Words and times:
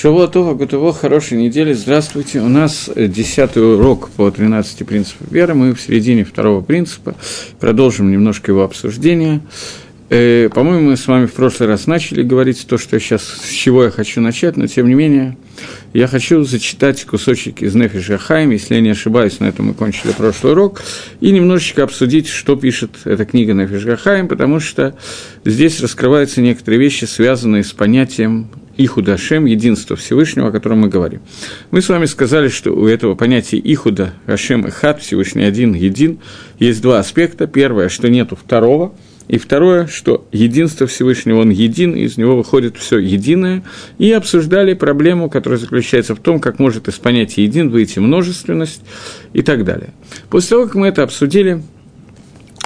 Шавуатова, 0.00 0.54
Гутово, 0.54 0.94
хорошей 0.94 1.36
недели, 1.36 1.74
здравствуйте. 1.74 2.40
У 2.40 2.48
нас 2.48 2.88
десятый 2.96 3.74
урок 3.74 4.08
по 4.08 4.30
13 4.30 4.86
принципам 4.86 5.26
веры. 5.30 5.52
Мы 5.52 5.74
в 5.74 5.80
середине 5.82 6.24
второго 6.24 6.62
принципа. 6.62 7.14
Продолжим 7.58 8.10
немножко 8.10 8.50
его 8.50 8.62
обсуждение. 8.62 9.42
Э, 10.08 10.48
по-моему, 10.54 10.88
мы 10.88 10.96
с 10.96 11.06
вами 11.06 11.26
в 11.26 11.34
прошлый 11.34 11.68
раз 11.68 11.86
начали 11.86 12.22
говорить 12.22 12.66
то, 12.66 12.78
что 12.78 12.98
сейчас, 12.98 13.22
с 13.22 13.50
чего 13.50 13.84
я 13.84 13.90
хочу 13.90 14.22
начать, 14.22 14.56
но 14.56 14.66
тем 14.66 14.88
не 14.88 14.94
менее, 14.94 15.36
я 15.92 16.06
хочу 16.06 16.44
зачитать 16.44 17.04
кусочек 17.04 17.60
из 17.60 17.74
Нефиш 17.74 18.08
Гахаим, 18.08 18.52
если 18.52 18.76
я 18.76 18.80
не 18.80 18.88
ошибаюсь, 18.88 19.38
на 19.38 19.48
этом 19.48 19.66
мы 19.66 19.74
кончили 19.74 20.12
прошлый 20.12 20.54
урок, 20.54 20.80
и 21.20 21.30
немножечко 21.30 21.82
обсудить, 21.82 22.26
что 22.26 22.56
пишет 22.56 22.92
эта 23.04 23.26
книга 23.26 23.52
Нефиш 23.52 23.84
Гахаим, 23.84 24.28
потому 24.28 24.60
что 24.60 24.96
здесь 25.44 25.78
раскрываются 25.80 26.40
некоторые 26.40 26.80
вещи, 26.80 27.04
связанные 27.04 27.64
с 27.64 27.72
понятием 27.72 28.48
Ихуда 28.84 29.14
Ашем, 29.14 29.44
единство 29.44 29.96
Всевышнего, 29.96 30.48
о 30.48 30.52
котором 30.52 30.80
мы 30.80 30.88
говорим. 30.88 31.20
Мы 31.70 31.82
с 31.82 31.88
вами 31.88 32.06
сказали, 32.06 32.48
что 32.48 32.72
у 32.72 32.86
этого 32.86 33.14
понятия 33.14 33.58
Ихуда 33.58 34.14
Ашем 34.26 34.66
и 34.66 34.70
Хат, 34.70 35.00
Всевышний 35.02 35.44
один, 35.44 35.74
един, 35.74 36.18
есть 36.58 36.82
два 36.82 36.98
аспекта. 36.98 37.46
Первое, 37.46 37.88
что 37.88 38.08
нету 38.08 38.36
второго– 38.36 38.94
и 39.30 39.38
второе, 39.38 39.86
что 39.86 40.26
единство 40.32 40.88
Всевышнего, 40.88 41.42
он 41.42 41.50
един, 41.50 41.94
из 41.94 42.18
него 42.18 42.36
выходит 42.36 42.76
все 42.76 42.98
единое. 42.98 43.62
И 43.96 44.10
обсуждали 44.10 44.74
проблему, 44.74 45.30
которая 45.30 45.60
заключается 45.60 46.16
в 46.16 46.18
том, 46.18 46.40
как 46.40 46.58
может 46.58 46.88
из 46.88 46.94
понятия 46.94 47.44
един 47.44 47.70
выйти 47.70 48.00
множественность 48.00 48.82
и 49.32 49.42
так 49.42 49.64
далее. 49.64 49.90
После 50.30 50.50
того, 50.50 50.66
как 50.66 50.74
мы 50.74 50.88
это 50.88 51.04
обсудили, 51.04 51.62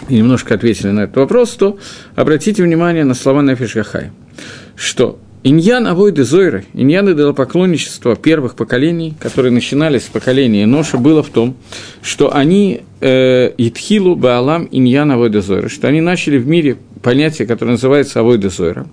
и 0.09 0.15
немножко 0.15 0.55
ответили 0.55 0.89
на 0.89 1.01
этот 1.01 1.17
вопрос, 1.17 1.51
то 1.51 1.79
обратите 2.15 2.63
внимание 2.63 3.05
на 3.05 3.13
слова 3.13 3.43
Нефиш 3.43 3.75
Гахай, 3.75 4.13
что 4.75 5.19
Иньян 5.47 5.87
Авойды 5.87 6.25
Зойры, 6.25 6.65
иньян 6.73 7.13
идолопоклонничества 7.13 8.17
первых 8.17 8.55
поколений, 8.55 9.13
которые 9.21 9.53
начинались 9.53 10.05
с 10.05 10.09
поколения 10.09 10.65
Ноша, 10.65 10.97
было 10.97 11.23
в 11.23 11.29
том, 11.29 11.55
что 12.01 12.35
они 12.35 12.81
э, 13.03 13.53
Итхилу 13.59 14.17
Баалам 14.17 14.67
Иньян 14.71 15.11
Авойды 15.11 15.43
Зойры, 15.43 15.69
что 15.69 15.87
они 15.87 16.01
начали 16.01 16.39
в 16.39 16.47
мире 16.47 16.79
понятие, 17.03 17.47
которое 17.47 17.73
называется 17.73 18.21
Авойда 18.21 18.49
Зойра. 18.49 18.87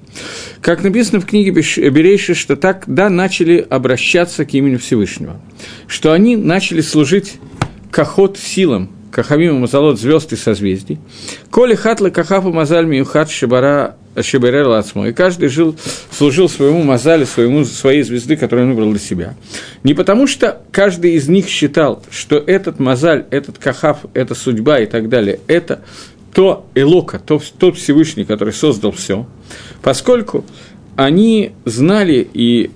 Как 0.59 0.83
написано 0.83 1.21
в 1.21 1.25
книге 1.25 1.51
Берейши, 1.51 2.35
что 2.35 2.57
так, 2.57 2.83
да, 2.85 3.09
начали 3.09 3.65
обращаться 3.69 4.43
к 4.43 4.53
имени 4.53 4.75
Всевышнего, 4.75 5.39
что 5.87 6.11
они 6.11 6.35
начали 6.35 6.81
служить 6.81 7.35
кахот 7.91 8.37
силам, 8.37 8.89
Кахамима 9.11 9.59
Мазалот 9.59 9.99
звезд 9.99 10.33
и 10.33 10.35
созвездий. 10.35 10.99
Коли 11.49 11.75
хатла 11.75 12.09
кахафа 12.09 12.49
мазаль 12.49 12.85
миюхат 12.85 13.29
шибара 13.29 13.97
Шиберер 14.19 14.67
Лацмо. 14.67 15.07
И 15.07 15.13
каждый 15.13 15.49
жил, 15.49 15.75
служил 16.11 16.49
своему 16.49 16.83
Мазале, 16.83 17.25
своему, 17.25 17.63
своей 17.65 18.03
звезды, 18.03 18.35
которую 18.35 18.67
он 18.67 18.75
выбрал 18.75 18.91
для 18.91 18.99
себя. 18.99 19.35
Не 19.83 19.93
потому, 19.93 20.27
что 20.27 20.61
каждый 20.71 21.13
из 21.13 21.27
них 21.29 21.47
считал, 21.47 22.03
что 22.09 22.37
этот 22.37 22.79
Мазаль, 22.79 23.25
этот 23.31 23.57
Кахав, 23.57 23.99
эта 24.13 24.35
судьба 24.35 24.79
и 24.79 24.85
так 24.85 25.09
далее, 25.09 25.39
это 25.47 25.81
то 26.33 26.65
Элока, 26.75 27.19
то, 27.19 27.41
тот 27.57 27.77
Всевышний, 27.77 28.25
который 28.25 28.53
создал 28.53 28.91
все, 28.91 29.27
поскольку 29.81 30.45
они 30.95 31.51
знали 31.65 32.27
и 32.33 32.71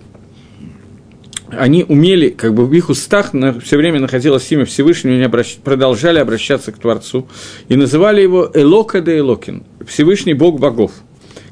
они 1.52 1.86
умели, 1.88 2.30
как 2.30 2.53
бы 2.53 2.66
в 2.66 2.73
их 2.73 2.89
устах 2.89 3.31
на, 3.33 3.58
все 3.59 3.78
время 3.78 4.00
находилось 4.00 4.52
имя 4.52 4.66
Всевышнего, 4.66 5.13
они 5.13 5.23
обращ, 5.23 5.56
продолжали 5.56 6.19
обращаться 6.19 6.72
к 6.73 6.80
Творцу, 6.80 7.28
и 7.69 7.75
называли 7.75 8.22
его 8.22 8.50
Элока 8.53 9.00
де 9.00 9.19
Элокин, 9.19 9.63
Всевышний 9.88 10.33
Бог 10.33 10.59
богов– 10.59 10.91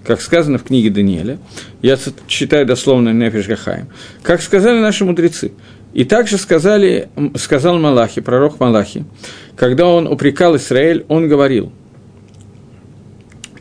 как 0.06 0.22
сказано 0.22 0.58
в 0.58 0.64
книге 0.64 0.90
Даниэля, 0.90 1.40
я 1.82 1.98
читаю 2.28 2.66
дословно 2.66 3.10
Нефиш 3.14 3.48
Гахаем, 3.48 3.88
как 4.22 4.42
сказали 4.42 4.80
наши 4.80 5.06
мудрецы, 5.06 5.54
и 5.94 6.04
также 6.04 6.38
сказали, 6.38 7.10
сказал 7.36 7.80
Малахи, 7.80 8.22
пророк 8.22 8.60
Малахи, 8.60 9.06
когда 9.56 9.88
он 9.88 10.08
упрекал 10.08 10.56
Израиль, 10.58 11.06
он 11.08 11.28
говорил, 11.28 11.72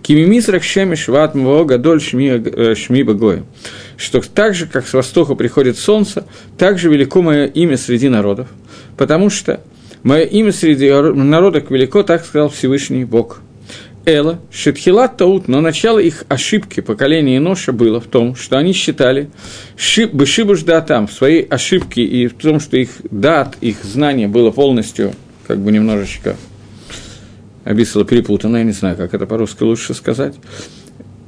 Кимимис 0.03 0.49
ракшеми 0.49 0.97
шват 0.97 1.37
мво 1.37 1.65
гадоль 1.65 2.01
шми, 2.01 2.29
э, 2.29 2.75
шми. 2.75 3.07
Что 3.97 4.21
так 4.21 4.53
же, 4.53 4.67
как 4.67 4.89
с 4.89 4.95
востока 4.95 5.37
приходит 5.37 5.79
солнце, 5.79 6.27
так 6.59 6.81
же 6.81 6.91
велико 6.91 7.23
мое 7.23 7.47
имя 7.47 7.77
среди 7.77 8.09
народов, 8.09 8.49
потому 8.97 9.31
что 9.31 9.61
мое 10.03 10.23
имя 10.23 10.51
среди 10.51 10.91
народов 10.91 11.71
велико, 11.71 12.03
так 12.03 12.25
сказал 12.25 12.49
Всевышний 12.49 13.05
Бог– 13.05 13.43
Эла, 14.05 14.41
Шитхилат 14.51 15.17
Таут, 15.17 15.47
но 15.47 15.61
начало 15.61 15.99
их 15.99 16.25
ошибки 16.29 16.81
поколения 16.81 17.37
Иноша 17.37 17.73
было 17.73 18.01
в 18.01 18.07
том, 18.07 18.35
что 18.35 18.59
они 18.59 18.73
считали 18.73 19.31
Бешибуш 20.13 20.63
Датам 20.63 21.07
в 21.07 21.13
своей 21.13 21.43
ошибке 21.43 22.03
и 22.03 22.27
в 22.27 22.35
том, 22.35 22.59
что 22.59 22.77
их 22.77 22.91
дат, 23.11 23.57
их 23.61 23.85
знание 23.85 24.27
было 24.27 24.51
полностью, 24.51 25.13
как 25.47 25.59
бы 25.59 25.71
немножечко 25.71 26.37
обисло 27.65 28.05
перепутано, 28.05 28.59
я 28.59 28.65
не 28.65 28.73
знаю, 28.73 28.97
как 28.97 29.15
это 29.15 29.27
по-русски 29.27 29.63
лучше 29.63 29.95
сказать, 29.95 30.35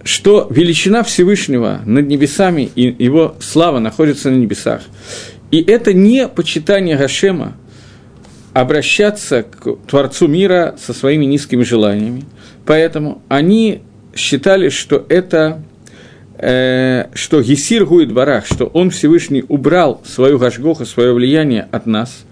что 0.02 0.46
величина 0.50 1.02
Всевышнего 1.02 1.80
над 1.84 2.08
небесами 2.08 2.70
и 2.74 2.94
его 3.02 3.36
слава 3.40 3.78
находится 3.78 4.30
на 4.30 4.36
небесах. 4.36 4.82
И 5.50 5.62
это 5.62 5.92
не 5.92 6.28
почитание 6.28 6.96
Гашема, 6.96 7.56
обращаться 8.52 9.42
к 9.42 9.76
Творцу 9.88 10.28
мира 10.28 10.76
со 10.78 10.92
своими 10.92 11.24
низкими 11.24 11.64
желаниями, 11.64 12.24
Поэтому 12.66 13.22
они 13.28 13.82
считали, 14.14 14.68
что 14.68 15.04
это, 15.08 15.62
э, 16.38 17.06
что 17.14 17.42
Гесир 17.42 17.84
Гуид 17.84 18.12
Барах, 18.12 18.46
что 18.46 18.66
он 18.66 18.90
Всевышний 18.90 19.44
убрал 19.48 20.00
свою 20.04 20.38
Гашгоху, 20.38 20.84
свое 20.86 21.12
влияние 21.12 21.68
от 21.70 21.86
нас 21.86 22.24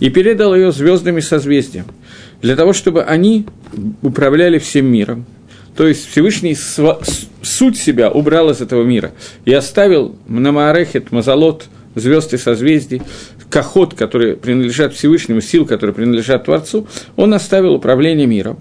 и 0.00 0.10
передал 0.10 0.54
ее 0.54 0.72
звездами 0.72 1.20
созвездиям, 1.20 1.86
для 2.42 2.56
того, 2.56 2.72
чтобы 2.72 3.02
они 3.02 3.46
управляли 4.02 4.58
всем 4.58 4.86
миром. 4.86 5.24
То 5.76 5.86
есть 5.86 6.08
Всевышний 6.10 6.54
св- 6.54 7.06
суть 7.42 7.76
себя 7.76 8.10
убрал 8.10 8.50
из 8.50 8.60
этого 8.60 8.82
мира 8.82 9.12
и 9.44 9.52
оставил 9.52 10.16
Мнамаарехет, 10.26 11.12
Мазалот, 11.12 11.66
звезды 11.94 12.38
созвездий, 12.38 13.02
кахот, 13.50 13.94
которые 13.94 14.36
принадлежат 14.36 14.94
Всевышнему, 14.94 15.40
сил, 15.40 15.66
которые 15.66 15.94
принадлежат 15.94 16.44
Творцу, 16.44 16.86
он 17.16 17.34
оставил 17.34 17.74
управление 17.74 18.26
миром. 18.26 18.58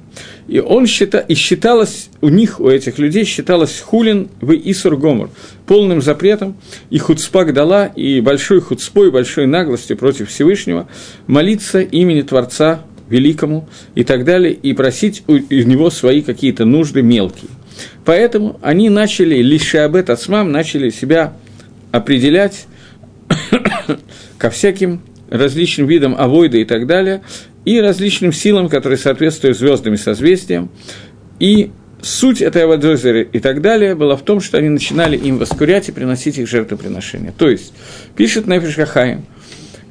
И, 0.48 0.60
он 0.60 0.86
счита, 0.86 1.20
и 1.20 1.34
считалось, 1.34 2.10
у 2.22 2.30
них, 2.30 2.60
у 2.60 2.70
этих 2.70 3.00
людей, 3.00 3.26
считалось 3.26 3.82
хулин 3.82 4.30
в 4.42 4.54
Исур 4.54 4.98
Гомор, 4.98 5.30
полным 5.66 6.02
запретом, 6.02 6.56
и 6.90 6.98
хуцпак 6.98 7.54
дала, 7.54 7.88
и 7.88 8.22
большой 8.22 8.62
хуцпой, 8.62 9.12
большой 9.12 9.48
наглостью 9.48 9.98
против 9.98 10.30
Всевышнего 10.30 10.88
молиться 11.28 11.82
имени 11.82 12.22
Творца 12.22 12.84
великому 13.10 13.68
и 13.94 14.04
так 14.04 14.24
далее, 14.24 14.54
и 14.54 14.74
просить 14.74 15.24
у, 15.28 15.34
него 15.34 15.90
свои 15.90 16.22
какие-то 16.22 16.66
нужды 16.66 17.02
мелкие. 17.02 17.52
Поэтому 18.04 18.60
они 18.62 18.90
начали, 18.90 19.42
лишь 19.42 19.76
об 19.76 19.96
этом 19.96 20.52
начали 20.52 20.90
себя 20.90 21.34
определять 21.92 22.68
ко 24.38 24.50
всяким 24.50 25.02
различным 25.30 25.88
видам 25.88 26.16
авойда 26.18 26.58
и 26.58 26.66
так 26.66 26.88
далее, 26.88 27.22
и 27.66 27.80
различным 27.80 28.32
силам, 28.32 28.70
которые 28.70 28.98
соответствуют 28.98 29.58
звездам 29.58 29.94
и 29.94 29.98
созвездиям. 29.98 30.70
И 31.40 31.72
суть 32.02 32.42
этой 32.42 32.64
аводозеры 32.64 33.28
и 33.32 33.40
так 33.40 33.62
далее 33.62 33.96
была 33.96 34.16
в 34.16 34.22
том, 34.22 34.40
что 34.40 34.58
они 34.58 34.70
начинали 34.70 35.18
им 35.18 35.38
воскурять 35.38 35.90
и 35.90 35.92
приносить 35.92 36.38
их 36.38 36.48
жертвоприношения. 36.48 37.34
То 37.36 37.50
есть, 37.50 37.74
пишет 38.16 38.48
Нефиш 38.48 38.76
Хахаим– 38.76 39.26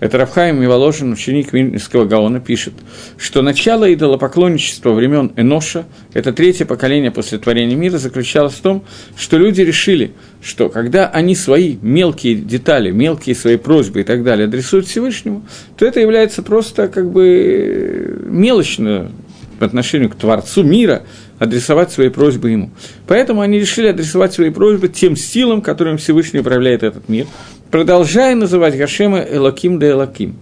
это 0.00 0.18
Рафхаим 0.18 0.60
Миволожин, 0.60 1.12
ученик 1.12 1.52
Вильнюсского 1.52 2.04
Гаона, 2.04 2.40
пишет, 2.40 2.74
что 3.16 3.42
начало 3.42 3.92
идолопоклонничества 3.92 4.92
времен 4.92 5.32
Эноша, 5.36 5.86
это 6.12 6.32
третье 6.32 6.66
поколение 6.66 7.10
после 7.10 7.38
творения 7.38 7.76
мира, 7.76 7.98
заключалось 7.98 8.54
в 8.54 8.60
том, 8.60 8.84
что 9.16 9.38
люди 9.38 9.60
решили, 9.62 10.12
что 10.42 10.68
когда 10.68 11.08
они 11.08 11.34
свои 11.34 11.76
мелкие 11.80 12.34
детали, 12.34 12.90
мелкие 12.90 13.34
свои 13.34 13.56
просьбы 13.56 14.00
и 14.00 14.04
так 14.04 14.24
далее 14.24 14.46
адресуют 14.46 14.86
Всевышнему, 14.86 15.46
то 15.76 15.86
это 15.86 16.00
является 16.00 16.42
просто 16.42 16.88
как 16.88 17.10
бы 17.10 18.20
мелочно 18.26 19.10
по 19.58 19.66
отношению 19.66 20.10
к 20.10 20.16
Творцу 20.16 20.62
мира, 20.64 21.04
адресовать 21.38 21.92
свои 21.92 22.08
просьбы 22.08 22.50
ему. 22.50 22.70
Поэтому 23.06 23.40
они 23.40 23.58
решили 23.58 23.88
адресовать 23.88 24.32
свои 24.32 24.50
просьбы 24.50 24.88
тем 24.88 25.16
силам, 25.16 25.62
которым 25.62 25.98
Всевышний 25.98 26.40
управляет 26.40 26.82
этот 26.82 27.08
мир, 27.08 27.26
продолжая 27.74 28.36
называть 28.36 28.78
Гашема 28.78 29.18
Элаким 29.18 29.80
да 29.80 29.90
Элаким, 29.90 30.36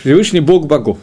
Всевышний 0.00 0.40
Бог 0.40 0.66
богов. 0.66 0.96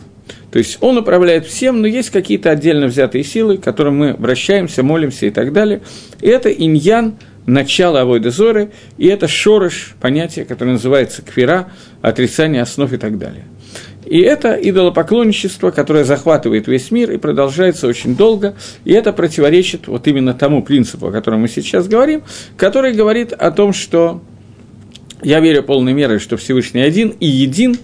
То 0.49 0.57
есть 0.57 0.79
он 0.81 0.97
управляет 0.97 1.45
всем, 1.45 1.81
но 1.81 1.87
есть 1.87 2.09
какие-то 2.09 2.49
отдельно 2.49 2.87
взятые 2.87 3.23
силы, 3.23 3.59
к 3.59 3.63
которым 3.63 3.99
мы 3.99 4.09
обращаемся, 4.09 4.81
молимся 4.81 5.27
и 5.27 5.29
так 5.29 5.53
далее. 5.53 5.81
И 6.19 6.27
это 6.29 6.49
иньян, 6.49 7.19
начало 7.45 8.01
Авойда 8.01 8.31
Зоры, 8.31 8.71
и 8.97 9.05
это 9.05 9.27
шорош, 9.27 9.95
понятие, 10.01 10.45
которое 10.45 10.71
называется 10.71 11.21
квера, 11.21 11.69
отрицание 12.01 12.63
основ 12.63 12.91
и 12.91 12.97
так 12.97 13.19
далее. 13.19 13.45
И 14.03 14.19
это 14.19 14.55
идолопоклонничество, 14.55 15.69
которое 15.69 16.05
захватывает 16.05 16.67
весь 16.67 16.89
мир 16.89 17.11
и 17.11 17.17
продолжается 17.17 17.85
очень 17.85 18.15
долго, 18.15 18.55
и 18.83 18.93
это 18.93 19.13
противоречит 19.13 19.85
вот 19.85 20.07
именно 20.07 20.33
тому 20.33 20.63
принципу, 20.63 21.09
о 21.09 21.11
котором 21.11 21.41
мы 21.41 21.47
сейчас 21.47 21.87
говорим, 21.87 22.23
который 22.57 22.93
говорит 22.93 23.31
о 23.31 23.51
том, 23.51 23.73
что 23.73 24.23
Я 25.23 25.39
верю 25.39 25.63
полной 25.63 25.93
мерой, 25.93 26.19
что 26.19 26.37
Всевышний 26.37 26.81
один 26.81 27.09
и 27.19 27.25
един, 27.25 27.77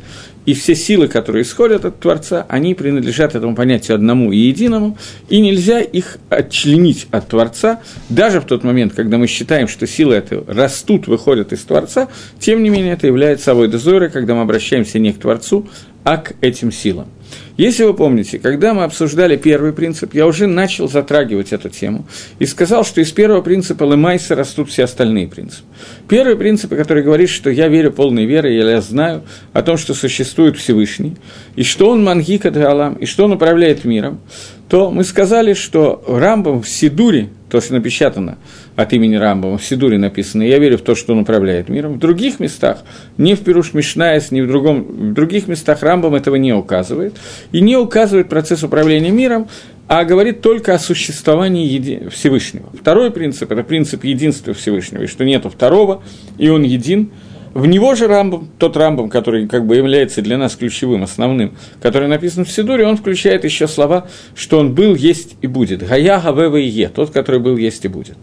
и 0.46 0.54
все 0.54 0.76
силы, 0.76 1.08
которые 1.08 1.44
исходят 1.44 1.86
от 1.86 2.00
Творца, 2.00 2.46
они 2.50 2.76
принадлежат 2.76 3.34
этому 3.34 3.56
понятию 3.56 3.96
одному 3.96 4.32
и 4.32 4.38
единому, 4.38 4.98
и 5.30 5.40
нельзя 5.40 5.80
их 5.80 6.18
отчленить 6.30 7.08
от 7.12 7.30
Творца, 7.30 7.82
даже 8.10 8.42
в 8.42 8.46
тот 8.46 8.64
момент, 8.64 8.94
когда 8.94 9.18
мы 9.18 9.28
считаем, 9.28 9.68
что 9.68 9.88
силы 9.88 10.16
это 10.16 10.44
растут, 10.48 11.08
выходят 11.08 11.54
из 11.54 11.62
Творца, 11.62 12.10
тем 12.40 12.62
не 12.62 12.70
менее 12.70 12.94
это 12.94 13.08
является 13.08 13.46
собой 13.46 13.68
дозорой, 13.68 14.10
когда 14.10 14.36
мы 14.36 14.42
обращаемся 14.42 15.00
не 15.00 15.14
к 15.14 15.20
Творцу, 15.20 15.68
а 16.04 16.18
к 16.18 16.34
этим 16.42 16.72
силам. 16.72 17.08
Если 17.56 17.84
вы 17.84 17.94
помните, 17.94 18.40
когда 18.40 18.74
мы 18.74 18.84
обсуждали 18.84 19.38
первый 19.38 19.74
принцип, 19.74 20.14
я 20.14 20.26
уже 20.26 20.48
начал 20.48 20.90
затрагивать 20.90 21.54
эту 21.54 21.70
тему 21.70 22.06
и 22.40 22.46
сказал, 22.46 22.84
что 22.84 23.00
из 23.00 23.12
первого 23.12 23.42
принципа 23.42 23.84
Лемайса 23.84 24.36
растут 24.36 24.70
все 24.70 24.84
остальные 24.86 25.28
принципы. 25.28 25.64
Первый 26.10 26.36
принцип, 26.36 26.72
который 26.72 27.04
говорит, 27.04 27.30
что 27.30 27.50
я 27.50 27.68
верю 27.68 27.92
полной 27.92 28.26
верой, 28.26 28.56
или 28.56 28.70
я 28.70 28.82
знаю 28.82 29.24
о 29.54 29.62
том, 29.62 29.78
что 29.78 29.94
существует 29.94 30.58
Всевышний, 30.58 31.16
и 31.56 31.64
что 31.64 31.90
он 31.90 32.04
мангика 32.04 32.52
Алам, 32.70 32.96
и 32.96 33.06
что 33.06 33.26
он 33.26 33.34
управляет 33.34 33.86
миром, 33.86 34.20
то 34.68 34.90
мы 34.90 35.04
сказали, 35.04 35.54
что 35.54 36.04
Рамбам 36.08 36.64
в 36.64 36.68
Сидуре, 36.68 37.30
то, 37.54 37.62
что 37.62 37.76
напечатано 37.76 38.40
от 38.76 38.94
имени 38.94 39.14
Рамбама, 39.14 39.60
в 39.60 39.64
Сидуре 39.64 40.00
написано, 40.00 40.42
я 40.42 40.58
верю 40.58 40.80
в 40.80 40.82
то, 40.82 40.96
что 40.96 41.14
он 41.14 41.20
управляет 41.20 41.70
миром. 41.70 41.94
В 41.94 42.00
других 42.00 42.40
местах, 42.40 42.80
не 43.20 43.36
в 43.36 43.42
Пируш 43.42 43.76
Мишнаес, 43.76 44.32
ни 44.32 44.42
в, 44.42 44.48
другом, 44.48 44.82
в 44.82 45.14
других 45.14 45.48
местах 45.48 45.84
Рамбам 45.84 46.16
этого 46.16 46.34
не 46.38 46.52
указывает. 46.52 47.16
И 47.52 47.62
не 47.62 47.78
указывает 47.78 48.28
процесс 48.28 48.64
управления 48.64 49.12
миром, 49.12 49.50
а 49.88 50.04
говорит 50.04 50.42
только 50.42 50.74
о 50.74 50.80
существовании 50.80 51.68
еди... 51.68 52.10
Всевышнего. 52.10 52.72
Второй 52.74 53.12
принцип– 53.12 53.52
это 53.52 53.62
принцип 53.62 54.04
единства 54.04 54.56
Всевышнего, 54.56 55.04
и 55.04 55.08
что 55.08 55.24
нету 55.24 55.52
второго, 55.52 56.02
и 56.40 56.50
он 56.50 56.64
един– 56.64 57.12
в 57.54 57.68
него 57.68 57.94
же 57.94 58.08
Рамбам, 58.08 58.50
тот 58.58 58.76
Рамбам, 58.76 59.10
который 59.10 59.48
как 59.48 59.68
бы 59.68 59.76
является 59.76 60.22
для 60.22 60.38
нас 60.38 60.56
ключевым, 60.56 61.04
основным, 61.04 61.56
который 61.82 62.08
написан 62.08 62.46
в 62.46 62.52
Сидуре, 62.52 62.88
он 62.88 62.98
включает 62.98 63.44
еще 63.44 63.68
слова, 63.68 64.08
что 64.36 64.58
он 64.58 64.74
был, 64.74 64.96
есть 64.96 65.36
и 65.42 65.48
будет. 65.48 65.88
Гая, 65.88 66.20
Гавева 66.20 66.58
и 66.58 66.66
Е, 66.66 66.90
тот, 66.90 67.12
который 67.12 67.40
был, 67.40 67.58
есть 67.58 67.86
и 67.86 67.88
будет. 67.88 68.18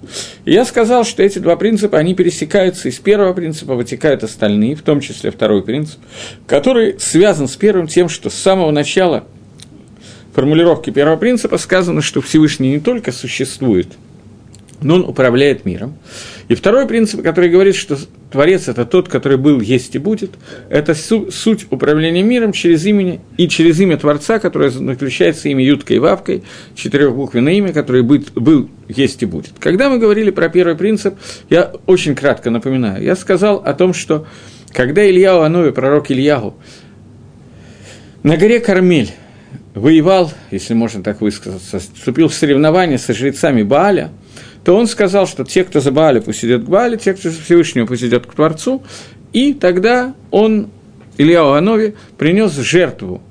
И 0.44 0.53
я 0.53 0.65
сказал, 0.65 1.05
что 1.05 1.23
эти 1.23 1.38
два 1.38 1.55
принципа, 1.55 1.99
они 1.99 2.15
пересекаются, 2.15 2.88
из 2.88 2.99
первого 2.99 3.32
принципа 3.32 3.75
вытекают 3.75 4.25
остальные, 4.25 4.75
в 4.75 4.82
том 4.82 5.00
числе 5.00 5.31
второй 5.31 5.62
принцип, 5.62 6.00
который 6.47 6.99
связан 6.99 7.47
с 7.47 7.55
первым 7.55 7.87
тем, 7.87 8.09
что 8.09 8.31
с 8.31 8.35
самого 8.35 8.73
начала 8.73 9.25
формулировки 10.35 10.91
первого 10.91 11.17
принципа 11.17 11.56
сказано, 11.59 12.03
что 12.03 12.21
Всевышний 12.21 12.71
не 12.71 12.81
только 12.81 13.12
существует– 13.12 13.88
но 14.82 14.97
он 14.97 15.03
управляет 15.03 15.65
миром. 15.65 15.97
И 16.49 16.55
второй 16.55 16.87
принцип, 16.87 17.23
который 17.23 17.50
говорит, 17.50 17.77
что 17.77 17.99
Творец– 18.31 18.69
это 18.69 18.85
тот, 18.85 19.09
который 19.09 19.38
был, 19.38 19.61
есть 19.61 19.94
и 19.94 19.99
будет, 19.99 20.32
это 20.69 20.94
су- 20.94 21.31
суть 21.31 21.67
управления 21.71 22.23
миром 22.23 22.53
через 22.53 22.85
имя 22.87 23.21
и 23.37 23.49
через 23.49 23.79
имя 23.81 23.97
Творца, 23.99 24.38
которое 24.38 24.71
заключается 24.71 25.49
имя 25.49 25.65
Юткой 25.65 25.97
и 25.97 25.99
Вавкой, 25.99 26.43
четырехбуквенное 26.75 27.53
имя, 27.55 27.73
которое 27.73 28.03
быть, 28.03 28.32
был, 28.32 28.69
есть 28.88 29.23
и 29.23 29.27
будет. 29.27 29.53
Когда 29.59 29.91
мы 29.91 29.99
говорили 29.99 30.31
про 30.31 30.49
первый 30.49 30.77
принцип, 30.77 31.15
я 31.50 31.73
очень 31.87 32.15
кратко 32.15 32.50
напоминаю, 32.50 33.03
я 33.03 33.17
сказал 33.17 33.56
о 33.65 33.75
том, 33.75 33.93
что 33.94 34.26
когда 34.73 35.09
Илья 35.09 35.44
Анови, 35.44 35.71
пророк 35.71 36.11
Ильягу, 36.11 36.55
на 38.23 38.37
горе 38.37 38.61
Кармель 38.61 39.11
воевал, 39.75 40.33
если 40.50 40.75
можно 40.75 41.03
так 41.03 41.21
высказаться, 41.21 41.79
вступил 41.79 42.29
в 42.29 42.35
соревнования 42.35 42.99
со 42.99 43.12
жрецами 43.12 43.62
Бааля– 43.62 44.11
то 44.65 44.77
он 44.77 44.87
сказал, 44.87 45.27
что 45.27 45.45
те, 45.45 45.65
кто 45.65 45.81
за 45.81 45.91
Бааля, 45.91 46.21
пусть 46.21 46.45
идет 46.45 46.65
к 46.65 46.69
Баале, 46.69 46.99
те, 46.99 47.15
кто 47.15 47.31
за 47.31 47.41
Всевышнего, 47.41 47.87
пусть 47.87 48.03
идет 48.03 48.27
к 48.27 48.35
Творцу, 48.35 48.83
и 49.33 49.55
тогда 49.55 50.15
он, 50.31 50.69
Илья 51.17 51.57
Анови, 51.57 51.95
принес 52.19 52.53
жертву 52.57 53.23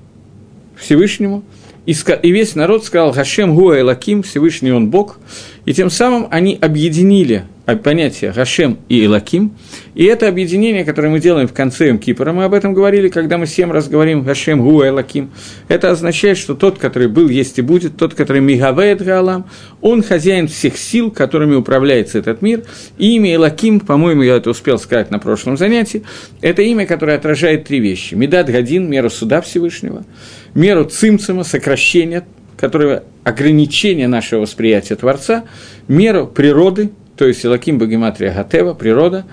Всевышнему, 0.78 1.44
и, 1.86 1.96
и 2.24 2.31
весь 2.31 2.56
народ 2.56 2.86
сказал 2.86 3.14
«Хашем 3.14 3.56
Гуа 3.56 3.80
Элаким», 3.80 4.24
Всевышний 4.24 4.72
он 4.72 4.90
Бог, 4.90 5.20
и 5.66 5.74
тем 5.74 5.90
самым 5.90 6.28
они 6.31 6.58
объединили 6.60 7.46
понятие 7.77 8.31
Гашем 8.31 8.80
и 8.89 9.06
Элаким, 9.06 9.54
и 9.95 10.06
это 10.06 10.27
объединение, 10.27 10.86
которое 10.86 11.10
мы 11.10 11.19
делаем 11.19 11.48
в 11.48 11.54
конце 11.54 11.95
Кипра, 11.98 12.31
мы 12.31 12.44
об 12.45 12.54
этом 12.54 12.74
говорили, 12.74 13.10
когда 13.10 13.38
мы 13.38 13.48
семь 13.48 13.71
раз 13.71 13.88
говорим 13.88 14.24
Гашем 14.24 14.62
Гу 14.62 14.83
Элаким, 14.83 15.31
это 15.68 15.92
означает, 15.92 16.38
что 16.38 16.56
тот, 16.56 16.77
который 16.77 17.07
был, 17.07 17.30
есть 17.30 17.60
и 17.60 17.62
будет, 17.62 17.98
тот, 17.98 18.13
который 18.13 18.42
Мигавеет 18.42 19.01
Гаалам, 19.01 19.45
он 19.81 20.04
хозяин 20.04 20.48
всех 20.48 20.77
сил, 20.77 21.12
которыми 21.12 21.56
управляется 21.56 22.19
этот 22.19 22.42
мир, 22.42 22.63
и 22.98 23.16
имя 23.16 23.36
Элаким, 23.36 23.80
по-моему, 23.80 24.24
я 24.24 24.38
это 24.38 24.50
успел 24.50 24.80
сказать 24.80 25.12
на 25.12 25.19
прошлом 25.19 25.57
занятии, 25.57 26.04
это 26.42 26.62
имя, 26.62 26.86
которое 26.86 27.18
отражает 27.18 27.66
три 27.66 27.80
вещи. 27.80 28.16
Медат 28.16 28.50
Гадин, 28.50 28.89
меру 28.89 29.10
суда 29.10 29.42
Всевышнего, 29.42 30.06
меру 30.54 30.86
Цимцима, 30.86 31.44
сокращение, 31.44 32.25
которое 32.60 33.04
ограничение 33.24 34.07
нашего 34.07 34.42
восприятия 34.42 34.95
Творца, 34.95 35.45
меру 35.88 36.27
природы, 36.27 36.92
то 37.19 37.27
есть 37.27 37.44
Илаким 37.44 37.80
Багематрия 37.80 38.33
Гатева, 38.33 38.74
природа, 38.74 39.25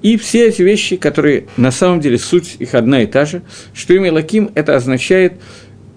и 0.00 0.16
все 0.16 0.48
эти 0.48 0.62
вещи, 0.62 0.96
которые 0.96 1.44
на 1.58 1.72
самом 1.72 2.00
деле 2.00 2.16
суть 2.16 2.56
их 2.58 2.72
одна 2.72 3.02
и 3.02 3.06
та 3.06 3.26
же, 3.26 3.42
что 3.74 3.92
имя 3.92 4.08
Илаким 4.08 4.50
это 4.54 4.74
означает 4.74 5.34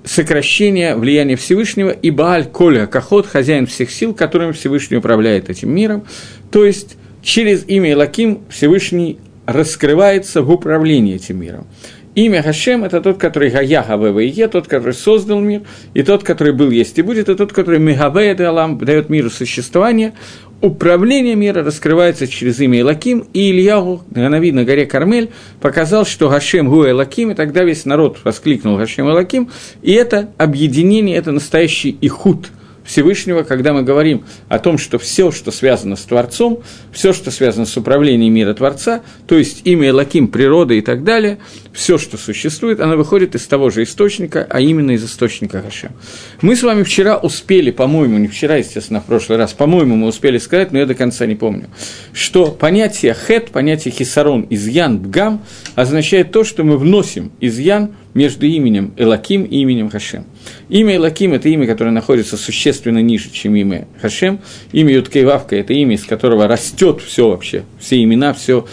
сокращение 0.04 0.98
влияния 0.98 1.38
Всевышнего, 1.38 1.92
и 1.92 2.12
Бааль 2.12 2.48
Коля 2.48 2.86
Кахот, 2.86 3.28
хозяин 3.28 3.66
всех 3.66 3.92
сил, 3.92 4.14
которым 4.14 4.52
Всевышний 4.52 4.98
управляет 4.98 5.50
этим 5.50 5.74
миром, 5.74 6.06
то 6.52 6.66
есть 6.66 6.98
через 7.24 7.64
имя 7.66 7.94
Илаким 7.94 8.42
Всевышний 8.50 9.18
раскрывается 9.46 10.42
в 10.42 10.52
управлении 10.52 11.16
этим 11.16 11.40
миром. 11.40 11.66
Имя 12.18 12.42
Хашем– 12.42 12.84
это 12.84 13.00
тот, 13.00 13.20
который 13.20 13.52
Гая 13.52 13.86
Гавева 13.88 14.48
тот, 14.48 14.68
который 14.68 14.96
создал 14.96 15.40
мир, 15.40 15.62
и 15.94 16.02
тот, 16.02 16.24
который 16.24 16.52
был, 16.52 16.72
есть 16.72 16.98
и 16.98 17.04
будет, 17.04 17.30
и 17.30 17.36
тот, 17.36 17.54
который 17.54 17.78
Мегавеет 17.80 18.42
Алам 18.42 18.80
дает 18.80 19.10
миру 19.10 19.30
существование, 19.30 20.14
управление 20.62 21.36
мира 21.36 21.64
раскрывается 21.64 22.28
через 22.28 22.60
имя 22.60 22.82
Элаким, 22.82 23.26
и 23.34 23.52
Ильягу, 23.52 24.04
Ганави 24.10 24.52
на 24.52 24.64
горе 24.64 24.86
Кармель, 24.86 25.30
показал, 25.62 26.06
что 26.06 26.30
Гашем 26.30 26.70
Гу 26.70 26.86
Элаким, 26.88 27.32
и 27.32 27.36
тогда 27.36 27.64
весь 27.64 27.86
народ 27.86 28.20
воскликнул 28.24 28.78
Гашем 28.78 29.10
Элаким, 29.10 29.50
и 29.82 29.94
это 29.94 30.32
объединение, 30.38 31.18
это 31.18 31.32
настоящий 31.32 31.98
ихуд– 32.02 32.50
Всевышнего, 32.88 33.44
когда 33.44 33.74
мы 33.74 33.84
говорим 33.84 34.24
о 34.48 34.60
том, 34.60 34.78
что 34.78 34.98
все, 34.98 35.32
что 35.32 35.52
связано 35.52 35.96
с 35.96 36.04
Творцом, 36.04 36.64
все, 36.92 37.14
что 37.14 37.30
связано 37.30 37.66
с 37.66 37.76
управлением 37.78 38.34
мира 38.34 38.54
Творца, 38.54 39.02
то 39.28 39.38
есть 39.38 39.62
имя 39.66 39.90
Элаким, 39.90 40.30
природа 40.30 40.74
и 40.74 40.82
так 40.82 41.04
далее, 41.04 41.38
все, 41.74 41.98
что 41.98 42.18
существует, 42.18 42.80
оно 42.80 42.96
выходит 42.96 43.36
из 43.36 43.46
того 43.46 43.70
же 43.70 43.84
источника, 43.84 44.48
а 44.50 44.62
именно 44.62 44.92
из 44.92 45.04
источника 45.04 45.62
Хашем. 45.62 45.92
Мы 46.42 46.56
с 46.56 46.64
вами 46.64 46.84
вчера 46.84 47.18
успели, 47.18 47.72
по-моему, 47.72 48.18
не 48.18 48.30
вчера, 48.30 48.56
естественно, 48.56 49.02
в 49.02 49.06
прошлый 49.06 49.38
раз, 49.38 49.54
по-моему, 49.54 49.96
мы 49.96 50.08
успели 50.08 50.38
сказать, 50.38 50.72
но 50.72 50.80
я 50.80 50.86
до 50.86 50.96
конца 50.96 51.26
не 51.26 51.36
помню, 51.36 51.70
что 52.14 52.48
понятие 52.52 53.14
хет, 53.14 53.52
понятие 53.52 53.94
хисарон, 53.94 54.48
изъян, 54.50 54.98
бгам, 55.00 55.44
означает 55.76 56.32
то, 56.32 56.46
что 56.46 56.64
мы 56.64 56.78
вносим 56.78 57.32
изъян 57.42 57.92
между 58.18 58.48
именем 58.48 58.94
Элаким 58.98 59.44
и 59.44 59.58
именем 59.60 59.92
Хашем. 59.92 60.26
Имя 60.70 60.96
Элаким– 60.96 61.34
это 61.36 61.48
имя, 61.50 61.68
которое 61.68 61.92
находится 61.92 62.36
существенно 62.36 62.98
ниже, 62.98 63.30
чем 63.32 63.56
имя 63.56 63.88
Хашем. 64.02 64.40
Имя 64.72 64.96
Юткейвавка– 64.96 65.56
это 65.58 65.74
имя, 65.74 65.94
из 65.94 66.04
которого 66.04 66.48
растет 66.48 67.00
все 67.06 67.30
вообще, 67.30 67.64
все 67.80 68.02
имена, 68.02 68.34
все, 68.34 68.66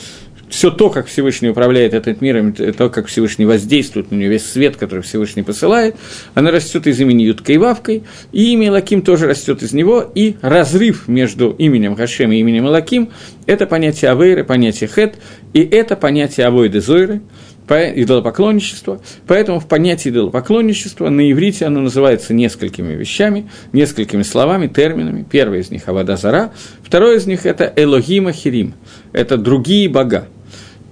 все 0.49 0.71
то, 0.71 0.89
как 0.89 1.09
Всевышний 1.09 1.51
управляет 1.51 1.93
этот 1.93 2.23
миром, 2.23 2.55
то, 2.55 2.89
как 2.89 3.07
Всевышний 3.07 3.45
воздействует 3.45 4.11
на 4.11 4.17
нее, 4.17 4.31
весь 4.31 4.47
свет, 4.47 4.79
который 4.79 5.03
Всевышний 5.03 5.43
посылает, 5.43 5.95
она 6.33 6.51
растет 6.51 6.87
из 6.87 6.99
имени 6.99 7.25
Юткой 7.25 8.03
и 8.33 8.53
имя 8.55 8.73
Лаким 8.73 9.03
тоже 9.03 9.27
растет 9.27 9.63
из 9.63 9.75
него, 9.75 10.11
и 10.15 10.37
разрыв 10.41 11.07
между 11.07 11.51
именем 11.51 11.97
Хашем 11.97 12.33
и 12.33 12.39
именем 12.39 12.65
Лаким– 12.65 13.11
это 13.47 13.67
понятие 13.67 14.11
Авейры, 14.11 14.43
понятие 14.43 14.89
Хет, 14.89 15.17
и 15.53 15.61
это 15.61 15.97
понятие 15.97 16.47
Авойды 16.47 16.81
Зойры– 16.81 17.21
идолопоклонничество. 17.69 19.01
Поэтому 19.27 19.61
в 19.61 19.67
понятии 19.67 20.11
идолопоклонничества 20.11 21.09
на 21.09 21.31
иврите 21.31 21.67
оно 21.67 21.81
называется 21.81 22.35
несколькими 22.35 22.95
вещами, 22.95 23.49
несколькими 23.73 24.23
словами, 24.23 24.67
терминами. 24.67 25.25
Первый 25.29 25.61
из 25.61 25.71
них– 25.71 25.83
Авада 25.89 26.17
Зара, 26.17 26.53
второй 26.83 27.17
из 27.17 27.27
них– 27.27 27.47
это 27.47 27.73
Элогима 27.77 28.33
Хирим, 28.33 28.75
это 29.13 29.37
другие 29.37 29.89
бога. 29.89 30.29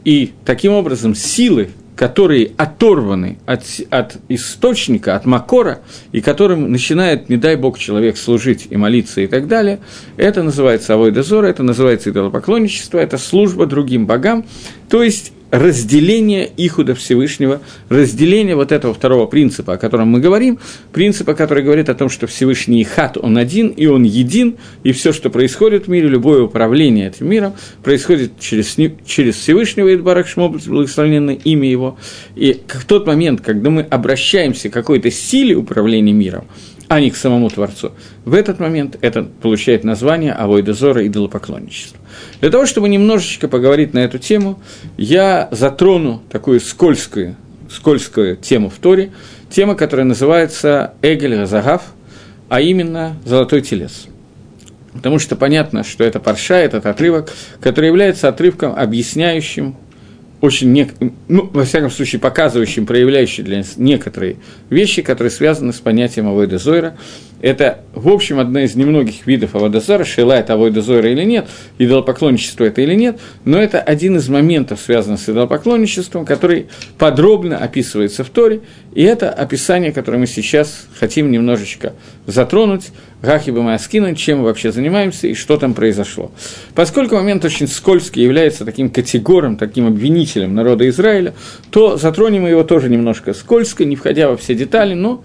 И 0.05 0.33
таким 0.45 0.73
образом 0.73 1.15
силы, 1.15 1.71
которые 1.95 2.53
оторваны 2.57 3.39
от, 3.47 3.63
от 3.91 4.17
источника, 4.29 5.15
от 5.15 5.27
макора, 5.27 5.81
и 6.11 6.21
которым 6.21 6.73
начинает, 6.73 7.29
не 7.29 7.37
дай 7.37 7.55
бог, 7.57 7.79
человек 7.79 8.17
служить 8.17 8.67
и 8.71 8.77
молиться 8.77 9.21
и 9.21 9.27
так 9.27 9.47
далее, 9.47 9.79
это 10.17 10.43
называется 10.43 10.95
авой 10.95 11.13
дозора, 11.13 11.47
это 11.47 11.63
называется 11.63 12.11
идолопоклонничество, 12.11 12.99
это 12.99 13.19
служба 13.19 13.67
другим 13.67 14.07
богам, 14.07 14.45
то 14.89 15.03
есть 15.03 15.33
разделение 15.53 16.51
Ихуда 16.57 16.95
Всевышнего, 16.95 17.61
разделение 17.91 18.57
вот 18.57 18.73
этого 18.73 18.95
второго 18.95 19.27
принципа, 19.27 19.75
о 19.75 19.77
котором 19.77 20.09
мы 20.09 20.19
говорим, 20.19 20.59
принципа, 20.93 21.35
который 21.35 21.63
говорит 21.63 21.91
о 21.91 21.95
том, 21.95 22.09
что 22.09 22.27
Всевышний 22.27 22.83
Хат, 22.85 23.19
он 23.19 23.37
один, 23.37 23.69
и 23.69 23.85
он 23.85 24.03
един, 24.03 24.57
и 24.83 24.93
все, 24.93 25.13
что 25.13 25.29
происходит 25.29 25.87
в 25.87 25.91
мире, 25.91 26.09
любое 26.09 26.43
управление 26.43 27.09
этим 27.09 27.29
миром, 27.29 27.53
происходит 27.83 28.41
через, 28.41 28.77
через 29.05 29.37
Всевышнего 29.37 29.95
Идбарах 29.95 30.27
Шмоб, 30.27 30.57
благословенное 30.67 31.35
имя 31.35 31.71
его. 31.71 31.99
И 32.35 32.59
в 32.67 32.87
тот 32.87 33.07
момент, 33.07 33.43
когда 33.43 33.69
мы 33.69 33.83
обращаемся 33.83 34.71
к 34.71 34.73
какой-то 34.73 35.11
силе 35.11 35.55
управления 35.55 36.15
миром, 36.15 36.47
а 36.93 37.01
не 37.01 37.11
к 37.11 37.17
самому 37.17 37.49
Творцу. 37.49 37.93
В 38.27 38.35
этот 38.35 38.61
момент 38.61 38.99
это 39.01 39.23
получает 39.23 39.83
название 39.83 40.33
Авойдозора 40.35 41.07
идолопоклонничества. 41.07 41.99
Для 42.43 42.51
того, 42.51 42.67
чтобы 42.67 42.91
немножечко 42.91 43.49
поговорить 43.49 43.95
на 43.95 44.01
эту 44.01 44.19
тему, 44.19 44.61
я 44.99 45.49
затрону 45.51 46.21
такую 46.29 46.61
скользкую, 46.61 47.37
скользкую 47.71 48.37
тему 48.37 48.69
в 48.69 48.75
Торе, 48.75 49.11
тема, 49.49 49.75
которая 49.75 50.05
называется 50.05 50.93
Эгель 51.01 51.35
Газагав, 51.37 51.83
а 52.51 52.61
именно 52.61 53.17
«Золотой 53.25 53.63
телес». 53.63 54.09
Потому 54.93 55.19
что 55.19 55.35
понятно, 55.35 55.85
что 55.85 56.05
это 56.05 56.21
парша, 56.21 56.57
этот 56.57 56.85
отрывок, 56.85 57.33
который 57.63 57.87
является 57.87 58.29
отрывком, 58.29 58.75
объясняющим 58.77 59.77
очень, 60.43 60.73
не, 60.73 60.89
ну, 61.29 61.49
во 61.53 61.65
всяком 61.65 61.89
случае, 61.89 62.21
показывающим, 62.21 62.85
проявляющим 62.85 63.45
для 63.45 63.59
нас 63.59 63.75
некоторые 63.77 64.37
вещи, 64.71 65.01
которые 65.01 65.31
связаны 65.31 65.73
с 65.73 65.79
понятием 65.79 66.27
Авойда 66.27 66.59
Зойра. 66.59 66.99
Это, 67.41 67.85
в 67.95 68.09
общем, 68.09 68.41
одна 68.41 68.65
из 68.65 68.75
немногих 68.75 69.25
видов 69.25 69.55
Авойда 69.55 69.79
Зойра, 69.79 70.05
шела 70.05 70.33
это 70.33 70.55
Авойда 70.55 70.83
Зойра 70.83 71.09
или 71.11 71.23
нет, 71.23 71.47
идолопоклонничество 71.79 72.65
это 72.65 72.81
или 72.83 72.95
нет, 72.95 73.21
но 73.45 73.57
это 73.57 73.81
один 73.81 74.17
из 74.17 74.29
моментов, 74.29 74.81
связанных 74.81 75.21
с 75.21 75.29
идолопоклонничеством, 75.29 76.25
который 76.27 76.67
подробно 76.99 77.59
описывается 77.59 78.25
в 78.25 78.31
Торе, 78.31 78.63
и 78.95 79.03
это 79.05 79.31
описание, 79.31 79.93
которое 79.93 80.19
мы 80.19 80.27
сейчас 80.27 80.89
хотим 80.99 81.31
немножечко 81.31 81.93
затронуть, 82.27 82.91
Гахиба 83.23 83.63
Маскина, 83.63 84.17
чем 84.17 84.43
вообще 84.43 84.73
занимаемся 84.73 85.29
и 85.29 85.35
что 85.35 85.57
там 85.57 85.75
произошло. 85.75 86.33
Поскольку 86.75 87.15
момент 87.15 87.45
очень 87.45 87.69
скользкий, 87.69 88.23
является 88.23 88.65
таким 88.65 88.91
категором, 88.91 89.57
таким 89.57 89.87
обвинителем 89.87 90.55
народа 90.55 90.89
Израиля, 90.89 91.35
то 91.71 91.97
затронем 91.97 92.47
его 92.47 92.65
тоже 92.65 92.89
немножко 92.89 93.33
скользко, 93.33 93.85
не 93.85 93.97
входя 93.97 94.29
во 94.29 94.37
все 94.37 94.55
детали, 94.55 94.95
но 94.95 95.23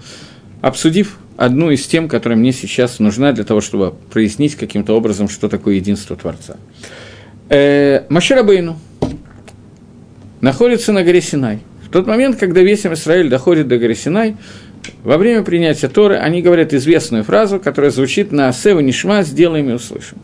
обсудив 0.62 1.18
одну 1.38 1.72
из 1.72 1.86
тем, 1.88 2.08
которая 2.08 2.38
мне 2.38 2.52
сейчас 2.52 3.00
нужна 3.00 3.32
для 3.32 3.44
того, 3.44 3.62
чтобы 3.62 3.94
прояснить 4.12 4.56
каким-то 4.56 4.94
образом, 4.96 5.28
что 5.28 5.50
такое 5.50 5.76
единство 5.76 6.16
Творца. 6.16 6.58
Э, 7.50 8.04
Маширабейну 8.10 8.78
находится 10.42 10.92
на 10.92 11.04
горе 11.04 11.22
Синай. 11.22 11.60
В 11.88 11.90
тот 11.90 12.06
момент, 12.06 12.38
когда 12.38 12.62
весь 12.62 12.86
Израиль 12.86 13.30
доходит 13.30 13.68
до 13.68 13.78
горы 13.78 13.96
Синай, 13.96 14.36
во 15.04 15.18
время 15.18 15.44
принятия 15.44 15.88
Торы 15.88 16.16
они 16.18 16.42
говорят 16.42 16.74
известную 16.74 17.24
фразу, 17.24 17.60
которая 17.60 17.92
звучит 17.92 18.32
на 18.32 18.52
«Сева 18.52 18.80
Нишма, 18.80 19.24
сделаем 19.24 19.70
и 19.70 19.74
услышим». 19.74 20.18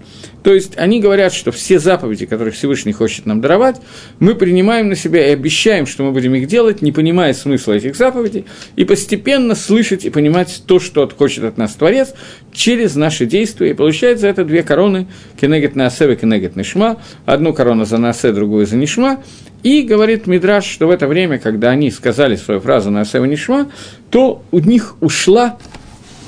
То 0.43 0.53
есть 0.53 0.77
они 0.77 0.99
говорят, 0.99 1.33
что 1.33 1.51
все 1.51 1.79
заповеди, 1.79 2.25
которые 2.25 2.53
Всевышний 2.53 2.91
хочет 2.91 3.25
нам 3.25 3.39
даровать, 3.39 3.77
мы 4.19 4.35
принимаем 4.35 4.89
на 4.89 4.95
себя 4.95 5.27
и 5.27 5.31
обещаем, 5.31 5.85
что 5.85 6.03
мы 6.03 6.11
будем 6.11 6.35
их 6.35 6.47
делать, 6.47 6.81
не 6.81 6.91
понимая 6.91 7.33
смысла 7.33 7.73
этих 7.73 7.95
заповедей, 7.95 8.45
и 8.75 8.83
постепенно 8.83 9.55
слышать 9.55 10.05
и 10.05 10.09
понимать 10.09 10.63
то, 10.67 10.79
что 10.79 11.09
хочет 11.17 11.45
от 11.45 11.57
нас 11.57 11.73
Творец, 11.73 12.13
через 12.51 12.95
наши 12.95 13.25
действия. 13.25 13.71
И 13.71 13.73
получается 13.73 14.27
это 14.27 14.43
две 14.43 14.63
короны– 14.63 15.07
Кенегет 15.39 15.75
Наасе 15.75 16.11
и 16.11 16.15
Кенегет 16.15 16.55
Нишма. 16.55 17.01
Одну 17.25 17.53
корону 17.53 17.85
за 17.85 17.97
Наасе, 17.97 18.31
другую 18.31 18.65
за 18.65 18.75
Нишма. 18.75 19.23
И 19.63 19.81
говорит 19.81 20.27
Мидраш, 20.27 20.65
что 20.65 20.87
в 20.87 20.91
это 20.91 21.07
время, 21.07 21.39
когда 21.39 21.69
они 21.69 21.89
сказали 21.89 22.35
свою 22.35 22.59
фразу 22.59 22.91
Наасе 22.91 23.19
и 23.19 23.21
Нишма, 23.27 23.71
то 24.11 24.43
у 24.51 24.59
них 24.59 24.95
ушла 24.99 25.57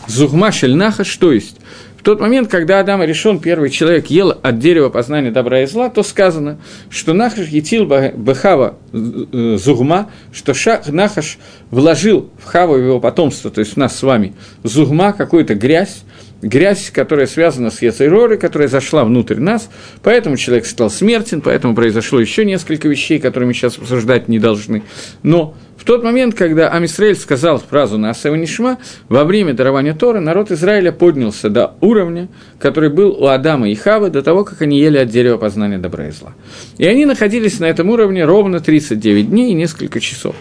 Зугма 0.08 0.52
Шельнахаш, 0.52 1.16
то 1.18 1.32
есть 1.32 1.58
тот 2.06 2.20
момент, 2.20 2.50
когда 2.50 2.80
Адам 2.80 3.02
решен, 3.02 3.40
первый 3.40 3.72
человек 3.72 4.12
ел 4.12 4.30
от 4.30 4.60
дерева 4.60 4.90
познания 4.90 5.32
добра 5.32 5.64
и 5.64 5.66
зла, 5.66 5.90
то 5.90 6.04
сказано, 6.04 6.60
что 6.92 7.14
Нахаш 7.14 7.48
етил 7.48 7.88
Бехава 7.88 8.78
э, 8.94 9.58
Зугма, 9.58 10.12
что 10.32 10.54
Шах, 10.54 10.88
Нахаш 10.88 11.40
вложил 11.72 12.30
в 12.38 12.46
Хаву 12.46 12.76
его 12.76 13.00
потомство, 13.00 13.50
то 13.50 13.60
есть 13.60 13.74
в 13.74 13.78
нас 13.78 13.98
с 13.98 14.04
вами, 14.04 14.36
Зугма, 14.62 15.14
какую-то 15.14 15.56
грязь, 15.56 16.04
грязь, 16.46 16.92
которая 16.92 17.26
связана 17.26 17.72
с 17.72 17.82
Яцейророй, 17.82 18.38
которая 18.38 18.68
зашла 18.68 19.04
внутрь 19.04 19.40
нас, 19.40 19.70
поэтому 20.04 20.38
человек 20.38 20.66
стал 20.66 20.90
смертен, 20.90 21.42
поэтому 21.42 21.76
произошло 21.76 22.20
еще 22.20 22.46
несколько 22.46 22.88
вещей, 22.88 23.20
которые 23.20 23.48
мы 23.48 23.54
сейчас 23.54 23.78
обсуждать 23.78 24.28
не 24.28 24.38
должны. 24.38 24.84
Но 25.24 25.56
в 25.76 25.84
тот 25.84 26.04
момент, 26.04 26.36
когда 26.36 26.70
Амисраэль 26.70 27.16
сказал 27.16 27.60
фразу 27.60 27.98
на 27.98 28.14
Нишма, 28.14 28.78
во 29.10 29.24
время 29.26 29.54
дарования 29.54 29.94
Тора 29.94 30.20
народ 30.20 30.52
Израиля 30.52 30.92
поднялся 30.92 31.50
до 31.50 31.74
уровня, 31.82 32.30
который 32.60 32.90
был 32.90 33.12
у 33.12 33.26
Адама 33.26 33.70
и 33.70 33.76
Хавы 33.76 34.10
до 34.10 34.22
того, 34.22 34.46
как 34.46 34.62
они 34.62 34.80
ели 34.80 34.98
от 34.98 35.10
дерева 35.10 35.38
познания 35.38 35.78
добра 35.78 36.08
и 36.08 36.12
зла. 36.12 36.34
И 36.78 36.86
они 36.86 37.06
находились 37.06 37.60
на 37.60 37.66
этом 37.66 37.90
уровне 37.90 38.24
ровно 38.24 38.60
39 38.60 39.30
дней 39.30 39.52
и 39.52 39.54
несколько 39.54 40.00
часов. 40.00 40.36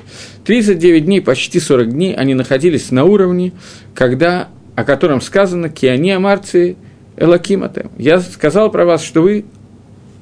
39 0.45 1.05
дней, 1.05 1.21
почти 1.21 1.59
40 1.59 1.91
дней 1.91 2.15
они 2.15 2.35
находились 2.35 2.91
на 2.91 3.05
уровне, 3.05 3.53
когда, 3.95 4.49
о 4.77 4.85
котором 4.85 5.21
сказано 5.21 5.69
«Киани 5.69 6.11
Амарции 6.11 6.77
Элакиматем». 7.17 7.91
Я 7.97 8.21
сказал 8.21 8.71
про 8.71 8.85
вас, 8.85 9.03
что 9.03 9.23
вы 9.23 9.45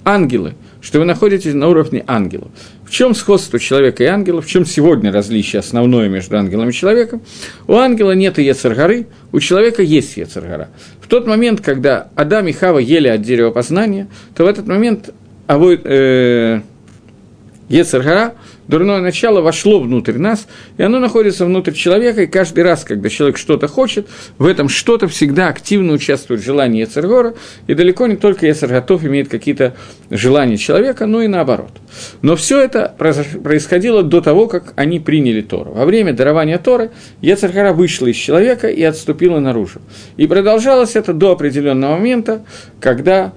ангелы, 0.04 0.54
что 0.80 0.99
вы 0.99 1.04
находитесь 1.04 1.54
на 1.54 1.68
уровне 1.68 2.04
ангелов. 2.06 2.49
В 2.85 2.90
чем 2.90 3.14
сходство 3.14 3.59
человека 3.59 4.04
и 4.04 4.06
ангела, 4.06 4.42
в 4.42 4.47
чем 4.47 4.66
сегодня 4.66 5.11
различие 5.11 5.61
основное 5.61 6.09
между 6.09 6.37
ангелом 6.37 6.68
и 6.68 6.73
человеком? 6.73 7.23
У 7.66 7.75
ангела 7.75 8.12
нет 8.12 8.38
и 8.38 8.52
у 9.32 9.40
человека 9.40 9.82
есть 9.82 10.16
Ецаргара. 10.16 10.68
В 11.00 11.09
тот 11.09 11.26
момент, 11.26 11.61
когда 11.61 12.09
Адам 12.14 12.49
и 12.49 12.52
Хава 12.52 12.78
ели 12.78 13.09
от 13.09 13.23
дерева 13.23 13.50
познания, 13.50 14.09
то 14.35 14.44
в 14.44 14.47
этот 14.47 14.66
момент 14.66 15.11
э, 15.49 16.61
Ецаргара– 17.68 18.35
дурное 18.73 19.02
начало 19.02 19.43
вошло 19.43 19.81
внутрь 19.81 20.17
нас, 20.17 20.49
и 20.79 20.83
оно 20.83 20.99
находится 20.99 21.45
внутрь 21.45 21.73
человека, 21.73 22.23
и 22.23 22.26
каждый 22.26 22.64
раз, 22.64 22.85
когда 22.85 23.11
человек 23.11 23.37
что-то 23.37 23.69
хочет, 23.69 24.09
в 24.38 24.47
этом 24.47 24.71
что-то 24.71 25.09
всегда 25.09 25.49
активно 25.49 25.93
участвует 25.93 26.43
желание 26.43 26.83
Ецергора, 26.83 27.35
и 27.67 27.75
далеко 27.75 28.07
не 28.07 28.17
только 28.17 28.47
Ецерготов 28.47 29.05
имеет 29.05 29.29
какие-то 29.29 29.75
желания 30.09 30.57
человека, 30.57 31.05
но 31.07 31.21
и 31.21 31.29
наоборот. 31.29 31.71
Но 32.23 32.35
все 32.35 32.62
это 32.62 32.95
происходило 32.99 34.02
до 34.02 34.23
того, 34.23 34.49
как 34.49 34.73
они 34.76 35.00
приняли 35.00 35.43
Тору. 35.43 35.73
Во 35.73 35.85
время 35.85 36.14
дарования 36.14 36.57
Торы 36.57 36.93
Ецергора 37.21 37.75
вышла 37.75 38.07
из 38.07 38.17
человека 38.17 38.69
и 38.69 38.83
отступила 38.83 39.38
наружу. 39.38 39.81
И 40.17 40.26
продолжалось 40.26 40.97
это 40.97 41.12
до 41.12 41.33
определенного 41.33 41.97
момента, 41.97 42.43
когда 42.81 43.35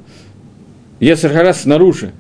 Ецергора 1.01 1.51
снаружи 1.51 2.13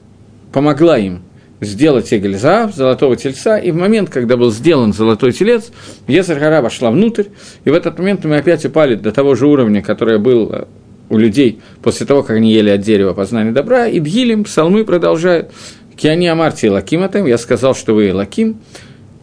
помогла 0.51 0.97
им 0.97 1.21
сделать 1.61 2.13
Эгельзаав, 2.13 2.75
золотого 2.75 3.15
тельца, 3.15 3.57
и 3.57 3.71
в 3.71 3.75
момент, 3.75 4.09
когда 4.09 4.37
был 4.37 4.51
сделан 4.51 4.93
золотой 4.93 5.31
телец, 5.31 5.71
Ецаргара 6.07 6.61
вошла 6.61 6.91
внутрь, 6.91 7.25
и 7.63 7.69
в 7.69 7.73
этот 7.73 7.97
момент 7.97 8.25
мы 8.25 8.37
опять 8.37 8.65
упали 8.65 8.95
до 8.95 9.11
того 9.11 9.35
же 9.35 9.47
уровня, 9.47 9.81
который 9.81 10.19
был 10.19 10.49
э, 10.51 10.65
у 11.09 11.17
людей 11.17 11.59
после 11.81 12.05
того, 12.05 12.23
как 12.23 12.37
они 12.37 12.51
ели 12.51 12.69
от 12.69 12.81
дерева 12.81 13.13
познания 13.13 13.51
добра, 13.51 13.87
и 13.87 13.99
Дгилем, 13.99 14.43
псалмы 14.43 14.83
продолжают. 14.83 15.51
Киани 15.95 16.27
Амарти 16.27 16.69
Лакиматем, 16.69 17.25
я 17.25 17.37
сказал, 17.37 17.73
что 17.73 17.95
вы 17.95 18.13
Лаким, 18.13 18.57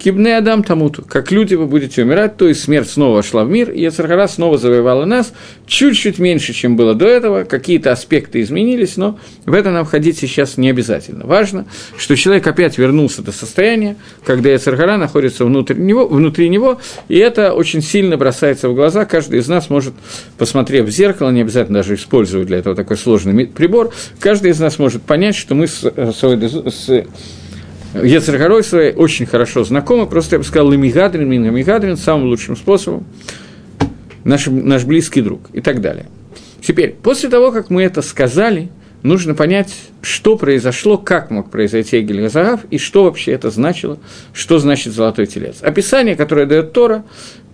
Кибне 0.02 0.36
Адам 0.36 0.64
Тамуту, 0.64 1.04
как 1.06 1.30
люди 1.30 1.54
вы 1.54 1.66
будете 1.66 2.02
умирать, 2.02 2.36
то 2.36 2.48
есть 2.48 2.62
смерть 2.62 2.90
снова 2.90 3.16
вошла 3.16 3.44
в 3.44 3.48
мир, 3.48 3.70
и 3.70 3.82
Яцергара 3.82 4.26
снова 4.26 4.58
завоевала 4.58 5.04
нас, 5.04 5.32
чуть-чуть 5.66 6.18
меньше, 6.18 6.52
чем 6.52 6.74
было 6.74 6.94
до 6.94 7.06
этого, 7.06 7.44
какие-то 7.44 7.92
аспекты 7.92 8.40
изменились, 8.40 8.96
но 8.96 9.20
в 9.46 9.54
это 9.54 9.70
нам 9.70 9.84
входить 9.84 10.18
сейчас 10.18 10.56
не 10.56 10.70
обязательно. 10.70 11.24
Важно, 11.24 11.66
что 11.96 12.16
человек 12.16 12.44
опять 12.48 12.78
вернулся 12.78 13.22
до 13.22 13.30
состояния, 13.30 13.94
когда 14.24 14.50
Яцергара 14.50 14.96
находится 14.96 15.44
внутри 15.44 15.76
него, 15.76 16.08
внутри 16.08 16.48
него, 16.48 16.80
и 17.08 17.16
это 17.18 17.52
очень 17.52 17.80
сильно 17.80 18.16
бросается 18.16 18.68
в 18.68 18.74
глаза, 18.74 19.04
каждый 19.04 19.38
из 19.38 19.46
нас 19.46 19.70
может, 19.70 19.94
посмотрев 20.36 20.86
в 20.86 20.90
зеркало, 20.90 21.30
не 21.30 21.42
обязательно 21.42 21.78
даже 21.78 21.94
использовать 21.94 22.48
для 22.48 22.58
этого 22.58 22.74
такой 22.74 22.96
сложный 22.96 23.46
прибор, 23.46 23.94
каждый 24.18 24.50
из 24.50 24.58
нас 24.58 24.80
может 24.80 25.02
понять, 25.02 25.36
что 25.36 25.54
мы 25.54 25.68
с, 25.68 25.84
с 25.84 27.04
Ецергорой 27.94 28.64
своей 28.64 28.94
очень 28.94 29.26
хорошо 29.26 29.64
знакомы, 29.64 30.06
просто 30.06 30.36
я 30.36 30.38
бы 30.38 30.44
сказал, 30.44 30.70
Лемигадрин, 30.70 31.28
Мингамигадрин, 31.28 31.96
самым 31.96 32.28
лучшим 32.28 32.56
способом, 32.56 33.04
наш, 34.24 34.46
наш 34.46 34.84
близкий 34.84 35.20
друг 35.20 35.42
и 35.52 35.60
так 35.60 35.80
далее. 35.80 36.06
Теперь, 36.62 36.94
после 37.02 37.28
того, 37.28 37.52
как 37.52 37.70
мы 37.70 37.82
это 37.82 38.02
сказали, 38.02 38.70
нужно 39.02 39.34
понять, 39.34 39.74
что 40.00 40.36
произошло, 40.36 40.96
как 40.96 41.30
мог 41.30 41.50
произойти 41.50 42.00
Эгель 42.00 42.30
и 42.70 42.78
что 42.78 43.04
вообще 43.04 43.32
это 43.32 43.50
значило, 43.50 43.98
что 44.32 44.58
значит 44.58 44.92
золотой 44.94 45.26
телец. 45.26 45.62
Описание, 45.62 46.16
которое 46.16 46.46
дает 46.46 46.72
Тора, 46.72 47.04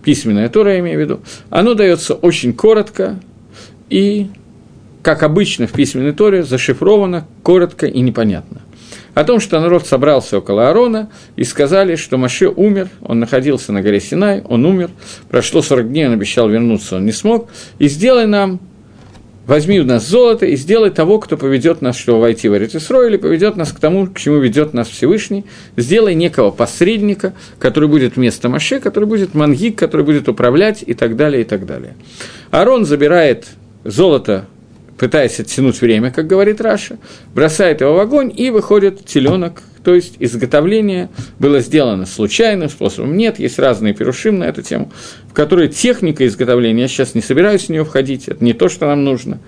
письменная 0.04 0.49
Тора, 0.49 0.75
я 0.75 0.80
имею 0.80 0.99
в 0.99 1.00
виду, 1.00 1.21
оно 1.50 1.75
дается 1.75 2.14
очень 2.14 2.52
коротко 2.52 3.18
и, 3.90 4.28
как 5.02 5.23
обычно 5.23 5.66
в 5.66 5.73
письменной 5.73 6.12
Торе, 6.12 6.45
зашифровано, 6.45 7.26
коротко 7.42 7.87
и 7.87 8.00
непонятно. 8.00 8.61
О 9.14 9.24
том, 9.24 9.40
что 9.40 9.60
народ 9.60 9.86
собрался 9.86 10.38
около 10.38 10.68
Аарона 10.68 11.10
и 11.36 11.44
сказали, 11.44 11.96
что 11.96 12.18
Маше 12.18 12.48
умер, 12.48 12.88
он 13.02 13.20
находился 13.20 13.72
на 13.72 13.82
горе 13.82 14.00
Синай, 14.00 14.42
он 14.42 14.64
умер, 14.64 14.90
прошло 15.28 15.62
40 15.62 15.88
дней, 15.88 16.06
он 16.06 16.12
обещал 16.12 16.48
вернуться, 16.48 16.96
он 16.96 17.06
не 17.06 17.12
смог, 17.12 17.48
и 17.78 17.88
сделай 17.88 18.26
нам 18.26 18.60
возьми 19.48 19.80
у 19.80 19.84
нас 19.84 20.06
золото 20.06 20.44
и 20.44 20.56
сделай 20.56 20.90
того, 20.90 21.18
кто 21.18 21.36
поведет 21.36 21.80
нас, 21.80 21.96
чтобы 21.96 22.20
войти 22.20 22.48
в 22.48 22.56
Эрицисрой, 22.56 23.08
или 23.08 23.16
поведет 23.16 23.56
нас 23.56 23.72
к 23.72 23.80
тому, 23.80 24.06
к 24.06 24.18
чему 24.18 24.36
ведет 24.36 24.74
нас 24.74 24.88
Всевышний, 24.88 25.46
сделай 25.76 26.14
некого 26.14 26.50
посредника, 26.50 27.32
который 27.58 27.88
будет 27.88 28.16
вместо 28.16 28.48
Маше, 28.50 28.78
который 28.78 29.06
будет 29.06 29.34
мангик, 29.34 29.76
который 29.76 30.04
будет 30.04 30.28
управлять 30.28 30.84
и 30.86 30.92
так 30.92 31.16
далее, 31.16 31.40
и 31.40 31.44
так 31.44 31.64
далее. 31.64 31.96
Арон 32.50 32.84
забирает 32.84 33.46
золото 33.84 34.46
пытаясь 34.98 35.40
оттянуть 35.40 35.80
время, 35.80 36.10
как 36.10 36.26
говорит 36.26 36.60
Раша, 36.60 36.98
бросает 37.34 37.80
его 37.80 37.94
в 37.94 38.00
огонь, 38.00 38.32
и 38.34 38.50
выходит 38.50 39.04
теленок, 39.04 39.62
то 39.84 39.94
есть 39.94 40.16
изготовление 40.18 41.08
было 41.38 41.60
сделано 41.60 42.04
случайным 42.04 42.68
способом. 42.68 43.16
Нет, 43.16 43.38
есть 43.38 43.58
разные 43.58 43.94
перушим 43.94 44.38
на 44.38 44.44
эту 44.44 44.62
тему, 44.62 44.92
в 45.30 45.32
которые 45.32 45.68
техника 45.68 46.26
изготовления, 46.26 46.82
я 46.82 46.88
сейчас 46.88 47.14
не 47.14 47.22
собираюсь 47.22 47.66
в 47.66 47.68
нее 47.70 47.84
входить, 47.84 48.28
это 48.28 48.44
не 48.44 48.52
то, 48.52 48.68
что 48.68 48.86
нам 48.86 49.04
нужно. 49.04 49.38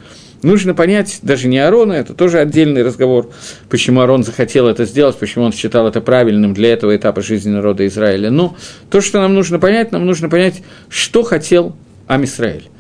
Нужно 0.42 0.72
понять 0.72 1.18
даже 1.20 1.48
не 1.48 1.58
Арона, 1.58 1.92
это 1.92 2.14
тоже 2.14 2.38
отдельный 2.38 2.82
разговор, 2.82 3.30
почему 3.68 4.00
Арон 4.00 4.22
захотел 4.22 4.68
это 4.68 4.86
сделать, 4.86 5.16
почему 5.18 5.44
он 5.44 5.52
считал 5.52 5.86
это 5.86 6.00
правильным 6.00 6.54
для 6.54 6.72
этого 6.72 6.96
этапа 6.96 7.20
жизни 7.20 7.50
народа 7.50 7.86
Израиля. 7.86 8.30
Но 8.30 8.56
то, 8.88 9.02
что 9.02 9.20
нам 9.20 9.34
нужно 9.34 9.58
понять, 9.58 9.92
нам 9.92 10.06
нужно 10.06 10.30
понять, 10.30 10.62
что 10.88 11.24
хотел 11.24 11.76
Амисраэль. 12.06 12.70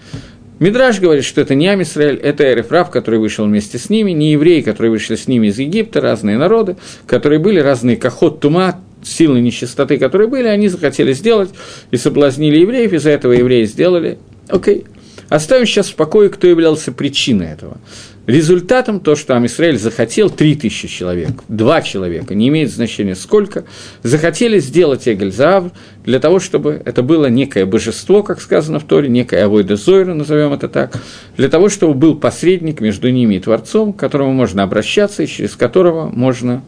Мидраж 0.60 1.00
говорит, 1.00 1.24
что 1.24 1.40
это 1.40 1.54
не 1.54 1.68
Амисраэль, 1.68 2.16
это 2.16 2.44
Эрефрав, 2.44 2.90
который 2.90 3.18
вышел 3.18 3.46
вместе 3.46 3.78
с 3.78 3.88
ними, 3.88 4.10
не 4.10 4.32
евреи, 4.32 4.60
которые 4.60 4.90
вышли 4.90 5.16
с 5.16 5.26
ними 5.26 5.46
из 5.46 5.58
Египта, 5.58 6.02
разные 6.02 6.36
народы, 6.36 6.76
которые 7.06 7.38
были, 7.38 7.58
разные 7.60 7.96
кахот, 7.96 8.40
тума, 8.40 8.78
силы 9.02 9.40
нечистоты, 9.40 9.96
которые 9.96 10.28
были, 10.28 10.46
они 10.46 10.68
захотели 10.68 11.14
сделать 11.14 11.48
и 11.90 11.96
соблазнили 11.96 12.58
евреев, 12.58 12.92
из-за 12.92 13.08
этого 13.08 13.32
евреи 13.32 13.64
сделали. 13.64 14.18
Окей. 14.48 14.84
Оставим 15.30 15.64
сейчас 15.64 15.88
в 15.88 15.94
покое, 15.94 16.28
кто 16.28 16.46
являлся 16.46 16.92
причиной 16.92 17.46
этого. 17.46 17.78
Результатом 18.26 19.00
то, 19.00 19.16
что 19.16 19.34
Амисраэль 19.34 19.78
захотел 19.78 20.28
3000 20.28 20.88
человек, 20.88 21.30
два 21.48 21.80
человека, 21.80 22.34
не 22.34 22.48
имеет 22.48 22.70
значения 22.70 23.14
сколько, 23.14 23.64
захотели 24.02 24.58
сделать 24.58 25.08
Эгельзавр 25.08 25.72
для 26.04 26.20
того, 26.20 26.38
чтобы 26.38 26.82
это 26.84 27.02
было 27.02 27.26
некое 27.26 27.64
божество, 27.64 28.22
как 28.22 28.42
сказано 28.42 28.78
в 28.78 28.84
Торе, 28.84 29.08
некое 29.08 29.44
Авойда 29.44 29.76
Зойра, 29.76 30.12
назовем 30.12 30.52
это 30.52 30.68
так, 30.68 31.00
для 31.38 31.48
того, 31.48 31.70
чтобы 31.70 31.94
был 31.94 32.14
посредник 32.14 32.80
между 32.80 33.10
ними 33.10 33.36
и 33.36 33.40
Творцом, 33.40 33.94
к 33.94 33.98
которому 33.98 34.32
можно 34.32 34.62
обращаться 34.62 35.22
и 35.22 35.26
через 35.26 35.56
которого 35.56 36.10
можно 36.10 36.62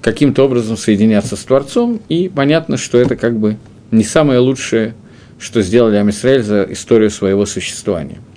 каким-то 0.00 0.44
образом 0.44 0.78
соединяться 0.78 1.36
с 1.36 1.40
Творцом, 1.40 2.00
и 2.08 2.30
понятно, 2.34 2.78
что 2.78 2.98
это 2.98 3.14
как 3.14 3.38
бы 3.38 3.56
не 3.90 4.04
самое 4.04 4.38
лучшее, 4.38 4.94
что 5.38 5.60
сделали 5.60 5.96
Амисраэль 5.96 6.42
за 6.42 6.66
историю 6.70 7.10
своего 7.10 7.44
существования– 7.44 8.18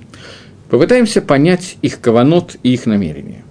Попытаемся 0.76 1.22
понять 1.22 1.78
их 1.82 2.02
каванот 2.02 2.58
и 2.62 2.74
их 2.74 2.86
намерения. 2.86 3.46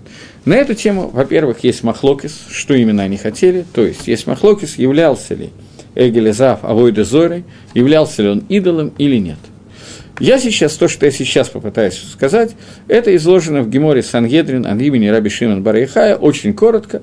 На 0.45 0.57
эту 0.57 0.75
тему, 0.75 1.09
во-первых, 1.11 1.65
есть 1.65 1.83
махлокис, 1.83 2.39
что 2.51 2.75
именно 2.75 3.03
они 3.03 3.17
хотели, 3.17 3.65
то 3.73 3.81
есть 3.81 4.07
есть 4.07 4.27
махлокис, 4.27 4.77
являлся 4.77 5.35
ли 5.35 5.49
Эгелезав 5.95 6.63
Авойда 6.65 7.03
Зорой, 7.05 7.45
являлся 7.73 8.21
ли 8.23 8.29
он 8.29 8.45
идолом 8.51 8.93
или 8.99 9.17
нет. 9.17 9.39
Я 10.21 10.39
сейчас, 10.39 10.75
то, 10.75 10.87
что 10.87 11.07
я 11.07 11.13
сейчас 11.13 11.49
попытаюсь 11.49 11.99
сказать, 12.13 12.57
это 12.89 13.17
изложено 13.17 13.63
в 13.63 13.71
Геморе 13.71 14.03
Сангедрин 14.03 14.67
от 14.67 14.79
имени 14.83 15.07
Раби 15.07 15.31
Шимон 15.31 15.63
Барайхая, 15.63 16.17
очень 16.17 16.53
коротко, 16.53 17.01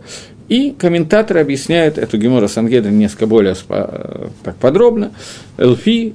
и 0.49 0.75
комментаторы 0.77 1.39
объясняют 1.39 1.97
эту 1.97 2.19
Гемора 2.19 2.47
Сангедрин 2.47 2.95
несколько 2.95 3.25
более 3.25 3.55
так 4.43 4.55
подробно. 4.57 5.13
Элфи 5.57 6.13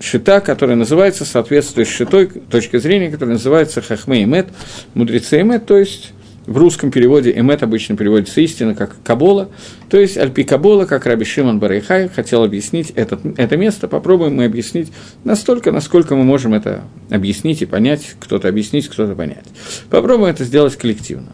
шита, 0.00 0.40
которая 0.40 0.76
называется, 0.76 1.24
соответствует 1.24 1.88
шитой 1.88 2.26
точки 2.26 2.78
зрения, 2.78 3.10
которая 3.10 3.34
называется 3.34 3.82
хахме 3.82 4.24
эмет, 4.24 4.48
мудрецы 4.94 5.40
эмет, 5.40 5.66
то 5.66 5.76
есть 5.76 6.12
в 6.46 6.56
русском 6.56 6.90
переводе 6.90 7.30
эмет 7.36 7.62
обычно 7.62 7.96
переводится 7.96 8.40
истина, 8.40 8.74
как 8.74 8.96
кабола, 9.04 9.50
то 9.90 9.98
есть 9.98 10.16
альпи 10.16 10.44
кабола, 10.44 10.86
как 10.86 11.04
Раби 11.04 11.24
Шимон 11.24 11.58
Барайхай 11.58 12.08
хотел 12.08 12.42
объяснить 12.42 12.90
этот, 12.90 13.20
это 13.38 13.56
место, 13.58 13.86
попробуем 13.86 14.36
мы 14.36 14.46
объяснить 14.46 14.90
настолько, 15.24 15.72
насколько 15.72 16.16
мы 16.16 16.24
можем 16.24 16.54
это 16.54 16.84
объяснить 17.10 17.60
и 17.60 17.66
понять, 17.66 18.14
кто-то 18.18 18.48
объяснить, 18.48 18.88
кто-то 18.88 19.14
понять. 19.14 19.44
Попробуем 19.90 20.30
это 20.30 20.44
сделать 20.44 20.76
коллективно. 20.76 21.32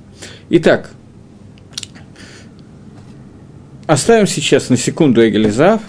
Итак, 0.51 0.91
оставим 3.87 4.27
сейчас 4.27 4.69
на 4.69 4.77
секунду 4.77 5.27
Эгелизав 5.27 5.81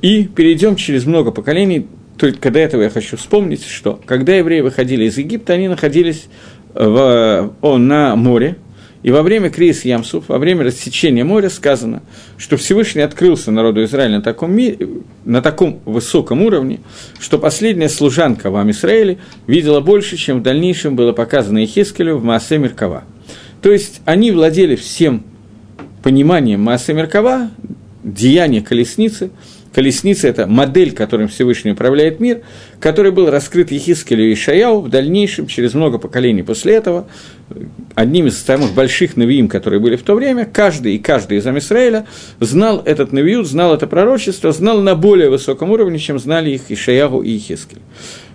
и 0.00 0.24
перейдем 0.24 0.76
через 0.76 1.04
много 1.04 1.30
поколений 1.30 1.88
только 2.22 2.52
до 2.52 2.60
этого 2.60 2.82
я 2.82 2.88
хочу 2.88 3.16
вспомнить, 3.16 3.66
что 3.66 4.00
когда 4.06 4.32
евреи 4.36 4.60
выходили 4.60 5.06
из 5.06 5.18
Египта, 5.18 5.54
они 5.54 5.66
находились 5.66 6.26
в, 6.72 7.52
о, 7.60 7.78
на 7.78 8.14
море, 8.14 8.58
и 9.02 9.10
во 9.10 9.24
время 9.24 9.50
кризиса 9.50 9.88
Ямсуф, 9.88 10.28
во 10.28 10.38
время 10.38 10.62
рассечения 10.62 11.24
моря 11.24 11.50
сказано, 11.50 12.00
что 12.38 12.56
Всевышний 12.56 13.02
открылся 13.02 13.50
народу 13.50 13.82
Израиля 13.82 14.18
на 14.18 14.22
таком, 14.22 14.54
мире, 14.54 14.88
на 15.24 15.42
таком 15.42 15.80
высоком 15.84 16.42
уровне, 16.42 16.78
что 17.18 17.40
последняя 17.40 17.88
служанка 17.88 18.52
в 18.52 18.70
Израиле 18.70 19.18
видела 19.48 19.80
больше, 19.80 20.16
чем 20.16 20.38
в 20.38 20.42
дальнейшем 20.44 20.94
было 20.94 21.10
показано 21.10 21.58
Ехескелю 21.58 22.18
в 22.18 22.22
Маасе 22.22 22.56
Меркава. 22.56 23.02
То 23.62 23.72
есть 23.72 24.00
они 24.04 24.30
владели 24.30 24.76
всем 24.76 25.24
пониманием 26.04 26.60
Маасе 26.60 26.92
Меркава, 26.92 27.50
деяния 28.04 28.62
колесницы– 28.62 29.30
колесница– 29.72 30.28
это 30.28 30.46
модель, 30.46 30.92
которым 30.92 31.28
Всевышний 31.28 31.72
управляет 31.72 32.20
мир, 32.20 32.42
который 32.80 33.10
был 33.10 33.30
раскрыт 33.30 33.70
Ехискелю 33.70 34.30
и 34.30 34.34
Шаяу 34.34 34.80
в 34.80 34.88
дальнейшем, 34.88 35.46
через 35.46 35.74
много 35.74 35.98
поколений 35.98 36.42
после 36.42 36.74
этого, 36.74 37.08
одним 37.94 38.26
из 38.26 38.38
самых 38.38 38.74
больших 38.74 39.16
навиим, 39.16 39.48
которые 39.48 39.80
были 39.80 39.96
в 39.96 40.02
то 40.02 40.14
время, 40.14 40.44
каждый 40.44 40.94
и 40.96 40.98
каждый 40.98 41.38
из 41.38 41.46
Амисраэля 41.46 42.06
знал 42.40 42.82
этот 42.84 43.12
навиют, 43.12 43.46
знал 43.46 43.74
это 43.74 43.86
пророчество, 43.86 44.52
знал 44.52 44.80
на 44.80 44.94
более 44.94 45.30
высоком 45.30 45.70
уровне, 45.70 45.98
чем 45.98 46.18
знали 46.18 46.50
их 46.50 46.70
Ишаяху 46.70 47.22
и 47.22 47.30
Ехискель. 47.30 47.80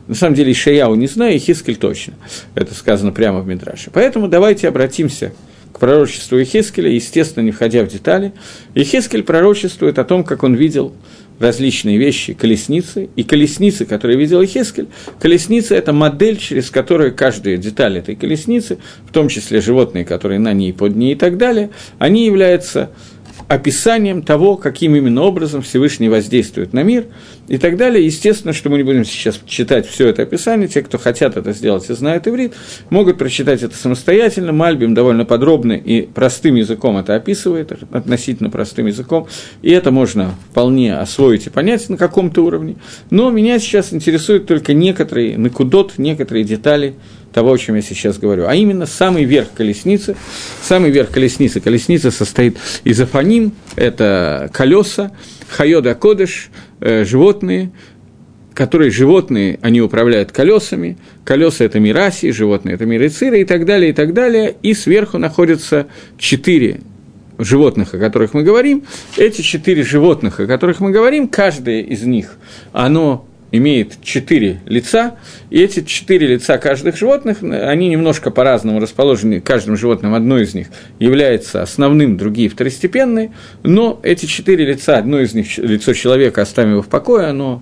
На 0.07 0.15
самом 0.15 0.35
деле 0.35 0.53
Ишаяу 0.53 0.95
не 0.95 1.07
знаю, 1.07 1.35
и 1.35 1.75
точно. 1.75 2.13
Это 2.55 2.73
сказано 2.73 3.11
прямо 3.11 3.41
в 3.41 3.47
Мидраше. 3.47 3.91
Поэтому 3.91 4.29
давайте 4.29 4.67
обратимся 4.67 5.33
к 5.73 5.79
пророчеству 5.79 6.37
Ехискеля, 6.37 6.89
естественно, 6.89 7.43
не 7.43 7.51
входя 7.51 7.83
в 7.83 7.87
детали. 7.87 8.31
Ехискель 8.73 9.23
пророчествует 9.23 9.99
о 9.99 10.05
том, 10.05 10.23
как 10.23 10.43
он 10.43 10.55
видел 10.55 10.93
различные 11.39 11.97
вещи, 11.97 12.33
колесницы, 12.33 13.09
и 13.15 13.23
колесницы, 13.23 13.85
которые 13.85 14.17
видел 14.17 14.43
Хескель, 14.43 14.87
колесница– 15.19 15.75
это 15.75 15.93
модель, 15.93 16.37
через 16.37 16.69
которую 16.69 17.15
каждая 17.15 17.57
деталь 17.57 17.97
этой 17.97 18.15
колесницы, 18.15 18.79
в 19.07 19.11
том 19.11 19.29
числе 19.29 19.61
животные, 19.61 20.05
которые 20.05 20.39
на 20.39 20.53
ней, 20.53 20.73
под 20.73 20.95
ней 20.95 21.13
и 21.13 21.15
так 21.15 21.37
далее, 21.37 21.69
они 21.99 22.25
являются 22.25 22.89
описанием 23.47 24.23
того, 24.23 24.57
каким 24.57 24.95
именно 24.95 25.23
образом 25.23 25.61
Всевышний 25.61 26.09
воздействует 26.09 26.73
на 26.73 26.83
мир 26.83 27.05
и 27.47 27.57
так 27.57 27.77
далее. 27.77 28.05
Естественно, 28.05 28.53
что 28.53 28.69
мы 28.69 28.77
не 28.77 28.83
будем 28.83 29.05
сейчас 29.05 29.39
читать 29.45 29.87
все 29.87 30.07
это 30.07 30.23
описание. 30.23 30.67
Те, 30.67 30.81
кто 30.81 30.97
хотят 30.97 31.37
это 31.37 31.53
сделать 31.53 31.89
и 31.89 31.93
знают 31.93 32.27
иврит, 32.27 32.53
могут 32.89 33.17
прочитать 33.17 33.63
это 33.63 33.75
самостоятельно. 33.75 34.51
Мальбим 34.51 34.93
довольно 34.93 35.23
подробно 35.23 35.73
и 35.73 36.01
простым 36.01 36.55
языком 36.55 36.97
это 36.97 37.15
описывает, 37.15 37.71
относительно 37.91 38.49
простым 38.49 38.87
языком. 38.87 39.27
И 39.61 39.71
это 39.71 39.91
можно 39.91 40.31
вполне 40.49 40.97
освоить 40.97 41.47
и 41.47 41.49
понять 41.49 41.87
на 41.89 41.97
каком-то 41.97 42.43
уровне. 42.43 42.75
Но 43.09 43.31
меня 43.31 43.59
сейчас 43.59 43.93
интересуют 43.93 44.45
только 44.47 44.73
некоторые 44.73 45.37
накудот, 45.37 45.93
некоторые 45.97 46.43
детали 46.43 46.95
того, 47.33 47.53
о 47.53 47.57
чем 47.57 47.75
я 47.75 47.81
сейчас 47.81 48.17
говорю, 48.17 48.47
а 48.47 48.55
именно 48.55 48.85
самый 48.85 49.23
верх 49.23 49.49
колесницы. 49.55 50.15
Самый 50.61 50.91
верх 50.91 51.09
колесницы. 51.11 51.59
Колесница 51.59 52.11
состоит 52.11 52.57
из 52.83 52.99
афаним, 52.99 53.53
это 53.75 54.49
колеса, 54.53 55.11
хайода 55.49 55.95
кодыш, 55.95 56.49
э, 56.79 57.05
животные, 57.05 57.71
которые 58.53 58.89
животные, 58.89 59.59
они 59.61 59.81
управляют 59.81 60.31
колесами, 60.31 60.97
колеса– 61.23 61.63
это 61.65 61.79
мираси, 61.79 62.31
животные– 62.31 62.73
это 62.75 62.87
мирициры 62.87 63.41
и 63.41 63.45
так 63.45 63.65
далее, 63.65 63.91
и 63.91 63.93
так 63.93 64.13
далее, 64.13 64.55
и 64.63 64.73
сверху 64.73 65.19
находятся 65.19 65.85
четыре 66.17 66.81
животных, 67.37 67.93
о 67.93 67.99
которых 67.99 68.33
мы 68.33 68.41
говорим. 68.41 68.83
Эти 69.15 69.41
четыре 69.43 69.83
животных, 69.83 70.39
о 70.39 70.47
которых 70.47 70.79
мы 70.79 70.89
говорим, 70.89 71.27
каждое 71.27 71.81
из 71.81 72.01
них, 72.01 72.37
оно 72.73 73.27
имеет 73.51 74.01
четыре 74.01 74.61
лица, 74.65 75.15
и 75.49 75.61
эти 75.61 75.83
четыре 75.83 76.27
лица 76.27 76.57
каждых 76.57 76.97
животных, 76.97 77.41
они 77.41 77.89
немножко 77.89 78.31
по-разному 78.31 78.79
расположены, 78.79 79.41
каждым 79.41 79.77
животным 79.77 80.13
одно 80.13 80.37
из 80.37 80.53
них 80.53 80.67
является 80.99 81.61
основным, 81.61 82.17
другие 82.17 82.49
второстепенные, 82.49 83.31
но 83.63 83.99
эти 84.03 84.25
четыре 84.25 84.65
лица, 84.65 84.97
одно 84.97 85.19
из 85.19 85.33
них 85.33 85.57
лицо 85.57 85.93
человека, 85.93 86.41
оставим 86.41 86.71
его 86.71 86.81
в 86.81 86.87
покое, 86.87 87.27
оно 87.27 87.61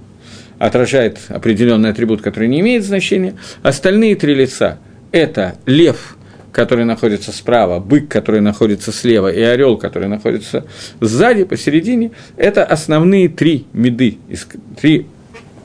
отражает 0.58 1.20
определенный 1.28 1.90
атрибут, 1.90 2.22
который 2.22 2.48
не 2.48 2.62
имеет 2.62 2.84
значения, 2.84 3.36
остальные 3.62 4.16
три 4.16 4.34
лица– 4.34 4.80
это 5.12 5.56
лев– 5.66 6.18
который 6.56 6.86
находится 6.86 7.34
справа, 7.34 7.82
бык, 7.82 8.08
который 8.08 8.40
находится 8.40 8.94
слева, 8.94 9.28
и 9.28 9.42
орел, 9.42 9.78
который 9.78 10.08
находится 10.08 10.66
сзади, 11.02 11.44
посередине, 11.44 12.12
это 12.38 12.64
основные 12.64 13.28
три 13.28 13.66
меды, 13.74 14.20
три 14.80 15.06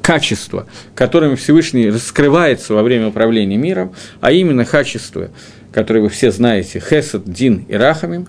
качества, 0.02 0.66
которыми 0.94 1.34
Всевышний 1.34 1.90
раскрывается 1.90 2.74
во 2.74 2.82
время 2.82 3.08
управления 3.08 3.56
миром, 3.56 3.94
а 4.20 4.32
именно 4.32 4.64
качество 4.64 5.30
которые 5.72 6.02
вы 6.02 6.08
все 6.08 6.30
знаете, 6.30 6.80
Хесед, 6.80 7.24
Дин 7.24 7.64
и 7.68 7.74
Рахамим, 7.74 8.26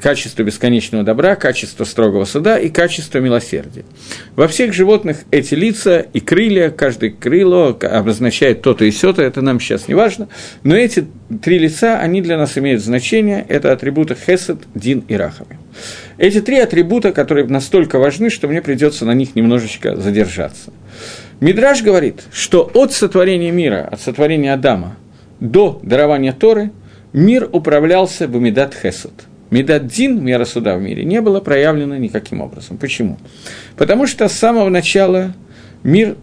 качество 0.00 0.42
бесконечного 0.42 1.04
добра, 1.04 1.34
качество 1.36 1.84
строгого 1.84 2.24
суда 2.24 2.58
и 2.58 2.68
качество 2.68 3.18
милосердия. 3.18 3.84
Во 4.36 4.48
всех 4.48 4.72
животных 4.72 5.18
эти 5.30 5.54
лица 5.54 6.00
и 6.00 6.20
крылья, 6.20 6.70
каждое 6.70 7.10
крыло 7.10 7.76
обозначает 7.82 8.62
то-то 8.62 8.84
и 8.84 8.90
сё-то, 8.90 9.22
это 9.22 9.42
нам 9.42 9.60
сейчас 9.60 9.88
не 9.88 9.94
важно, 9.94 10.28
но 10.62 10.76
эти 10.76 11.06
три 11.42 11.58
лица, 11.58 11.98
они 11.98 12.22
для 12.22 12.38
нас 12.38 12.56
имеют 12.58 12.82
значение, 12.82 13.44
это 13.48 13.72
атрибуты 13.72 14.14
Хесед, 14.14 14.58
Дин 14.74 15.04
и 15.08 15.14
Рахамим. 15.14 15.58
Эти 16.18 16.40
три 16.40 16.58
атрибута, 16.58 17.12
которые 17.12 17.46
настолько 17.46 17.98
важны, 17.98 18.30
что 18.30 18.48
мне 18.48 18.62
придется 18.62 19.04
на 19.04 19.12
них 19.12 19.34
немножечко 19.34 19.96
задержаться. 19.96 20.72
Мидраж 21.40 21.82
говорит, 21.82 22.22
что 22.32 22.70
от 22.74 22.92
сотворения 22.92 23.50
мира, 23.50 23.88
от 23.90 24.00
сотворения 24.00 24.52
Адама 24.52 24.96
до 25.40 25.80
дарования 25.82 26.32
Торы– 26.32 26.70
мир 27.14 27.48
управлялся 27.50 28.26
Медат 28.26 28.74
Хесед. 28.74 29.12
Медат 29.50 29.86
Дин, 29.86 30.22
мера 30.22 30.44
суда 30.44 30.76
в 30.76 30.82
мире, 30.82 31.04
не 31.04 31.20
было 31.22 31.40
проявлено 31.40 31.96
никаким 31.96 32.42
образом. 32.42 32.76
Почему? 32.76 33.18
Потому 33.76 34.06
что 34.06 34.28
с 34.28 34.32
самого 34.32 34.68
начала 34.68 35.32
мир 35.84 36.16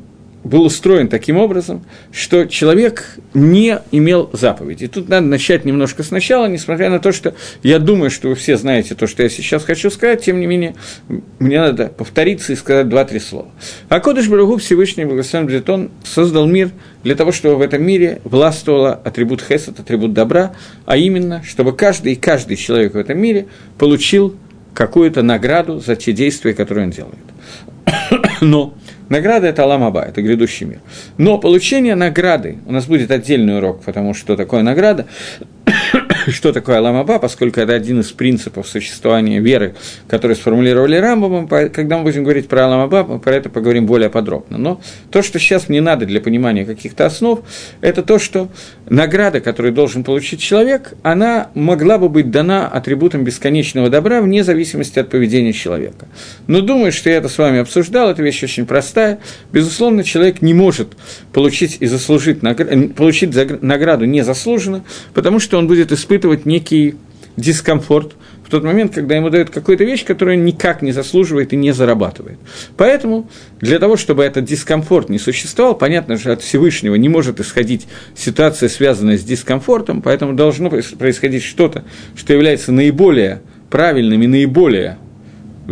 был 0.44 0.64
устроен 0.66 1.08
таким 1.08 1.38
образом, 1.38 1.86
что 2.12 2.46
человек 2.46 3.18
не 3.34 3.80
имел 3.92 4.30
заповеди. 4.34 4.86
И 4.86 4.88
тут 4.88 5.08
надо 5.10 5.28
начать 5.28 5.66
немножко 5.66 6.04
сначала, 6.04 6.48
несмотря 6.48 6.90
на 6.90 7.00
то, 7.00 7.12
что 7.12 7.36
я 7.64 7.80
думаю, 7.80 8.10
что 8.10 8.30
вы 8.30 8.36
все 8.36 8.58
знаете 8.58 8.96
то, 8.96 9.08
что 9.08 9.24
я 9.24 9.30
сейчас 9.30 9.64
хочу 9.64 9.90
сказать, 9.92 10.24
тем 10.24 10.40
не 10.40 10.48
менее, 10.48 10.76
мне 11.40 11.60
надо 11.60 11.88
повториться 11.88 12.54
и 12.54 12.56
сказать 12.56 12.90
два-три 12.90 13.20
слова. 13.20 13.50
А 13.90 14.00
Кодыш 14.00 14.28
Барагу 14.28 14.58
Всевышний 14.58 15.06
Благословен 15.06 15.48
Бретон 15.48 15.92
создал 16.04 16.48
мир 16.48 16.72
для 17.04 17.16
того, 17.16 17.32
чтобы 17.32 17.58
в 17.58 17.62
этом 17.62 17.84
мире 17.84 18.22
властвовал 18.24 18.88
атрибут 18.88 19.42
Хесед, 19.42 19.80
атрибут 19.80 20.14
добра, 20.14 20.54
а 20.86 20.98
именно, 20.98 21.44
чтобы 21.44 21.76
каждый 21.76 22.14
и 22.14 22.16
каждый 22.16 22.58
человек 22.58 22.94
в 22.94 22.98
этом 22.98 23.20
мире 23.20 23.48
получил 23.78 24.36
какую-то 24.74 25.22
награду 25.22 25.80
за 25.80 25.96
те 25.96 26.14
действия, 26.14 26.54
которые 26.54 26.86
он 26.86 26.92
делает. 26.92 27.20
Но 28.42 28.74
Награда– 29.12 29.48
это 29.50 29.64
Аламаба, 29.64 30.04
это 30.04 30.22
грядущий 30.22 30.66
мир. 30.66 30.80
Но 31.18 31.38
получение 31.38 31.96
награды, 31.96 32.60
у 32.66 32.72
нас 32.72 32.86
будет 32.86 33.12
отдельный 33.12 33.58
урок, 33.58 33.84
потому 33.84 34.14
что 34.14 34.38
такое 34.38 34.62
награда, 34.62 35.06
что 36.28 36.52
такое 36.52 36.78
Аламаба, 36.78 37.20
поскольку 37.20 37.60
это 37.60 37.74
один 37.74 38.00
из 38.02 38.12
принципов 38.12 38.68
существования 38.68 39.40
веры, 39.40 39.76
который 40.08 40.36
сформулировали 40.36 40.96
Рамбамом. 40.96 41.48
Когда 41.48 41.98
мы 41.98 42.04
будем 42.04 42.24
говорить 42.24 42.48
про 42.48 42.66
Аламаба, 42.66 43.04
мы 43.04 43.20
про 43.20 43.36
это 43.36 43.50
поговорим 43.50 43.86
более 43.86 44.10
подробно. 44.10 44.58
Но 44.58 44.82
то, 45.10 45.22
что 45.22 45.40
сейчас 45.40 45.70
мне 45.70 45.82
надо 45.82 46.06
для 46.06 46.22
понимания 46.22 46.66
каких-то 46.66 47.06
основ, 47.06 47.42
это 47.82 48.04
то, 48.04 48.20
что 48.20 48.50
награда, 48.90 49.40
которую 49.40 49.74
должен 49.74 50.04
получить 50.04 50.42
человек, 50.42 50.94
она 51.04 51.50
могла 51.54 51.98
бы 51.98 52.10
быть 52.10 52.32
дана 52.32 52.68
атрибутом 52.68 53.24
бесконечного 53.24 53.90
добра 53.90 54.22
вне 54.22 54.44
зависимости 54.44 55.00
от 55.00 55.10
поведения 55.10 55.54
человека. 55.54 56.08
Но 56.48 56.62
думаю, 56.62 56.92
что 56.92 57.10
я 57.10 57.18
это 57.18 57.30
с 57.30 57.38
вами 57.38 57.60
обсуждал, 57.60 58.10
эта 58.10 58.22
вещь 58.22 58.44
очень 58.44 58.66
простая. 58.66 59.20
Безусловно, 59.52 60.04
человек 60.04 60.42
не 60.42 60.54
может 60.54 60.90
получить 61.34 61.78
и 61.80 61.86
заслужить, 61.86 62.42
получить 62.96 63.34
награду 63.62 64.06
незаслуженно, 64.06 64.84
потому 65.14 65.40
что 65.40 65.58
он 65.58 65.68
будет 65.68 65.92
испытывать 66.12 66.46
некий 66.46 66.96
дискомфорт 67.38 68.16
в 68.46 68.50
тот 68.50 68.66
момент, 68.66 68.94
когда 68.94 69.16
ему 69.16 69.30
дают 69.30 69.50
какую-то 69.50 69.86
вещь, 69.86 70.04
которую 70.04 70.38
он 70.38 70.44
никак 70.44 70.82
не 70.82 70.92
заслуживает 70.92 71.54
и 71.54 71.56
не 71.56 71.72
зарабатывает. 71.72 72.38
Поэтому 72.76 73.30
для 73.62 73.80
того, 73.80 73.96
чтобы 73.96 74.24
этот 74.26 74.44
дискомфорт 74.44 75.08
не 75.08 75.20
существовал, 75.20 75.74
понятно 75.74 76.18
же, 76.18 76.34
от 76.34 76.42
Всевышнего 76.42 76.96
не 76.96 77.08
может 77.08 77.40
исходить 77.40 77.88
ситуация, 78.14 78.68
связанная 78.68 79.18
с 79.18 79.24
дискомфортом, 79.24 80.02
поэтому 80.02 80.34
должно 80.34 80.70
происходить 80.70 81.44
что-то, 81.44 81.86
что 82.18 82.34
является 82.34 82.74
наиболее 82.74 83.42
правильным 83.70 84.22
и 84.22 84.28
наиболее 84.28 84.98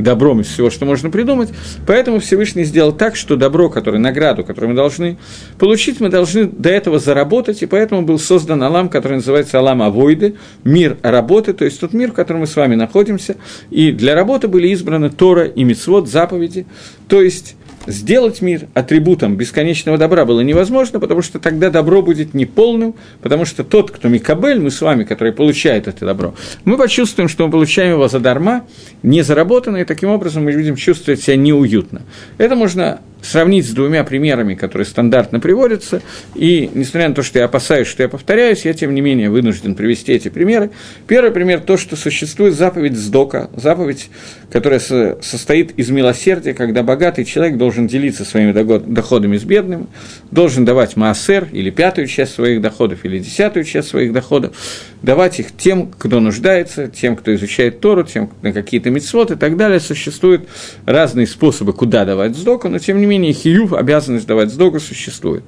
добром 0.01 0.41
из 0.41 0.47
всего, 0.47 0.69
что 0.69 0.85
можно 0.85 1.09
придумать. 1.09 1.49
Поэтому 1.87 2.19
Всевышний 2.19 2.63
сделал 2.63 2.91
так, 2.91 3.15
что 3.15 3.35
добро, 3.35 3.69
которое, 3.69 3.99
награду, 3.99 4.43
которую 4.43 4.71
мы 4.71 4.75
должны 4.75 5.17
получить, 5.57 5.99
мы 5.99 6.09
должны 6.09 6.45
до 6.45 6.69
этого 6.69 6.99
заработать, 6.99 7.61
и 7.61 7.65
поэтому 7.65 8.01
был 8.01 8.19
создан 8.19 8.61
Алам, 8.63 8.89
который 8.89 9.15
называется 9.15 9.59
Алам 9.59 9.81
Авойды, 9.81 10.35
мир 10.63 10.97
работы, 11.01 11.53
то 11.53 11.65
есть 11.65 11.79
тот 11.79 11.93
мир, 11.93 12.11
в 12.11 12.13
котором 12.13 12.41
мы 12.41 12.47
с 12.47 12.55
вами 12.55 12.75
находимся, 12.75 13.35
и 13.69 13.91
для 13.91 14.15
работы 14.15 14.47
были 14.47 14.67
избраны 14.69 15.09
Тора 15.09 15.45
и 15.45 15.63
Мицвод, 15.63 16.09
заповеди, 16.09 16.65
то 17.07 17.21
есть 17.21 17.55
сделать 17.87 18.41
мир 18.41 18.67
атрибутом 18.73 19.35
бесконечного 19.35 19.97
добра 19.97 20.25
было 20.25 20.41
невозможно, 20.41 20.99
потому 20.99 21.21
что 21.21 21.39
тогда 21.39 21.69
добро 21.69 22.01
будет 22.01 22.33
неполным, 22.33 22.95
потому 23.21 23.45
что 23.45 23.63
тот, 23.63 23.91
кто 23.91 24.07
Микабель, 24.07 24.59
мы 24.59 24.71
с 24.71 24.81
вами, 24.81 25.03
который 25.03 25.33
получает 25.33 25.87
это 25.87 26.05
добро, 26.05 26.33
мы 26.65 26.77
почувствуем, 26.77 27.29
что 27.29 27.45
мы 27.45 27.51
получаем 27.51 27.93
его 27.93 28.07
задарма, 28.07 28.65
не 29.03 29.21
заработанно, 29.21 29.77
и 29.77 29.85
таким 29.85 30.09
образом 30.09 30.45
мы 30.45 30.53
будем 30.53 30.75
чувствовать 30.75 31.21
себя 31.21 31.35
неуютно. 31.35 32.01
Это 32.37 32.55
можно 32.55 33.01
сравнить 33.21 33.65
с 33.65 33.71
двумя 33.71 34.03
примерами, 34.03 34.55
которые 34.55 34.85
стандартно 34.85 35.39
приводятся, 35.39 36.01
и 36.35 36.69
несмотря 36.73 37.09
на 37.09 37.15
то, 37.15 37.23
что 37.23 37.39
я 37.39 37.45
опасаюсь, 37.45 37.87
что 37.87 38.03
я 38.03 38.09
повторяюсь, 38.09 38.65
я, 38.65 38.73
тем 38.73 38.93
не 38.93 39.01
менее, 39.01 39.29
вынужден 39.29 39.75
привести 39.75 40.13
эти 40.13 40.29
примеры. 40.29 40.71
Первый 41.07 41.31
пример– 41.31 41.59
то, 41.65 41.77
что 41.77 41.95
существует 41.95 42.53
заповедь 42.53 42.97
Сдока, 42.97 43.49
заповедь, 43.55 44.09
которая 44.51 44.79
состоит 44.79 45.77
из 45.77 45.89
милосердия, 45.89 46.53
когда 46.53 46.83
богатый 46.83 47.25
человек 47.25 47.57
должен 47.57 47.87
делиться 47.87 48.25
своими 48.25 48.51
доходами 48.51 49.37
с 49.37 49.43
бедным, 49.43 49.89
должен 50.31 50.65
давать 50.65 50.95
маасер, 50.95 51.47
или 51.51 51.69
пятую 51.69 52.07
часть 52.07 52.33
своих 52.33 52.61
доходов, 52.61 53.05
или 53.05 53.19
десятую 53.19 53.63
часть 53.65 53.89
своих 53.89 54.13
доходов, 54.13 54.55
давать 55.01 55.39
их 55.39 55.55
тем, 55.55 55.91
кто 55.97 56.19
нуждается, 56.19 56.87
тем, 56.87 57.15
кто 57.15 57.33
изучает 57.35 57.79
Тору, 57.79 58.03
тем, 58.03 58.31
на 58.41 58.53
какие-то 58.53 58.89
митцвот 58.89 59.31
и 59.31 59.35
так 59.35 59.57
далее. 59.57 59.79
Существуют 59.79 60.47
разные 60.85 61.27
способы, 61.27 61.73
куда 61.73 62.05
давать 62.05 62.35
сдоку, 62.35 62.69
но, 62.69 62.79
тем 62.79 62.99
не 62.99 63.05
менее, 63.09 63.33
хиюв, 63.33 63.73
обязанность 63.73 64.27
давать 64.27 64.51
сдоку 64.51 64.79
существует. 64.79 65.43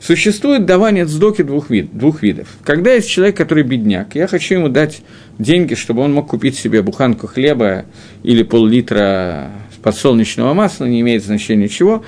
Существует 0.00 0.66
давание 0.66 1.06
сдоки 1.06 1.42
двух, 1.42 1.70
вид, 1.70 1.90
двух 1.92 2.22
видов. 2.22 2.48
Когда 2.62 2.92
есть 2.92 3.08
человек, 3.08 3.36
который 3.36 3.64
бедняк, 3.64 4.14
я 4.14 4.26
хочу 4.26 4.54
ему 4.54 4.68
дать 4.68 5.02
деньги, 5.38 5.74
чтобы 5.74 6.02
он 6.02 6.12
мог 6.12 6.28
купить 6.28 6.56
себе 6.56 6.82
буханку 6.82 7.26
хлеба 7.26 7.84
или 8.22 8.42
пол-литра 8.42 9.50
подсолнечного 9.82 10.54
масла, 10.54 10.84
не 10.84 11.00
имеет 11.00 11.24
значения 11.24 11.68
чего, 11.68 12.04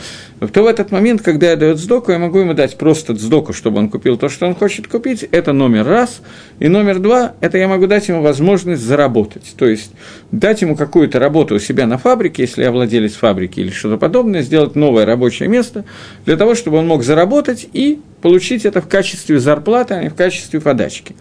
то 0.48 0.62
в 0.62 0.66
этот 0.66 0.90
момент, 0.90 1.20
когда 1.20 1.50
я 1.50 1.56
даю 1.56 1.76
сдоку, 1.76 2.12
я 2.12 2.18
могу 2.18 2.38
ему 2.38 2.54
дать 2.54 2.78
просто 2.78 3.14
сдоку, 3.14 3.52
чтобы 3.52 3.78
он 3.78 3.90
купил 3.90 4.16
то, 4.16 4.30
что 4.30 4.46
он 4.46 4.54
хочет 4.54 4.88
купить, 4.88 5.22
это 5.22 5.52
номер 5.52 5.84
раз, 5.86 6.22
и 6.58 6.68
номер 6.68 6.98
два, 6.98 7.34
это 7.40 7.58
я 7.58 7.68
могу 7.68 7.86
дать 7.86 8.08
ему 8.08 8.22
возможность 8.22 8.80
заработать, 8.82 9.54
то 9.56 9.66
есть 9.66 9.92
дать 10.32 10.62
ему 10.62 10.76
какую-то 10.76 11.18
работу 11.18 11.56
у 11.56 11.58
себя 11.58 11.86
на 11.86 11.98
фабрике, 11.98 12.42
если 12.42 12.62
я 12.62 12.72
владелец 12.72 13.14
фабрики 13.14 13.60
или 13.60 13.70
что-то 13.70 13.98
подобное, 13.98 14.40
сделать 14.40 14.76
новое 14.76 15.04
рабочее 15.04 15.48
место, 15.48 15.84
для 16.24 16.36
того, 16.36 16.54
чтобы 16.54 16.78
он 16.78 16.86
мог 16.86 17.02
заработать 17.04 17.68
и 17.72 18.00
получить 18.22 18.64
это 18.64 18.80
в 18.80 18.88
качестве 18.88 19.38
зарплаты, 19.38 19.94
а 19.94 20.02
не 20.02 20.08
в 20.08 20.14
качестве 20.14 20.60
подачки. 20.60 21.14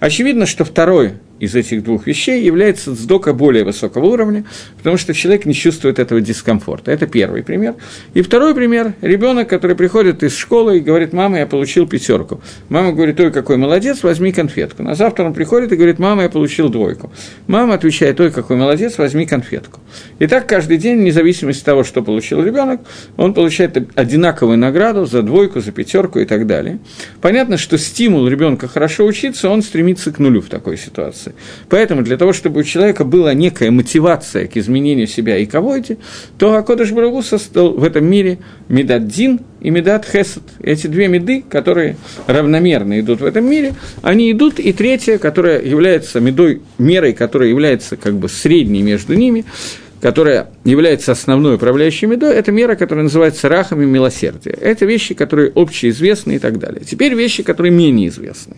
Очевидно, 0.00 0.46
что 0.46 0.64
второе 0.64 1.20
из 1.42 1.56
этих 1.56 1.82
двух 1.82 2.06
вещей 2.06 2.44
является 2.44 2.94
сдока 2.94 3.32
более 3.32 3.64
высокого 3.64 4.06
уровня, 4.06 4.44
потому 4.76 4.96
что 4.96 5.12
человек 5.12 5.44
не 5.44 5.54
чувствует 5.54 5.98
этого 5.98 6.20
дискомфорта. 6.20 6.92
Это 6.92 7.08
первый 7.08 7.42
пример. 7.42 7.74
И 8.14 8.22
второй 8.22 8.54
пример– 8.54 8.61
ребенок, 8.62 9.48
который 9.48 9.76
приходит 9.76 10.22
из 10.22 10.36
школы 10.36 10.78
и 10.78 10.80
говорит, 10.80 11.12
мама, 11.12 11.38
я 11.38 11.46
получил 11.46 11.86
пятерку. 11.86 12.40
Мама 12.68 12.92
говорит, 12.92 13.18
ой, 13.20 13.32
какой 13.32 13.56
молодец, 13.56 14.02
возьми 14.02 14.32
конфетку. 14.32 14.82
На 14.82 14.94
завтра 14.94 15.24
он 15.24 15.34
приходит 15.34 15.72
и 15.72 15.76
говорит, 15.76 15.98
мама, 15.98 16.24
я 16.24 16.28
получил 16.28 16.68
двойку. 16.68 17.12
Мама 17.46 17.74
отвечает, 17.74 18.20
ой, 18.20 18.30
какой 18.30 18.56
молодец, 18.56 18.98
возьми 18.98 19.26
конфетку. 19.26 19.80
И 20.18 20.26
так 20.26 20.46
каждый 20.46 20.76
день, 20.76 20.98
вне 20.98 21.10
от 21.10 21.64
того, 21.64 21.84
что 21.84 22.02
получил 22.02 22.42
ребенок, 22.42 22.80
он 23.16 23.34
получает 23.34 23.76
одинаковую 23.94 24.58
награду 24.58 25.06
за 25.06 25.22
двойку, 25.22 25.60
за 25.60 25.72
пятерку 25.72 26.18
и 26.18 26.24
так 26.24 26.46
далее. 26.46 26.78
Понятно, 27.20 27.56
что 27.56 27.78
стимул 27.78 28.26
ребенка 28.28 28.68
хорошо 28.68 29.04
учиться, 29.04 29.48
он 29.48 29.62
стремится 29.62 30.12
к 30.12 30.18
нулю 30.18 30.40
в 30.40 30.48
такой 30.48 30.76
ситуации. 30.76 31.34
Поэтому 31.68 32.02
для 32.02 32.16
того, 32.16 32.32
чтобы 32.32 32.60
у 32.60 32.62
человека 32.64 33.04
была 33.04 33.34
некая 33.34 33.70
мотивация 33.70 34.46
к 34.46 34.56
изменению 34.56 35.06
себя 35.06 35.38
и 35.38 35.46
кого-то, 35.46 35.96
то 36.38 36.54
Акодыш 36.54 36.92
Барагу 36.92 37.22
создал 37.22 37.72
в 37.72 37.84
этом 37.84 38.04
мире 38.04 38.38
Медат 38.68 39.06
Дин 39.06 39.40
и 39.60 39.70
Медат 39.70 40.06
Хесед. 40.06 40.42
Эти 40.62 40.86
две 40.86 41.08
меды, 41.08 41.44
которые 41.48 41.96
равномерно 42.26 43.00
идут 43.00 43.20
в 43.20 43.24
этом 43.24 43.48
мире, 43.48 43.74
они 44.02 44.32
идут, 44.32 44.58
и 44.58 44.72
третья, 44.72 45.18
которая 45.18 45.62
является 45.62 46.20
медой, 46.20 46.62
мерой, 46.78 47.12
которая 47.12 47.48
является 47.48 47.96
как 47.96 48.14
бы 48.14 48.28
средней 48.28 48.82
между 48.82 49.14
ними, 49.14 49.44
которая 50.00 50.50
является 50.64 51.12
основной 51.12 51.54
управляющей 51.54 52.08
медой, 52.08 52.34
это 52.34 52.50
мера, 52.50 52.74
которая 52.74 53.04
называется 53.04 53.48
рахами 53.48 53.84
милосердия. 53.84 54.50
Это 54.50 54.84
вещи, 54.84 55.14
которые 55.14 55.52
общеизвестны 55.54 56.36
и 56.36 56.38
так 56.38 56.58
далее. 56.58 56.82
Теперь 56.84 57.14
вещи, 57.14 57.42
которые 57.42 57.72
менее 57.72 58.08
известны. 58.08 58.56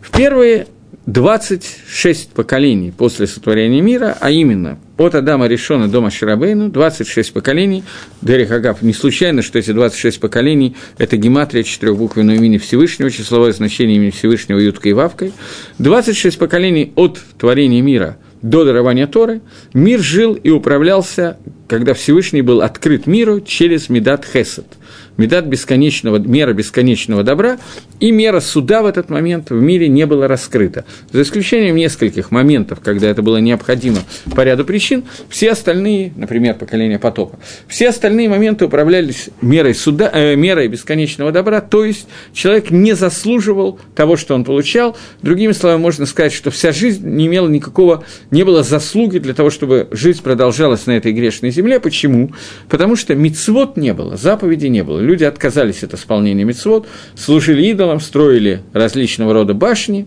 В 0.00 0.16
первые 0.16 0.66
26 1.12 2.30
поколений 2.34 2.92
после 2.96 3.26
сотворения 3.26 3.80
мира, 3.80 4.16
а 4.20 4.30
именно 4.30 4.78
от 4.96 5.16
Адама 5.16 5.48
Решона 5.48 5.88
до 5.88 6.00
Маширабейну, 6.00 6.68
26 6.68 7.32
поколений. 7.32 7.82
Дерих 8.22 8.52
Агап, 8.52 8.80
не 8.82 8.92
случайно, 8.92 9.42
что 9.42 9.58
эти 9.58 9.72
26 9.72 10.20
поколений– 10.20 10.76
это 10.98 11.16
гематрия 11.16 11.64
четырехбуквенного 11.64 12.36
имени 12.36 12.58
Всевышнего, 12.58 13.10
числовое 13.10 13.52
значение 13.52 13.96
имени 13.96 14.10
Всевышнего 14.10 14.58
Юткой 14.58 14.92
и 14.92 14.94
Вавкой. 14.94 15.32
26 15.78 16.38
поколений 16.38 16.92
от 16.94 17.18
творения 17.38 17.82
мира 17.82 18.16
до 18.40 18.64
дарования 18.64 19.08
Торы, 19.08 19.40
мир 19.74 19.98
жил 20.00 20.34
и 20.34 20.50
управлялся, 20.50 21.38
когда 21.66 21.92
Всевышний 21.92 22.42
был 22.42 22.62
открыт 22.62 23.08
миру 23.08 23.40
через 23.40 23.88
Медат 23.88 24.24
Хесед– 24.24 24.66
медат 25.20 25.44
бесконечного, 25.44 26.18
мера 26.18 26.52
бесконечного 26.54 27.22
добра, 27.22 27.58
и 28.00 28.10
мера 28.10 28.40
суда 28.40 28.82
в 28.82 28.86
этот 28.86 29.10
момент 29.10 29.50
в 29.50 29.60
мире 29.60 29.88
не 29.88 30.06
была 30.06 30.26
раскрыта. 30.26 30.84
За 31.12 31.22
исключением 31.22 31.76
нескольких 31.76 32.30
моментов, 32.30 32.80
когда 32.80 33.08
это 33.08 33.22
было 33.22 33.36
необходимо 33.36 33.98
по 34.34 34.40
ряду 34.40 34.64
причин, 34.64 35.04
все 35.28 35.52
остальные, 35.52 36.12
например, 36.16 36.54
поколение 36.54 36.98
потопа, 36.98 37.38
все 37.68 37.90
остальные 37.90 38.30
моменты 38.30 38.64
управлялись 38.64 39.28
мерой, 39.42 39.74
суда, 39.74 40.10
э, 40.12 40.34
мерой 40.36 40.68
бесконечного 40.68 41.32
добра, 41.32 41.60
то 41.60 41.84
есть 41.84 42.08
человек 42.32 42.70
не 42.70 42.94
заслуживал 42.94 43.78
того, 43.94 44.16
что 44.16 44.34
он 44.34 44.44
получал. 44.44 44.96
Другими 45.20 45.52
словами, 45.52 45.80
можно 45.80 46.06
сказать, 46.06 46.32
что 46.32 46.50
вся 46.50 46.72
жизнь 46.72 47.06
не 47.06 47.26
имела 47.26 47.48
никакого, 47.48 48.04
не 48.30 48.44
было 48.44 48.62
заслуги 48.62 49.18
для 49.18 49.34
того, 49.34 49.50
чтобы 49.50 49.88
жизнь 49.90 50.22
продолжалась 50.22 50.86
на 50.86 50.92
этой 50.92 51.12
грешной 51.12 51.50
земле. 51.50 51.80
Почему? 51.80 52.32
Потому 52.70 52.96
что 52.96 53.14
мицвод 53.14 53.76
не 53.76 53.92
было, 53.92 54.16
заповеди 54.16 54.66
не 54.66 54.82
было 54.82 55.00
люди 55.10 55.24
отказались 55.24 55.82
от 55.82 55.94
исполнения 55.94 56.44
мецвод, 56.44 56.86
служили 57.16 57.66
идолам, 57.66 58.00
строили 58.00 58.62
различного 58.72 59.34
рода 59.34 59.54
башни, 59.54 60.06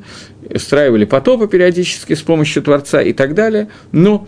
устраивали 0.49 1.05
потопы 1.05 1.47
периодически 1.47 2.13
с 2.13 2.21
помощью 2.21 2.63
Творца 2.63 3.01
и 3.01 3.13
так 3.13 3.35
далее, 3.35 3.67
но 3.91 4.27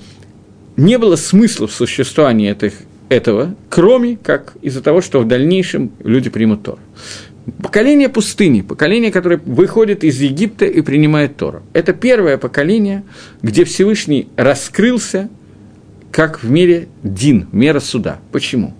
не 0.75 0.97
было 0.97 1.15
смысла 1.15 1.67
в 1.67 1.71
существовании 1.71 2.51
этих, 2.51 2.73
этого, 3.09 3.55
кроме 3.69 4.17
как 4.17 4.53
из-за 4.61 4.81
того, 4.81 5.01
что 5.01 5.19
в 5.19 5.27
дальнейшем 5.27 5.91
люди 6.03 6.29
примут 6.29 6.63
Тор. 6.63 6.79
Поколение 7.61 8.09
пустыни, 8.09 8.61
поколение, 8.61 9.11
которое 9.11 9.37
выходит 9.37 10.03
из 10.03 10.19
Египта 10.19 10.65
и 10.65 10.81
принимает 10.81 11.37
Тору. 11.37 11.61
Это 11.73 11.93
первое 11.93 12.37
поколение, 12.37 13.03
где 13.43 13.63
Всевышний 13.65 14.27
раскрылся 14.35 15.29
как 16.11 16.41
в 16.41 16.49
мире 16.49 16.87
Дин, 17.03 17.47
мера 17.51 17.79
суда. 17.79 18.19
Почему? 18.31 18.73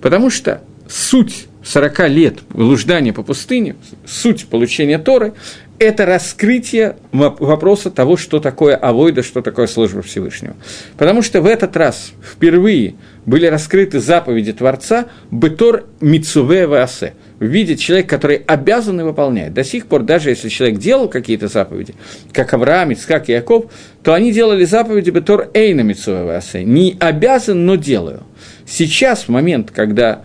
Потому 0.00 0.30
что 0.30 0.62
суть 0.88 1.46
40 1.64 2.08
лет 2.08 2.38
блуждания 2.50 3.12
по 3.12 3.22
пустыне, 3.22 3.76
суть 4.06 4.46
получения 4.46 4.98
Торы– 4.98 5.34
это 5.78 6.06
раскрытие 6.06 6.96
вопроса 7.12 7.90
того, 7.90 8.16
что 8.16 8.38
такое 8.38 8.76
авойда, 8.76 9.22
что 9.22 9.42
такое 9.42 9.66
служба 9.66 10.02
Всевышнего. 10.02 10.54
Потому 10.96 11.22
что 11.22 11.40
в 11.42 11.46
этот 11.46 11.76
раз 11.76 12.12
впервые 12.22 12.94
были 13.26 13.46
раскрыты 13.46 13.98
заповеди 13.98 14.52
Творца 14.52 15.06
«Бетор 15.30 15.86
Мицуве 16.00 16.68
Ваасе» 16.68 17.14
в 17.40 17.44
виде 17.44 17.76
человека, 17.76 18.10
который 18.10 18.36
обязан 18.36 19.00
и 19.00 19.02
выполняет. 19.04 19.54
До 19.54 19.64
сих 19.64 19.86
пор, 19.86 20.02
даже 20.02 20.30
если 20.30 20.48
человек 20.48 20.78
делал 20.78 21.08
какие-то 21.08 21.48
заповеди, 21.48 21.94
как 22.32 22.54
Авраам, 22.54 22.92
Ицхак 22.92 23.28
и 23.28 23.32
Яков, 23.32 23.66
то 24.04 24.14
они 24.14 24.32
делали 24.32 24.64
заповеди 24.64 25.10
«Бетор 25.10 25.50
Эйна 25.52 25.80
Мицуве 25.80 26.22
Ваасе»– 26.22 26.62
не 26.64 26.96
обязан, 27.00 27.66
но 27.66 27.74
делаю. 27.74 28.22
Сейчас, 28.66 29.24
в 29.24 29.28
момент, 29.30 29.72
когда 29.72 30.22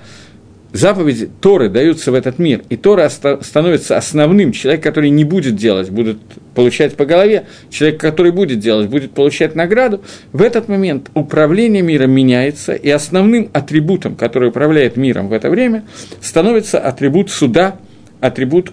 заповеди 0.78 1.30
Торы 1.42 1.70
даются 1.70 2.12
в 2.12 2.16
этот 2.16 2.40
мир, 2.40 2.62
и 2.70 2.78
Тора 2.78 3.10
становится 3.10 3.98
основным, 3.98 4.52
человек, 4.52 4.84
который 4.84 5.10
не 5.10 5.24
будет 5.24 5.56
делать, 5.56 5.90
будет 5.90 6.18
получать 6.56 6.96
по 6.96 7.06
голове, 7.06 7.46
человек, 7.70 8.00
который 8.00 8.32
будет 8.32 8.60
делать, 8.60 8.88
будет 8.88 9.12
получать 9.12 9.56
награду, 9.56 10.02
в 10.32 10.42
этот 10.42 10.70
момент 10.70 11.10
управление 11.14 11.82
миром 11.82 12.12
меняется, 12.12 12.74
и 12.74 12.90
основным 12.90 13.50
атрибутом, 13.54 14.16
который 14.16 14.50
управляет 14.50 14.98
миром 14.98 15.28
в 15.28 15.34
это 15.34 15.50
время, 15.50 15.84
становится 16.22 16.80
атрибут 16.80 17.30
суда, 17.30 17.80
атрибут 18.22 18.72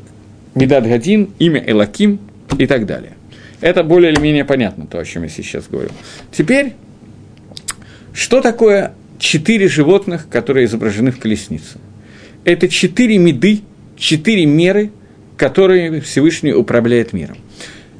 Медад 0.54 0.84
Гадин, 0.84 1.30
имя 1.38 1.62
Элаким 1.66 2.20
и 2.58 2.66
так 2.66 2.86
далее. 2.86 3.12
Это 3.60 3.82
более 3.82 4.12
или 4.12 4.20
менее 4.20 4.44
понятно, 4.44 4.86
то, 4.86 4.98
о 4.98 5.04
чем 5.04 5.22
я 5.22 5.28
сейчас 5.28 5.66
говорю. 5.68 5.90
Теперь, 6.30 6.74
что 8.12 8.40
такое 8.40 8.94
четыре 9.18 9.68
животных, 9.68 10.28
которые 10.28 10.66
изображены 10.66 11.10
в 11.10 11.18
колеснице? 11.18 11.78
Это 12.44 12.68
четыре 12.68 13.18
меды, 13.18 13.60
четыре 13.96 14.46
меры, 14.46 14.90
которые 15.36 16.00
Всевышний 16.00 16.52
управляет 16.52 17.12
миром. 17.12 17.36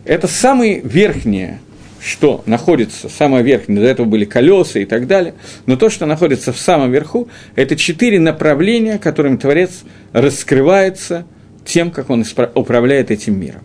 Это 0.05 0.29
самые 0.29 0.81
верхние, 0.81 1.61
что 2.01 2.43
находится, 2.47 3.09
самое 3.09 3.43
верхнее, 3.43 3.81
до 3.81 3.87
этого 3.87 4.07
были 4.07 4.25
колеса 4.25 4.79
и 4.81 4.85
так 4.85 5.07
далее, 5.07 5.35
но 5.67 5.77
то, 5.77 5.89
что 5.89 6.05
находится 6.07 6.53
в 6.53 6.59
самом 6.59 6.93
верху, 6.93 7.29
это 7.57 7.77
четыре 7.77 8.21
направления, 8.21 8.99
которым 8.99 9.39
Творец 9.39 9.83
раскрывается 10.13 11.27
тем, 11.65 11.91
как 11.91 12.11
он 12.11 12.25
управляет 12.55 13.11
этим 13.11 13.41
миром. 13.41 13.63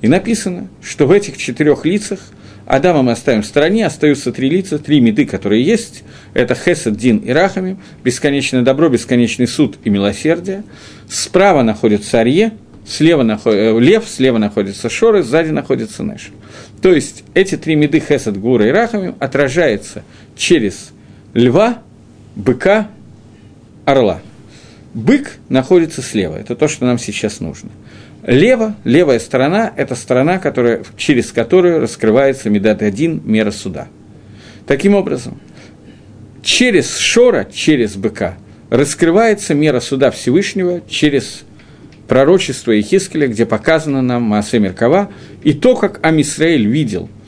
И 0.00 0.08
написано, 0.08 0.68
что 0.82 1.06
в 1.06 1.12
этих 1.12 1.36
четырех 1.36 1.84
лицах– 1.84 2.20
Адама 2.70 3.02
мы 3.02 3.10
оставим 3.10 3.42
в 3.42 3.46
стороне, 3.46 3.84
остаются 3.84 4.30
три 4.30 4.48
лица, 4.48 4.78
три 4.78 5.00
меды, 5.00 5.26
которые 5.26 5.60
есть. 5.60 6.04
Это 6.34 6.54
Хесед, 6.54 6.96
Дин 6.96 7.16
и 7.18 7.32
Рахамим, 7.32 7.80
бесконечное 8.04 8.62
добро, 8.62 8.88
бесконечный 8.88 9.48
суд 9.48 9.78
и 9.82 9.90
милосердие. 9.90 10.62
Справа 11.08 11.64
находится 11.64 12.20
Арье, 12.20 12.52
слева 12.86 13.24
находится, 13.24 13.76
э, 13.76 13.80
Лев, 13.80 14.04
слева 14.06 14.38
находится 14.38 14.88
Шоры, 14.88 15.24
сзади 15.24 15.50
находится 15.50 16.04
Неш. 16.04 16.30
То 16.80 16.92
есть 16.92 17.24
эти 17.34 17.56
три 17.56 17.74
меды 17.74 17.98
Хесед, 17.98 18.38
Гура 18.38 18.64
и 18.68 18.70
Рахамим 18.70 19.16
отражаются 19.18 20.04
через 20.36 20.90
льва, 21.34 21.82
быка, 22.36 22.88
орла. 23.84 24.20
Бык 24.94 25.38
находится 25.48 26.02
слева, 26.02 26.36
это 26.36 26.54
то, 26.54 26.68
что 26.68 26.84
нам 26.84 27.00
сейчас 27.00 27.40
нужно. 27.40 27.70
Лево, 28.30 28.76
левая 28.84 29.18
сторона– 29.18 29.72
это 29.76 29.96
сторона, 29.96 30.38
которая, 30.38 30.84
через 30.96 31.32
которую 31.32 31.80
раскрывается 31.80 32.48
Медат 32.48 32.80
один 32.80 33.20
мера 33.24 33.50
суда. 33.50 33.88
Таким 34.68 34.94
образом, 34.94 35.40
через 36.40 36.96
Шора, 36.96 37.44
через 37.52 37.96
быка, 37.96 38.36
раскрывается 38.70 39.52
мера 39.54 39.80
суда 39.80 40.12
Всевышнего 40.12 40.80
через 40.88 41.42
пророчество 42.06 42.78
Ихискеля, 42.78 43.26
где 43.26 43.46
показано 43.46 44.00
нам 44.00 44.22
Маасе 44.22 44.60
Меркава, 44.60 45.10
и 45.42 45.52
то, 45.52 45.74
как 45.74 45.98
Амисраэль 46.06 46.68
видел– 46.68 47.08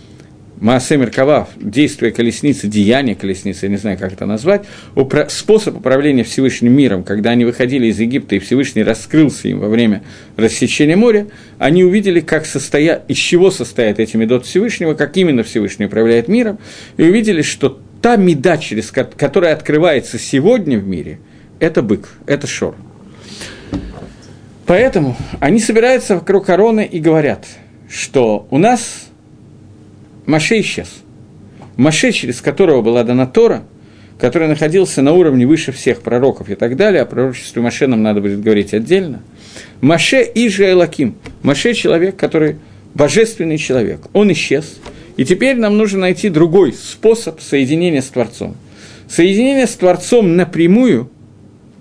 Маасе 0.62 0.96
Меркава, 0.96 1.48
действие 1.56 2.12
колесницы, 2.12 2.68
деяние 2.68 3.16
колесницы, 3.16 3.66
я 3.66 3.68
не 3.68 3.78
знаю, 3.78 3.98
как 3.98 4.12
это 4.12 4.26
назвать, 4.26 4.64
упра- 4.94 5.28
способ 5.28 5.76
управления 5.76 6.22
Всевышним 6.22 6.72
миром, 6.72 7.02
когда 7.02 7.30
они 7.30 7.44
выходили 7.44 7.86
из 7.88 7.98
Египта, 7.98 8.36
и 8.36 8.38
Всевышний 8.38 8.84
раскрылся 8.84 9.48
им 9.48 9.58
во 9.58 9.68
время 9.68 10.04
рассечения 10.36 10.94
моря, 10.94 11.26
они 11.58 11.82
увидели, 11.82 12.20
как 12.20 12.46
состоя... 12.46 13.02
из 13.08 13.16
чего 13.16 13.50
состоят 13.50 13.98
эти 13.98 14.16
медот 14.16 14.46
Всевышнего, 14.46 14.94
как 14.94 15.16
именно 15.16 15.42
Всевышний 15.42 15.86
управляет 15.86 16.28
миром, 16.28 16.60
и 16.96 17.02
увидели, 17.02 17.42
что 17.42 17.80
та 18.00 18.14
меда, 18.14 18.56
через 18.56 18.92
ко- 18.92 19.02
которая 19.02 19.54
открывается 19.54 20.16
сегодня 20.16 20.78
в 20.78 20.86
мире, 20.86 21.18
это 21.58 21.82
бык, 21.82 22.08
это 22.26 22.46
шор. 22.46 22.76
Поэтому 24.66 25.16
они 25.40 25.58
собираются 25.58 26.14
вокруг 26.14 26.46
короны 26.46 26.88
и 26.88 27.00
говорят, 27.00 27.46
что 27.88 28.46
у 28.50 28.58
нас 28.58 29.08
Маше 30.26 30.60
исчез. 30.60 30.88
Маше, 31.76 32.12
через 32.12 32.40
которого 32.40 32.82
была 32.82 33.02
дана 33.02 33.26
Тора, 33.26 33.64
который 34.18 34.48
находился 34.48 35.02
на 35.02 35.12
уровне 35.12 35.46
выше 35.46 35.72
всех 35.72 36.02
пророков 36.02 36.48
и 36.48 36.54
так 36.54 36.76
далее, 36.76 37.02
о 37.02 37.06
пророчестве 37.06 37.62
Маше 37.62 37.86
нам 37.86 38.02
надо 38.02 38.20
будет 38.20 38.40
говорить 38.40 38.72
отдельно. 38.74 39.22
Маше 39.80 40.22
и 40.22 40.48
же 40.48 40.70
Элаким. 40.70 41.16
Маше– 41.42 41.74
человек, 41.74 42.16
который 42.16 42.56
божественный 42.94 43.58
человек. 43.58 44.00
Он 44.12 44.30
исчез. 44.32 44.78
И 45.16 45.24
теперь 45.24 45.56
нам 45.56 45.76
нужно 45.76 46.00
найти 46.00 46.28
другой 46.28 46.72
способ 46.72 47.40
соединения 47.40 48.00
с 48.00 48.06
Творцом. 48.06 48.56
Соединение 49.08 49.66
с 49.66 49.74
Творцом 49.74 50.36
напрямую 50.36 51.10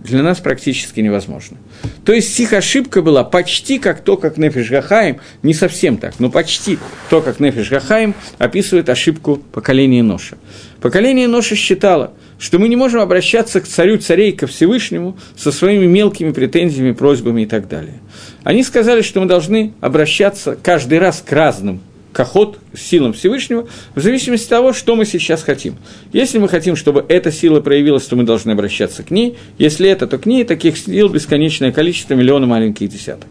для 0.03 0.23
нас 0.23 0.39
практически 0.39 0.99
невозможно. 0.99 1.57
То 2.05 2.13
есть 2.13 2.39
их 2.39 2.53
ошибка 2.53 3.01
была 3.01 3.23
почти 3.23 3.79
как 3.79 4.01
то, 4.01 4.17
как 4.17 4.37
Нефиш 4.37 4.69
Гахаим, 4.69 5.19
не 5.43 5.53
совсем 5.53 5.97
так, 5.97 6.19
но 6.19 6.29
почти 6.29 6.79
то, 7.09 7.21
как 7.21 7.39
Нефиш 7.39 7.69
Гахаим 7.69 8.15
описывает 8.37 8.89
ошибку 8.89 9.37
поколения 9.51 10.03
Ноша. 10.03 10.37
Поколение 10.81 11.27
Ноша 11.27 11.55
считало, 11.55 12.13
что 12.39 12.57
мы 12.57 12.69
не 12.69 12.75
можем 12.75 13.01
обращаться 13.01 13.61
к 13.61 13.67
царю 13.67 13.99
царей, 13.99 14.31
ко 14.31 14.47
Всевышнему 14.47 15.17
со 15.37 15.51
своими 15.51 15.85
мелкими 15.85 16.31
претензиями, 16.31 16.91
просьбами 16.91 17.43
и 17.43 17.45
так 17.45 17.67
далее. 17.67 17.99
Они 18.43 18.63
сказали, 18.63 19.01
что 19.01 19.19
мы 19.21 19.27
должны 19.27 19.73
обращаться 19.79 20.57
каждый 20.61 20.97
раз 20.97 21.23
к 21.25 21.31
разным 21.31 21.81
кохот 22.13 22.59
силам 22.75 23.13
Всевышнего, 23.13 23.67
в 23.95 24.01
зависимости 24.01 24.45
от 24.45 24.49
того, 24.49 24.73
что 24.73 24.95
мы 24.95 25.05
сейчас 25.05 25.43
хотим. 25.43 25.75
Если 26.13 26.39
мы 26.39 26.47
хотим, 26.49 26.75
чтобы 26.75 27.05
эта 27.07 27.31
сила 27.31 27.61
проявилась, 27.61 28.05
то 28.05 28.15
мы 28.15 28.23
должны 28.23 28.51
обращаться 28.51 29.03
к 29.03 29.11
ней. 29.11 29.37
Если 29.57 29.89
это, 29.89 30.07
то 30.07 30.17
к 30.17 30.25
ней 30.25 30.43
таких 30.43 30.77
сил 30.77 31.09
бесконечное 31.09 31.71
количество, 31.71 32.13
миллионы 32.13 32.47
маленьких 32.47 32.89
десяток. 32.89 33.27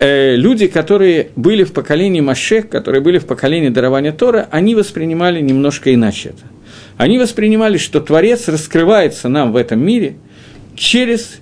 э, 0.00 0.36
люди, 0.36 0.66
которые 0.66 1.28
были 1.36 1.64
в 1.64 1.72
поколении 1.72 2.20
Машек, 2.20 2.68
которые 2.68 3.00
были 3.00 3.18
в 3.18 3.26
поколении 3.26 3.68
дарования 3.68 4.12
Тора, 4.12 4.48
они 4.50 4.74
воспринимали 4.74 5.40
немножко 5.40 5.92
иначе 5.94 6.30
это. 6.30 6.42
Они 6.96 7.18
воспринимали, 7.18 7.78
что 7.78 8.00
Творец 8.00 8.48
раскрывается 8.48 9.28
нам 9.28 9.52
в 9.52 9.56
этом 9.56 9.84
мире 9.84 10.16
через 10.76 11.40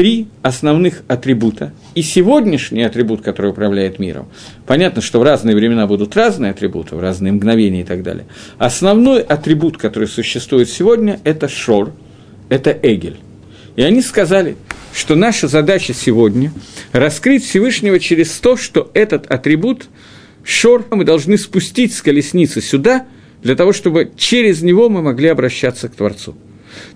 три 0.00 0.28
основных 0.40 1.02
атрибута. 1.08 1.74
И 1.94 2.00
сегодняшний 2.00 2.84
атрибут, 2.84 3.20
который 3.20 3.50
управляет 3.50 3.98
миром, 3.98 4.30
понятно, 4.66 5.02
что 5.02 5.20
в 5.20 5.22
разные 5.22 5.54
времена 5.54 5.86
будут 5.86 6.16
разные 6.16 6.52
атрибуты, 6.52 6.96
в 6.96 7.00
разные 7.00 7.34
мгновения 7.34 7.82
и 7.82 7.84
так 7.84 8.02
далее. 8.02 8.24
Основной 8.56 9.20
атрибут, 9.20 9.76
который 9.76 10.08
существует 10.08 10.70
сегодня, 10.70 11.20
это 11.24 11.48
шор, 11.48 11.92
это 12.48 12.70
эгель. 12.70 13.18
И 13.76 13.82
они 13.82 14.00
сказали, 14.00 14.56
что 14.94 15.16
наша 15.16 15.48
задача 15.48 15.92
сегодня– 15.92 16.50
раскрыть 16.92 17.44
Всевышнего 17.44 18.00
через 18.00 18.30
то, 18.38 18.56
что 18.56 18.90
этот 18.94 19.30
атрибут, 19.30 19.90
шор, 20.42 20.86
мы 20.90 21.04
должны 21.04 21.36
спустить 21.36 21.92
с 21.92 22.00
колесницы 22.00 22.62
сюда, 22.62 23.04
для 23.42 23.54
того, 23.54 23.74
чтобы 23.74 24.10
через 24.16 24.62
него 24.62 24.88
мы 24.88 25.02
могли 25.02 25.28
обращаться 25.28 25.90
к 25.90 25.94
Творцу. 25.94 26.36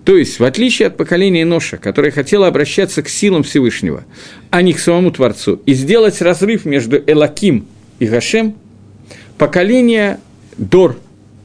То 0.03 0.17
есть, 0.17 0.39
в 0.39 0.43
отличие 0.43 0.87
от 0.87 0.97
поколения 0.97 1.45
Ноша, 1.45 1.77
которое 1.77 2.11
хотело 2.11 2.47
обращаться 2.47 3.01
к 3.01 3.09
силам 3.09 3.43
Всевышнего, 3.43 4.05
а 4.49 4.61
не 4.61 4.73
к 4.73 4.79
самому 4.79 5.11
Творцу, 5.11 5.61
и 5.65 5.73
сделать 5.73 6.21
разрыв 6.21 6.65
между 6.65 6.97
Элаким 6.97 7.65
и 7.99 8.07
Гашем, 8.07 8.55
поколение 9.37 10.19
Дор 10.57 10.97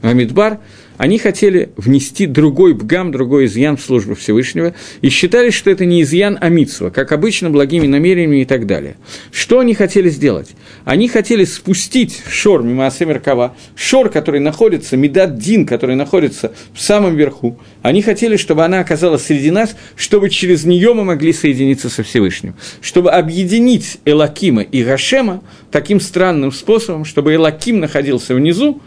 Амидбар– 0.03 0.59
они 1.01 1.16
хотели 1.16 1.71
внести 1.79 2.27
другой 2.27 2.75
бгам, 2.75 3.11
другой 3.11 3.47
изъян 3.47 3.79
в 3.79 3.81
службу 3.81 4.14
Всевышнего, 4.14 4.75
и 5.01 5.09
считали, 5.09 5.49
что 5.49 5.71
это 5.71 5.87
не 5.87 6.03
изъян, 6.03 6.37
а 6.38 6.51
митсва, 6.51 6.90
как 6.90 7.12
обычно, 7.12 7.49
благими 7.49 7.87
намерениями 7.87 8.43
и 8.43 8.45
так 8.45 8.66
далее. 8.66 8.97
Что 9.33 9.61
они 9.61 9.73
хотели 9.73 10.11
сделать? 10.11 10.51
Они 10.85 11.09
хотели 11.09 11.45
спустить 11.45 12.23
шор 12.29 12.62
мимо 12.62 12.87
Асемеркова, 12.87 13.55
шор, 13.75 14.09
который 14.09 14.40
находится, 14.40 14.97
Медат 14.97 15.38
Дин, 15.38 15.66
который 15.66 15.95
находится 15.95 16.53
в 16.73 16.81
самом 16.81 17.16
верху, 17.16 17.59
они 17.83 18.03
хотели, 18.03 18.37
чтобы 18.37 18.64
она 18.64 18.81
оказалась 18.81 19.25
среди 19.25 19.51
нас, 19.51 19.77
чтобы 19.97 20.31
через 20.31 20.64
нее 20.64 20.95
мы 20.95 21.05
могли 21.05 21.33
соединиться 21.33 21.90
со 21.90 22.03
Всевышним, 22.03 22.55
чтобы 22.81 23.11
объединить 23.11 23.99
Элакима 24.05 24.62
и 24.62 24.83
Гашема 24.83 25.43
таким 25.71 26.01
странным 26.01 26.53
способом, 26.53 27.05
чтобы 27.05 27.35
Элаким 27.35 27.81
находился 27.81 28.35
внизу, 28.35 28.81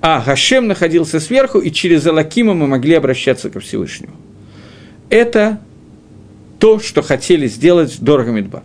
а 0.00 0.22
Гашем 0.24 0.66
находился 0.66 1.20
сверху, 1.20 1.58
и 1.58 1.70
через 1.70 2.06
Алакима 2.06 2.54
мы 2.54 2.66
могли 2.66 2.94
обращаться 2.94 3.50
ко 3.50 3.60
Всевышнему. 3.60 4.14
Это 5.10 5.60
то, 6.58 6.80
что 6.80 7.02
хотели 7.02 7.46
сделать 7.48 7.98
Дорога 8.00 8.30
Мидбар. 8.30 8.62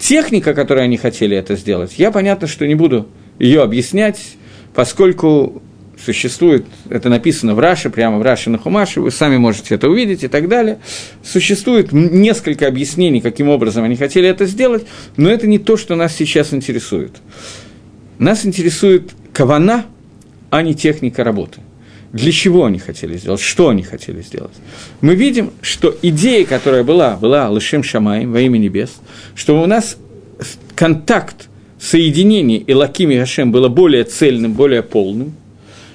Техника, 0.00 0.54
которой 0.54 0.84
они 0.84 0.96
хотели 0.96 1.36
это 1.36 1.54
сделать, 1.54 1.94
я, 1.98 2.10
понятно, 2.10 2.48
что 2.48 2.66
не 2.66 2.74
буду 2.74 3.06
ее 3.38 3.62
объяснять, 3.62 4.18
поскольку 4.74 5.62
существует, 6.04 6.64
это 6.88 7.08
написано 7.08 7.54
в 7.54 7.60
Раше, 7.60 7.90
прямо 7.90 8.18
в 8.18 8.22
Раше 8.22 8.50
на 8.50 8.58
Хумаше, 8.58 9.00
вы 9.00 9.12
сами 9.12 9.36
можете 9.36 9.76
это 9.76 9.88
увидеть 9.88 10.24
и 10.24 10.28
так 10.28 10.48
далее. 10.48 10.80
Существует 11.22 11.92
несколько 11.92 12.66
объяснений, 12.66 13.20
каким 13.20 13.48
образом 13.48 13.84
они 13.84 13.94
хотели 13.94 14.26
это 14.28 14.46
сделать, 14.46 14.86
но 15.16 15.30
это 15.30 15.46
не 15.46 15.58
то, 15.58 15.76
что 15.76 15.94
нас 15.94 16.16
сейчас 16.16 16.52
интересует. 16.52 17.12
Нас 18.18 18.44
интересует 18.44 19.12
кавана– 19.32 19.86
а 20.50 20.62
не 20.62 20.74
техника 20.74 21.24
работы. 21.24 21.60
Для 22.12 22.32
чего 22.32 22.64
они 22.64 22.78
хотели 22.78 23.16
сделать, 23.16 23.40
что 23.40 23.68
они 23.68 23.84
хотели 23.84 24.20
сделать. 24.22 24.54
Мы 25.00 25.14
видим, 25.14 25.52
что 25.62 25.96
идея, 26.02 26.44
которая 26.44 26.82
была, 26.82 27.16
была 27.16 27.48
Лышем 27.48 27.84
Шамаем 27.84 28.32
во 28.32 28.40
имя 28.40 28.58
небес, 28.58 28.90
что 29.36 29.62
у 29.62 29.66
нас 29.66 29.96
контакт, 30.74 31.48
соединение 31.78 32.58
Илаким 32.58 33.10
и 33.10 33.18
Гашем 33.18 33.52
было 33.52 33.68
более 33.68 34.04
цельным, 34.04 34.54
более 34.54 34.82
полным, 34.82 35.34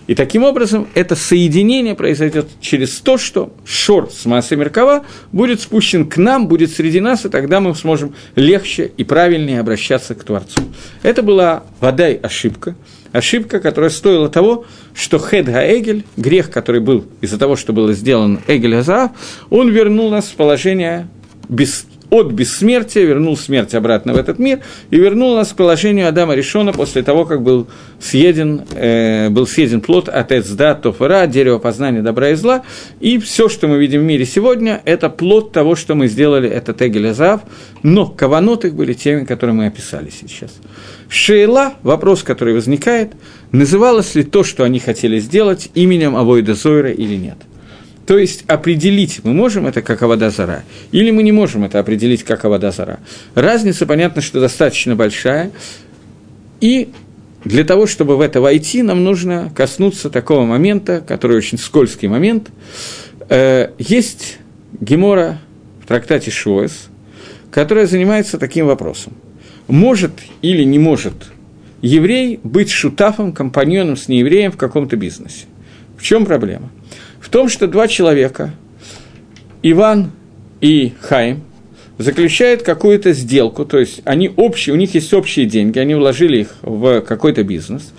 и 0.08 0.14
таким 0.14 0.44
образом 0.44 0.88
это 0.94 1.16
соединение 1.16 1.96
произойдет 1.96 2.48
через 2.62 3.00
то, 3.00 3.18
что 3.18 3.52
шор 3.66 4.12
с 4.12 4.26
массой 4.26 4.56
Меркава 4.56 5.04
будет 5.32 5.62
спущен 5.62 6.08
к 6.08 6.18
нам, 6.18 6.48
будет 6.48 6.72
среди 6.72 7.00
нас, 7.00 7.26
и 7.26 7.30
тогда 7.30 7.60
мы 7.60 7.74
сможем 7.74 8.14
легче 8.36 8.92
и 8.98 9.04
правильнее 9.04 9.60
обращаться 9.60 10.14
к 10.14 10.24
Творцу. 10.24 10.62
Это 11.02 11.24
была 11.24 11.64
вода 11.80 12.08
и 12.08 12.20
ошибка, 12.22 12.76
ошибка, 13.16 13.60
которая 13.60 13.90
стоила 13.90 14.30
того, 14.30 14.66
что 14.94 15.20
Хед 15.20 15.46
Гаэгель, 15.46 16.04
грех, 16.18 16.52
который 16.52 16.82
был 16.82 17.06
из-за 17.22 17.38
того, 17.38 17.56
что 17.56 17.74
было 17.74 17.94
сделан 17.94 18.42
Эгель 18.48 18.76
Азаав, 18.76 19.12
он 19.50 19.70
вернул 19.70 20.10
нас 20.10 20.26
в 20.26 20.36
положение 20.36 21.08
без, 21.48 21.86
от 22.16 22.32
бессмертия, 22.32 23.04
вернул 23.04 23.38
смерть 23.38 23.76
обратно 23.76 24.14
в 24.14 24.18
этот 24.18 24.40
мир 24.40 24.60
и 24.90 24.98
вернул 24.98 25.36
нас 25.36 25.50
к 25.50 25.56
положению 25.56 26.08
Адама 26.08 26.36
Решона 26.36 26.74
после 26.74 27.04
того, 27.04 27.26
как 27.26 27.42
был 27.42 27.68
съеден, 28.00 28.62
э, 28.74 29.30
был 29.30 29.48
съеден 29.48 29.82
плод 29.82 30.10
от 30.10 30.32
Эцда 30.32 30.76
Тофера, 30.76 31.28
дерево 31.28 31.60
познания 31.60 32.02
добра 32.02 32.30
и 32.30 32.36
зла, 32.36 32.64
и 33.00 33.18
все, 33.20 33.50
что 33.50 33.68
мы 33.68 33.78
видим 33.78 34.02
в 34.02 34.04
мире 34.04 34.26
сегодня, 34.26 34.82
это 34.86 35.10
плод 35.10 35.52
того, 35.52 35.76
что 35.76 35.96
мы 35.96 36.08
сделали, 36.08 36.50
это 36.50 36.74
Тегель 36.74 37.10
Азаав, 37.10 37.42
но 37.84 38.08
каванот 38.08 38.66
их 38.66 38.76
были 38.76 38.94
теми, 38.94 39.26
которые 39.26 39.54
мы 39.56 39.68
описали 39.68 40.10
сейчас. 40.10 40.52
Шейла, 41.10 41.74
вопрос, 41.84 42.24
который 42.24 42.54
возникает, 42.54 43.14
называлось 43.52 44.16
ли 44.16 44.24
то, 44.24 44.44
что 44.44 44.64
они 44.64 44.80
хотели 44.80 45.20
сделать, 45.20 45.70
именем 45.74 46.16
Авойда 46.16 46.54
Зойра 46.54 46.92
или 46.92 47.16
нет. 47.16 47.38
То 48.06 48.18
есть 48.18 48.44
определить, 48.48 49.22
мы 49.24 49.34
можем 49.34 49.66
это 49.66 49.82
как 49.82 50.02
Аводазара, 50.04 50.64
или 50.92 51.12
мы 51.12 51.24
не 51.24 51.32
можем 51.32 51.64
это 51.64 51.80
определить 51.80 52.24
как 52.24 52.46
Аводазара. 52.46 53.00
Разница, 53.34 53.86
понятно, 53.86 54.22
что 54.22 54.40
достаточно 54.40 54.96
большая, 54.96 55.52
и 56.62 56.90
для 57.44 57.64
того, 57.64 57.88
чтобы 57.88 58.18
в 58.18 58.22
это 58.22 58.42
войти, 58.42 58.84
нам 58.84 59.04
нужно 59.04 59.52
коснуться 59.56 60.10
такого 60.10 60.46
момента, 60.46 61.04
который 61.06 61.38
очень 61.38 61.58
скользкий 61.58 62.08
момент. 62.08 62.50
Э, 63.30 63.70
есть 63.78 64.40
Гемора 64.80 65.40
в 65.84 65.88
трактате 65.88 66.32
Шуэс, 66.32 66.88
которая 67.52 67.88
занимается 67.88 68.38
таким 68.38 68.68
вопросом 68.68 69.14
может 69.68 70.12
или 70.42 70.64
не 70.64 70.80
может 70.80 71.14
еврей 71.82 72.40
быть 72.44 72.70
шутафом, 72.70 73.32
компаньоном 73.32 73.98
с 73.98 74.08
неевреем 74.08 74.52
в 74.52 74.58
каком-то 74.58 74.96
бизнесе. 74.96 75.46
В 75.98 76.04
чем 76.04 76.26
проблема? 76.26 76.72
В 77.26 77.30
том, 77.30 77.50
что 77.50 77.66
два 77.66 77.88
человека, 77.88 78.54
Иван 79.64 80.12
и 80.62 80.94
Хайм, 81.02 81.42
заключают 81.98 82.62
какую-то 82.62 83.14
сделку, 83.14 83.66
то 83.66 83.80
есть 83.80 84.02
они 84.06 84.32
общие, 84.36 84.76
у 84.76 84.78
них 84.78 84.94
есть 84.94 85.12
общие 85.12 85.48
деньги, 85.48 85.80
они 85.80 85.96
вложили 85.96 86.42
их 86.42 86.56
в 86.62 87.02
какой-то 87.02 87.44
бизнес, 87.44 87.94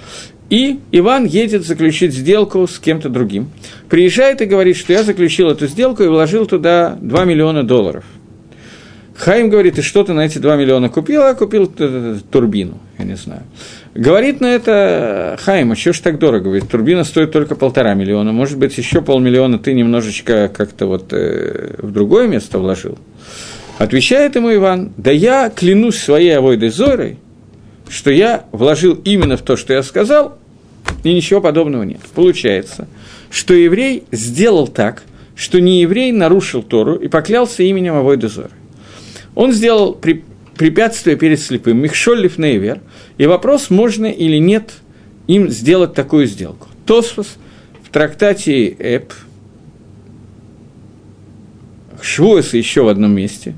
и 0.48 0.78
Иван 0.92 1.24
едет 1.24 1.66
заключить 1.66 2.14
сделку 2.14 2.68
с 2.68 2.78
кем-то 2.78 3.08
другим. 3.08 3.50
Приезжает 3.88 4.42
и 4.42 4.44
говорит, 4.44 4.76
что 4.76 4.92
я 4.92 5.02
заключил 5.02 5.50
эту 5.50 5.66
сделку 5.66 6.04
и 6.04 6.06
вложил 6.06 6.46
туда 6.46 6.96
2 7.00 7.24
миллиона 7.24 7.64
долларов– 7.64 8.04
Хаим 9.16 9.48
говорит, 9.48 9.78
и 9.78 9.82
что 9.82 10.04
ты 10.04 10.12
на 10.12 10.26
эти 10.26 10.38
2 10.38 10.56
миллиона 10.56 10.88
купил? 10.88 11.22
А 11.22 11.34
купил 11.34 11.66
турбину, 11.66 12.78
я 12.98 13.04
не 13.04 13.16
знаю. 13.16 13.42
Говорит 13.96 14.42
на 14.42 14.54
это 14.54 15.38
Хаим, 15.42 15.72
а 15.72 15.76
что 15.76 15.94
ж 15.94 16.00
так 16.00 16.18
дорого? 16.18 16.44
Говорит, 16.44 16.68
турбина 16.68 17.02
стоит 17.02 17.32
только 17.32 17.54
полтора 17.54 17.94
миллиона, 17.94 18.30
может 18.30 18.58
быть, 18.58 18.76
еще 18.76 19.00
полмиллиона 19.00 19.58
ты 19.58 19.72
немножечко 19.72 20.50
как-то 20.54 20.86
вот 20.86 21.12
э, 21.12 21.76
в 21.78 21.92
другое 21.92 22.28
место 22.28 22.58
вложил. 22.58 22.98
Отвечает 23.78 24.36
ему 24.36 24.54
Иван, 24.54 24.92
да 24.98 25.10
я 25.10 25.48
клянусь 25.48 25.96
своей 25.98 26.36
авойдой 26.36 26.68
Зорой, 26.68 27.16
что 27.88 28.10
я 28.10 28.44
вложил 28.52 29.00
именно 29.02 29.38
в 29.38 29.42
то, 29.42 29.56
что 29.56 29.72
я 29.72 29.82
сказал, 29.82 30.36
и 31.02 31.14
ничего 31.14 31.40
подобного 31.40 31.82
нет. 31.82 32.00
Получается, 32.14 32.88
что 33.30 33.54
еврей 33.54 34.04
сделал 34.12 34.68
так, 34.68 35.04
что 35.34 35.58
не 35.58 35.80
еврей 35.80 36.12
нарушил 36.12 36.62
Тору 36.62 36.96
и 36.96 37.08
поклялся 37.08 37.62
именем 37.62 37.94
Авойды 37.94 38.28
Зоры. 38.28 38.50
Он 39.34 39.52
сделал 39.52 39.94
при, 39.94 40.22
препятствие 40.56 41.16
перед 41.16 41.40
слепым, 41.40 41.78
Михшоллиф 41.78 42.38
Нейвер, 42.38 42.80
и 43.18 43.26
вопрос, 43.26 43.70
можно 43.70 44.06
или 44.06 44.38
нет 44.38 44.72
им 45.26 45.48
сделать 45.50 45.94
такую 45.94 46.26
сделку. 46.26 46.68
Тосфос 46.86 47.36
в 47.82 47.90
трактате 47.90 48.68
Эп, 48.68 49.12
Швуэс 52.00 52.54
еще 52.54 52.82
в 52.82 52.88
одном 52.88 53.12
месте, 53.12 53.54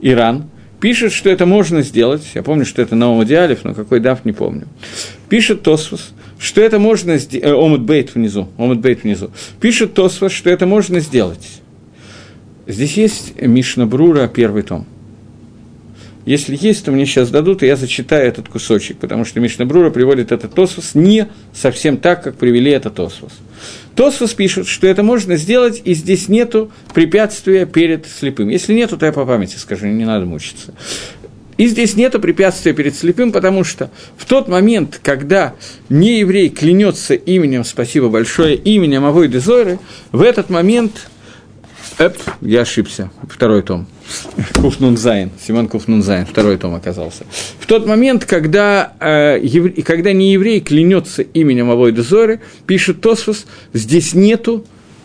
Иран, 0.00 0.50
пишет, 0.80 1.12
что 1.12 1.30
это 1.30 1.46
можно 1.46 1.82
сделать, 1.82 2.22
я 2.34 2.42
помню, 2.42 2.66
что 2.66 2.82
это 2.82 2.96
Наум 2.96 3.24
Диалев, 3.24 3.64
но 3.64 3.74
какой 3.74 4.00
дав, 4.00 4.24
не 4.24 4.32
помню. 4.32 4.66
Пишет 5.28 5.62
Тосфос, 5.62 6.12
что 6.38 6.60
это 6.60 6.78
можно 6.78 7.18
сделать, 7.18 7.46
э, 7.46 7.54
Омут 7.54 7.82
Бейт 7.82 8.14
внизу, 8.14 8.48
Омут 8.58 8.80
Бейт 8.80 9.04
внизу, 9.04 9.30
пишет 9.60 9.94
Тосфос, 9.94 10.32
что 10.32 10.50
это 10.50 10.66
можно 10.66 11.00
сделать. 11.00 11.60
Здесь 12.66 12.96
есть 12.96 13.40
Мишна 13.40 13.86
Брура, 13.86 14.26
первый 14.28 14.62
том. 14.62 14.86
Если 16.24 16.56
есть, 16.60 16.84
то 16.84 16.92
мне 16.92 17.04
сейчас 17.04 17.30
дадут, 17.30 17.62
и 17.62 17.66
я 17.66 17.76
зачитаю 17.76 18.26
этот 18.28 18.48
кусочек, 18.48 18.98
потому 18.98 19.24
что 19.24 19.40
Мишна 19.40 19.64
Брура 19.64 19.90
приводит 19.90 20.30
этот 20.30 20.54
Тосфос 20.54 20.94
не 20.94 21.28
совсем 21.52 21.96
так, 21.96 22.22
как 22.22 22.36
привели 22.36 22.70
этот 22.70 22.94
Тосфос. 22.94 23.32
Тосфос 23.96 24.32
пишет, 24.32 24.68
что 24.68 24.86
это 24.86 25.02
можно 25.02 25.36
сделать, 25.36 25.82
и 25.84 25.94
здесь 25.94 26.28
нету 26.28 26.70
препятствия 26.94 27.66
перед 27.66 28.06
слепым. 28.06 28.48
Если 28.48 28.72
нету, 28.72 28.96
то 28.96 29.06
я 29.06 29.12
по 29.12 29.26
памяти 29.26 29.56
скажу, 29.56 29.86
не 29.86 30.04
надо 30.04 30.24
мучиться. 30.24 30.74
И 31.58 31.66
здесь 31.66 31.96
нет 31.96 32.12
препятствия 32.20 32.72
перед 32.72 32.94
слепым, 32.94 33.32
потому 33.32 33.64
что 33.64 33.90
в 34.16 34.24
тот 34.24 34.48
момент, 34.48 35.00
когда 35.02 35.54
не 35.88 36.20
еврей 36.20 36.48
клянется 36.48 37.14
именем, 37.14 37.64
спасибо 37.64 38.08
большое, 38.08 38.56
именем 38.56 39.04
עבודה 39.04 39.28
זרה, 39.28 39.78
в 40.12 40.22
этот 40.22 40.50
момент 40.50 41.08
Эп, 41.98 42.16
я 42.40 42.62
ошибся. 42.62 43.10
Второй 43.28 43.62
том. 43.62 43.86
קנ"ז. 44.54 45.30
סימן 45.44 45.68
קנ"ז. 45.68 46.26
Второй 46.26 46.56
том 46.56 46.74
оказался. 46.74 47.24
В 47.58 47.66
тот 47.66 47.86
момент, 47.86 48.24
когда, 48.24 48.92
э, 49.00 49.38
евре, 49.42 49.82
когда 49.82 50.12
не 50.12 50.32
еврей 50.32 50.60
клянется 50.60 51.22
именем 51.22 51.70
עבודה 51.70 52.02
זרה, 52.02 52.40
пишет 52.66 53.00
תוספות, 53.00 53.46
здесь 53.72 54.14
нету 54.14 54.64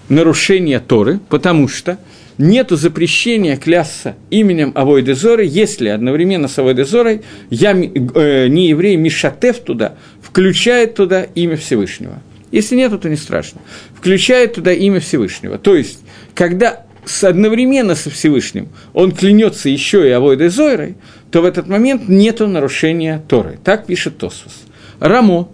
нарушения 0.09 0.79
Торы, 0.79 1.19
потому 1.29 1.67
что 1.67 1.97
нету 2.37 2.75
запрещения 2.75 3.57
клясться 3.57 4.15
именем 4.29 4.71
Авойды 4.75 5.15
Зоры, 5.15 5.45
если 5.45 5.89
одновременно 5.89 6.47
с 6.47 6.57
Авойды 6.57 6.85
Зорой 6.85 7.21
я, 7.49 7.71
э, 7.71 8.47
не 8.47 8.69
еврей, 8.69 8.95
Мишатев 8.95 9.59
туда, 9.59 9.95
включает 10.21 10.95
туда 10.95 11.23
имя 11.23 11.57
Всевышнего. 11.57 12.21
Если 12.51 12.75
нет, 12.75 12.99
то 12.99 13.09
не 13.09 13.17
страшно. 13.17 13.61
Включает 13.95 14.53
туда 14.53 14.71
имя 14.71 14.99
Всевышнего. 14.99 15.57
То 15.57 15.75
есть, 15.75 15.99
когда 16.33 16.85
одновременно 17.23 17.95
со 17.95 18.09
Всевышним 18.09 18.69
он 18.93 19.11
клянется 19.11 19.69
еще 19.69 20.07
и 20.07 20.11
Авойдой 20.11 20.49
Зойрой, 20.49 20.95
то 21.31 21.41
в 21.41 21.45
этот 21.45 21.67
момент 21.67 22.07
нет 22.07 22.39
нарушения 22.39 23.23
Торы. 23.27 23.59
Так 23.63 23.85
пишет 23.85 24.17
Тосфос. 24.17 24.53
Рамо, 24.99 25.49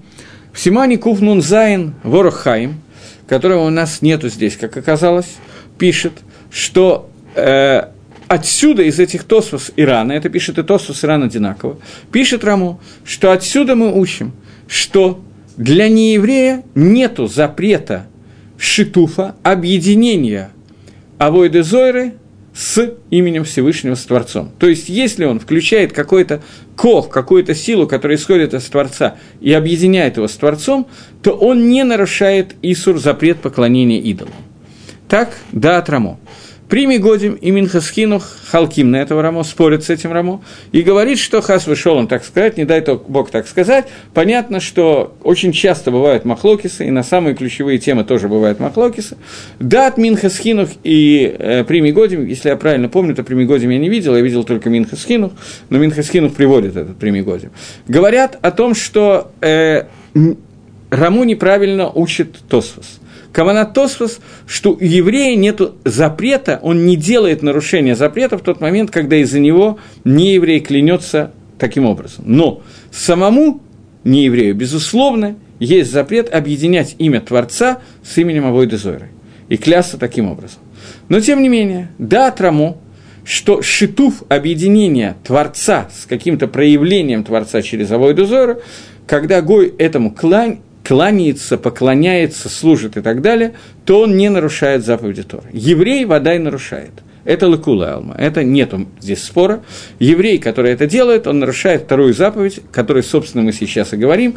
в 0.51 0.59
Симане 0.59 0.97
Куфнун 0.97 1.41
Зайн 1.41 1.95
Ворохаим, 2.03 2.81
которого 3.27 3.65
у 3.65 3.69
нас 3.69 4.01
нету 4.01 4.29
здесь, 4.29 4.55
как 4.57 4.77
оказалось, 4.77 5.35
пишет, 5.77 6.13
что 6.51 7.09
э, 7.35 7.87
отсюда, 8.27 8.83
из 8.83 8.99
этих 8.99 9.23
Тосфос 9.23 9.71
Ирана, 9.75 10.11
это 10.11 10.29
пишет 10.29 10.57
и 10.57 10.63
Тосфос 10.63 11.03
Иран 11.03 11.23
одинаково, 11.23 11.79
пишет 12.11 12.43
Рамо, 12.43 12.79
что 13.03 13.31
отсюда 13.31 13.75
мы 13.75 13.93
учим, 13.93 14.33
что 14.67 15.23
для 15.57 15.87
нееврея 15.87 16.63
нету 16.75 17.27
запрета 17.27 18.07
шитуфа, 18.57 19.35
объединения 19.43 20.51
авойды 21.18 21.64
Зойры 21.64 22.14
с 22.53 22.93
именем 23.09 23.45
Всевышнего, 23.45 23.95
с 23.95 24.03
Творцом. 24.03 24.51
То 24.59 24.68
есть, 24.68 24.88
если 24.88 25.26
он 25.26 25.39
включает 25.39 25.91
какой-то 25.91 26.43
кох, 26.76 27.09
какую-то 27.09 27.55
силу, 27.55 27.88
которая 27.88 28.18
исходит 28.18 28.53
из 28.53 28.64
Творца, 28.66 29.16
и 29.41 29.51
объединяет 29.51 30.18
его 30.18 30.28
с 30.28 30.34
Творцом, 30.34 30.88
то 31.24 31.32
он 31.32 31.68
не 31.70 31.84
нарушает 31.84 32.55
Исур 32.61 32.99
запрет 32.99 33.39
поклонения 33.39 33.99
идолам. 33.99 34.34
Так, 35.09 35.36
да, 35.51 35.80
от 35.80 35.89
Рамо. 35.89 36.20
Прими 36.74 36.97
Годим 36.97 37.36
и 37.36 37.51
Минхасхинух 37.51 38.26
Халким 38.47 38.89
на 38.89 38.95
этого 38.95 39.21
Рамо, 39.21 39.43
спорит 39.43 39.84
с 39.84 39.91
этим 39.91 40.11
Рамо, 40.11 40.41
и 40.71 40.82
говорит, 40.82 41.19
что 41.19 41.39
Хас 41.39 41.67
вышел 41.67 41.95
он 41.95 42.07
так 42.07 42.26
сказать, 42.26 42.57
не 42.57 42.65
дай 42.65 42.82
Бог 42.82 43.30
так 43.30 43.47
сказать. 43.47 43.86
Понятно, 44.15 44.59
что 44.59 45.15
очень 45.21 45.51
часто 45.51 45.91
бывают 45.91 46.26
махлокисы, 46.26 46.88
и 46.88 46.89
на 46.89 47.03
самые 47.03 47.36
ключевые 47.36 47.78
темы 47.78 48.05
тоже 48.05 48.28
бывают 48.28 48.59
махлокисы. 48.59 49.17
Да, 49.59 49.86
от 49.86 49.99
Минхасхинух 49.99 50.69
и 50.84 51.36
э, 51.38 51.63
Прими 51.63 51.91
Годим, 51.91 52.26
если 52.26 52.49
я 52.49 52.55
правильно 52.55 52.89
помню, 52.89 53.13
то 53.13 53.24
Прими 53.24 53.45
Годим 53.45 53.69
я 53.69 53.78
не 53.78 53.89
видел, 53.89 54.15
я 54.15 54.21
видел 54.24 54.43
только 54.43 54.71
Минхасхинух, 54.71 55.32
но 55.69 55.78
Минхасхинух 55.78 56.34
приводит 56.34 56.76
этот 56.76 56.97
Прими 56.97 57.21
Годим. 57.21 57.51
Говорят 57.88 58.39
о 58.41 58.49
том, 58.49 58.74
что 58.74 59.32
э, 59.41 59.84
Раму 60.89 61.24
неправильно 61.24 61.91
учит 61.91 62.36
Тосфос. 62.49 62.99
Каванат 63.34 63.73
Тосфос, 63.73 64.19
что 64.45 64.73
у 64.73 64.77
еврея 64.79 65.36
нет 65.36 65.59
запрета, 65.84 66.59
он 66.61 66.86
не 66.86 66.95
делает 66.95 67.41
нарушения 67.41 67.95
запрета 67.95 68.38
в 68.38 68.41
тот 68.41 68.61
момент, 68.61 68.91
когда 68.91 69.17
из-за 69.17 69.39
него 69.39 69.79
нееврей 70.05 70.59
клянется 70.59 71.31
таким 71.57 71.86
образом. 71.86 72.23
Но 72.27 72.61
самому 72.91 73.61
нееврею, 74.03 74.53
безусловно, 74.53 75.36
есть 75.59 75.91
запрет 75.91 76.34
объединять 76.34 76.95
имя 76.99 77.21
Творца 77.21 77.79
с 78.03 78.17
именем 78.17 78.45
Авойда 78.45 78.77
Зойры 78.77 79.09
и 79.49 79.57
клясться 79.57 79.97
таким 79.97 80.29
образом. 80.29 80.59
Но, 81.09 81.19
тем 81.19 81.41
не 81.41 81.49
менее, 81.49 81.89
да, 81.97 82.29
Трамо, 82.29 82.77
что 83.25 83.63
шитуф 83.63 84.23
объединения 84.29 85.15
Творца 85.23 85.89
с 85.91 86.05
каким-то 86.05 86.47
проявлением 86.47 87.23
Творца 87.23 87.63
через 87.63 87.89
Авойду 87.91 88.25
Зойру, 88.25 88.57
когда 89.07 89.41
Гой 89.41 89.73
этому 89.79 90.11
клань, 90.11 90.59
кланяется, 90.84 91.57
поклоняется, 91.57 92.49
служит 92.49 92.97
и 92.97 93.01
так 93.01 93.21
далее, 93.21 93.53
то 93.86 94.01
он 94.01 94.17
не 94.17 94.29
нарушает 94.29 94.86
заповеди 94.86 95.23
Торы. 95.23 95.49
Еврей 95.53 96.05
вода 96.05 96.36
и 96.36 96.39
нарушает. 96.39 96.91
Это 97.26 97.47
лакула 97.47 97.93
алма, 97.93 98.15
это 98.17 98.43
нету 98.43 98.86
здесь 98.99 99.24
спора. 99.24 99.63
Еврей, 99.97 100.39
который 100.39 100.71
это 100.71 100.88
делает, 100.88 101.26
он 101.26 101.39
нарушает 101.39 101.84
вторую 101.84 102.13
заповедь, 102.13 102.59
которой, 102.71 103.01
собственно, 103.01 103.43
мы 103.43 103.53
сейчас 103.53 103.93
и 103.93 103.97
говорим, 103.97 104.36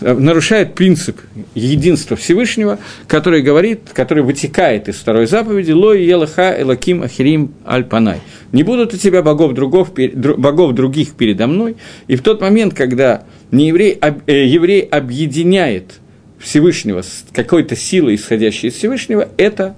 э, 0.00 0.14
нарушает 0.14 0.74
принцип 0.74 1.18
единства 1.56 2.16
Всевышнего, 2.16 2.78
который 3.08 3.42
говорит, 3.42 3.90
который 3.92 4.22
вытекает 4.22 4.88
из 4.88 4.94
второй 4.96 5.26
заповеди 5.26 5.72
«Лой 5.72 6.04
елаха 6.04 6.54
элаким 6.60 7.02
ахирим 7.02 7.54
альпанай». 7.64 8.20
«Не 8.52 8.62
будут 8.62 8.94
у 8.94 8.96
тебя 8.96 9.22
богов, 9.22 9.54
другов, 9.54 9.92
богов 9.92 10.74
других 10.74 11.14
передо 11.14 11.48
мной». 11.48 11.76
И 12.06 12.14
в 12.14 12.22
тот 12.22 12.40
момент, 12.40 12.72
когда 12.72 13.24
не 13.50 13.66
еврей, 13.66 13.98
а, 14.00 14.16
э, 14.26 14.46
еврей 14.46 14.82
объединяет 14.82 15.94
Всевышнего 16.38 17.02
с 17.02 17.24
какой-то 17.32 17.74
силой, 17.74 18.14
исходящей 18.14 18.68
из 18.68 18.74
Всевышнего, 18.74 19.28
это 19.36 19.74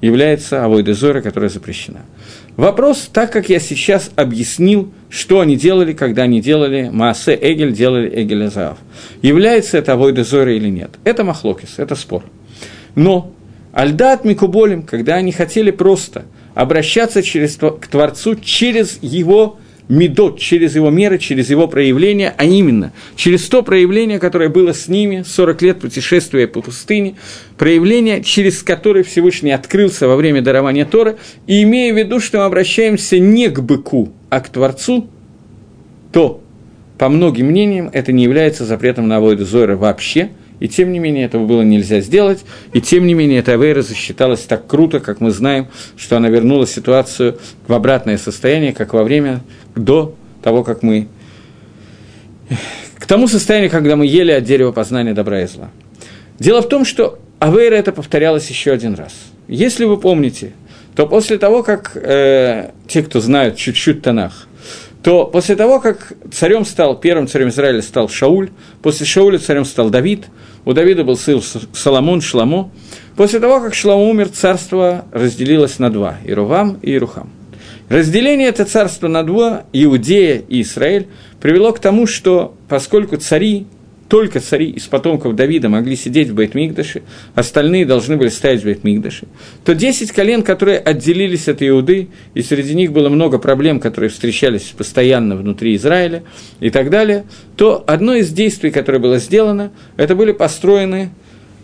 является 0.00 0.64
авойда 0.64 0.94
зора, 0.94 1.20
которая 1.20 1.50
запрещена. 1.50 2.00
Вопрос, 2.56 3.08
так 3.12 3.32
как 3.32 3.48
я 3.48 3.60
сейчас 3.60 4.10
объяснил, 4.16 4.92
что 5.10 5.40
они 5.40 5.56
делали, 5.56 5.92
когда 5.92 6.22
они 6.22 6.40
делали 6.40 6.90
Маасе 6.92 7.38
Эгель, 7.40 7.72
делали 7.72 8.10
Эгель 8.22 8.46
Азаав. 8.46 8.78
Является 9.22 9.78
это 9.78 9.92
авойда 9.92 10.24
зора 10.24 10.52
или 10.52 10.68
нет? 10.68 10.90
Это 11.04 11.22
махлокис, 11.24 11.74
это 11.76 11.94
спор. 11.94 12.24
Но 12.94 13.32
Альдат 13.72 14.24
Микуболим, 14.24 14.82
когда 14.82 15.14
они 15.14 15.30
хотели 15.30 15.70
просто 15.70 16.24
обращаться 16.54 17.22
через, 17.22 17.56
к 17.56 17.86
Творцу 17.86 18.34
через 18.34 18.98
его 19.02 19.58
медот 19.88 20.38
через 20.38 20.74
его 20.74 20.90
меры, 20.90 21.18
через 21.18 21.50
его 21.50 21.66
проявления, 21.66 22.34
а 22.36 22.44
именно 22.44 22.92
через 23.16 23.48
то 23.48 23.62
проявление, 23.62 24.18
которое 24.18 24.48
было 24.48 24.72
с 24.72 24.88
ними 24.88 25.24
40 25.26 25.62
лет 25.62 25.80
путешествия 25.80 26.46
по 26.46 26.60
пустыне, 26.60 27.16
проявление, 27.56 28.22
через 28.22 28.62
которое 28.62 29.02
Всевышний 29.02 29.52
открылся 29.52 30.06
во 30.06 30.16
время 30.16 30.42
дарования 30.42 30.84
Тора, 30.84 31.16
и 31.46 31.62
имея 31.62 31.92
в 31.92 31.98
виду, 31.98 32.20
что 32.20 32.38
мы 32.38 32.44
обращаемся 32.44 33.18
не 33.18 33.48
к 33.48 33.60
быку, 33.60 34.12
а 34.30 34.40
к 34.40 34.48
Творцу, 34.48 35.08
то, 36.12 36.42
по 36.98 37.08
многим 37.08 37.46
мнениям, 37.46 37.90
это 37.92 38.12
не 38.12 38.24
является 38.24 38.64
запретом 38.64 39.08
на 39.08 39.16
Авойду 39.16 39.44
Зойра 39.44 39.76
вообще– 39.76 40.30
и 40.60 40.68
тем 40.68 40.92
не 40.92 40.98
менее 40.98 41.26
этого 41.26 41.46
было 41.46 41.62
нельзя 41.62 42.00
сделать, 42.00 42.44
и 42.72 42.80
тем 42.80 43.06
не 43.06 43.14
менее 43.14 43.40
эта 43.40 43.52
Авейра 43.52 43.82
засчиталась 43.82 44.40
так 44.40 44.66
круто, 44.66 45.00
как 45.00 45.20
мы 45.20 45.30
знаем, 45.30 45.68
что 45.96 46.16
она 46.16 46.28
вернула 46.28 46.66
ситуацию 46.66 47.38
в 47.66 47.72
обратное 47.72 48.18
состояние, 48.18 48.72
как 48.72 48.92
во 48.92 49.04
время, 49.04 49.40
до 49.74 50.14
того, 50.42 50.64
как 50.64 50.82
мы... 50.82 51.08
К 52.98 53.06
тому 53.06 53.28
состоянию, 53.28 53.70
когда 53.70 53.96
мы 53.96 54.06
ели 54.06 54.32
от 54.32 54.44
дерева 54.44 54.72
познания 54.72 55.14
добра 55.14 55.42
и 55.42 55.46
зла. 55.46 55.70
Дело 56.38 56.62
в 56.62 56.68
том, 56.68 56.84
что 56.84 57.18
Авейра 57.38 57.74
это 57.74 57.92
повторялось 57.92 58.48
еще 58.48 58.72
один 58.72 58.94
раз. 58.94 59.12
Если 59.46 59.84
вы 59.84 59.96
помните, 59.98 60.52
то 60.94 61.06
после 61.06 61.38
того, 61.38 61.62
как 61.62 61.92
э, 61.94 62.70
те, 62.86 63.02
кто 63.02 63.20
знают 63.20 63.56
чуть-чуть 63.56 64.02
Танах, 64.02 64.48
то 65.02 65.26
после 65.26 65.54
того, 65.54 65.80
как 65.80 66.12
царем 66.32 66.64
стал, 66.64 66.98
первым 66.98 67.28
царем 67.28 67.48
Израиля 67.48 67.82
стал 67.82 68.08
Шауль, 68.08 68.50
после 68.82 69.06
Шауля 69.06 69.38
царем 69.38 69.64
стал 69.64 69.90
Давид, 69.90 70.26
у 70.64 70.72
Давида 70.72 71.04
был 71.04 71.16
сын 71.16 71.40
Соломон, 71.72 72.20
Шламо. 72.20 72.70
После 73.16 73.40
того, 73.40 73.60
как 73.60 73.74
Шламо 73.74 74.02
умер, 74.02 74.28
царство 74.28 75.04
разделилось 75.12 75.78
на 75.78 75.90
два– 75.90 76.16
Ирувам 76.26 76.78
и 76.82 76.92
Ирухам. 76.92 77.30
Разделение 77.88 78.48
это 78.48 78.64
царство 78.64 79.08
на 79.08 79.22
два, 79.22 79.64
Иудея 79.72 80.42
и 80.46 80.60
Израиль, 80.60 81.06
привело 81.40 81.72
к 81.72 81.78
тому, 81.78 82.06
что 82.06 82.54
поскольку 82.68 83.16
цари 83.16 83.66
только 84.08 84.40
цари 84.40 84.70
из 84.70 84.86
потомков 84.86 85.36
Давида 85.36 85.68
могли 85.68 85.94
сидеть 85.94 86.28
в 86.28 86.34
Бейтмигдаше, 86.34 87.02
остальные 87.34 87.84
должны 87.84 88.16
были 88.16 88.28
стоять 88.28 88.62
в 88.62 88.64
Бейтмигдаше, 88.64 89.26
то 89.64 89.74
10 89.74 90.12
колен, 90.12 90.42
которые 90.42 90.78
отделились 90.78 91.48
от 91.48 91.62
Иуды, 91.62 92.08
и 92.34 92.42
среди 92.42 92.74
них 92.74 92.92
было 92.92 93.08
много 93.08 93.38
проблем, 93.38 93.80
которые 93.80 94.10
встречались 94.10 94.74
постоянно 94.76 95.36
внутри 95.36 95.76
Израиля 95.76 96.22
и 96.60 96.70
так 96.70 96.90
далее, 96.90 97.24
то 97.56 97.84
одно 97.86 98.14
из 98.14 98.30
действий, 98.30 98.70
которое 98.70 98.98
было 98.98 99.18
сделано, 99.18 99.72
это 99.96 100.14
были 100.14 100.32
построены 100.32 101.10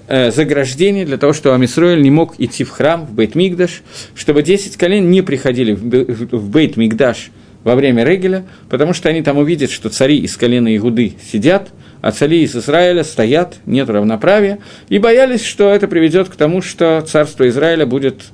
э, 0.07 0.30
заграждения 0.30 1.05
для 1.05 1.18
того, 1.18 1.32
чтобы 1.32 1.55
Амисроэль 1.55 2.02
не 2.02 2.11
мог 2.11 2.34
идти 2.38 2.64
в 2.64 2.70
храм, 2.70 3.07
в 3.07 3.14
Бейт-Мигдаш, 3.14 3.82
чтобы 4.14 4.42
10 4.42 4.76
колен 4.76 5.11
не 5.11 5.22
приходили 5.22 5.72
в 5.72 6.50
Бейт-Мигдаш 6.50 7.30
во 7.62 7.74
время 7.74 8.05
Регеля, 8.05 8.44
потому 8.68 8.92
что 8.92 9.09
они 9.09 9.22
там 9.22 9.38
увидят, 9.38 9.70
что 9.70 9.88
цари 9.88 10.18
из 10.18 10.36
колена 10.36 10.74
Игуды 10.76 11.14
сидят– 11.30 11.68
а 12.05 12.12
цари 12.12 12.42
из 12.42 12.55
Израиля 12.55 13.02
стоят, 13.02 13.57
нет 13.64 13.88
равноправия, 13.88 14.59
и 14.90 14.98
боялись, 14.98 15.42
что 15.42 15.72
это 15.72 15.88
приведет 15.88 16.28
к 16.28 16.36
тому, 16.36 16.61
что 16.61 17.00
царство 17.00 17.48
Израиля 17.48 17.86
будет 17.86 18.24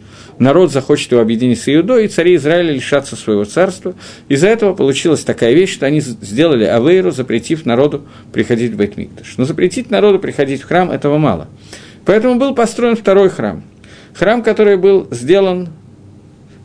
народ 0.41 0.73
захочет 0.73 1.13
его 1.13 1.21
объединить 1.21 1.61
с 1.61 1.73
Иудой, 1.73 2.07
и 2.07 2.09
цари 2.09 2.35
Израиля 2.35 2.73
лишатся 2.73 3.15
своего 3.15 3.45
царства. 3.45 3.95
Из-за 4.29 4.49
этого 4.49 4.75
получилась 4.75 5.23
такая 5.23 5.53
вещь, 5.53 5.73
что 5.73 5.87
они 5.87 6.01
сделали 6.01 6.65
Авейру, 6.65 7.13
запретив 7.13 7.65
народу 7.65 8.03
приходить 8.33 8.73
в 8.73 8.77
Бейтмикташ. 8.77 9.35
Но 9.37 9.45
запретить 9.45 9.91
народу 9.91 10.19
приходить 10.19 10.63
в 10.63 10.67
храм– 10.67 10.91
этого 10.93 11.19
мало. 11.19 11.47
Поэтому 12.05 12.37
был 12.37 12.55
построен 12.55 12.97
второй 12.97 13.29
храм. 13.29 13.63
Храм, 14.15 14.43
который 14.43 14.77
был 14.77 15.07
сделан 15.13 15.69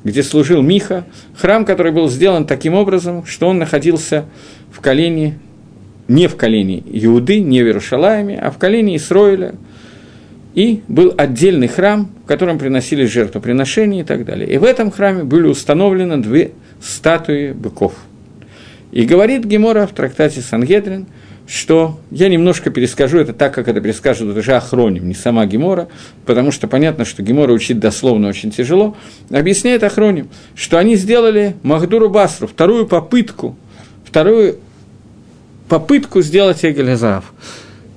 где 0.05 0.21
служил 0.21 0.61
Миха, 0.61 1.03
храм, 1.35 1.65
который 1.65 1.91
был 1.91 2.07
сделан 2.09 2.45
таким 2.45 2.75
образом, 2.75 3.25
что 3.25 3.47
он 3.47 3.57
находился 3.57 4.25
в 4.71 4.79
колене, 4.79 5.39
не 6.07 6.27
в 6.27 6.37
колене 6.37 6.83
Иуды, 6.85 7.39
не 7.39 7.63
в 7.63 7.65
Иерушалайме, 7.65 8.37
а 8.37 8.51
в 8.51 8.59
колене 8.59 8.97
Исроиля, 8.97 9.55
и 10.55 10.81
был 10.87 11.13
отдельный 11.17 11.67
храм, 11.67 12.09
в 12.23 12.27
котором 12.27 12.57
приносили 12.57 13.05
жертвоприношения 13.05 14.01
и 14.01 14.05
так 14.05 14.25
далее. 14.25 14.49
И 14.49 14.57
в 14.57 14.63
этом 14.63 14.89
храме 14.89 15.23
были 15.23 15.47
установлены 15.47 16.17
две 16.17 16.51
статуи 16.81 17.51
быков. 17.51 17.93
И 18.91 19.05
говорит 19.05 19.43
Гемора 19.43 19.85
в 19.85 19.91
трактате 19.91 20.39
Сангедрин, 20.39 21.07
что 21.45 21.99
я 22.09 22.29
немножко 22.29 22.71
перескажу 22.71 23.19
это 23.19 23.33
так, 23.33 23.53
как 23.53 23.67
это 23.67 23.81
перескажет 23.81 24.35
уже 24.35 24.53
Ахроним, 24.53 25.07
не 25.07 25.13
сама 25.13 25.45
Гемора, 25.45 25.89
потому 26.25 26.51
что 26.51 26.67
понятно, 26.67 27.05
что 27.05 27.21
Гемора 27.21 27.51
учить 27.51 27.77
дословно 27.77 28.29
очень 28.29 28.49
тяжело, 28.49 28.95
объясняет 29.29 29.83
Ахроним, 29.83 30.29
что 30.55 30.79
они 30.79 30.95
сделали 30.95 31.55
Махдуру 31.61 32.09
Басру, 32.09 32.47
вторую 32.47 32.87
попытку, 32.87 33.57
вторую 34.05 34.57
попытку 35.67 36.21
сделать 36.21 36.63
Эгелезав. 36.63 37.33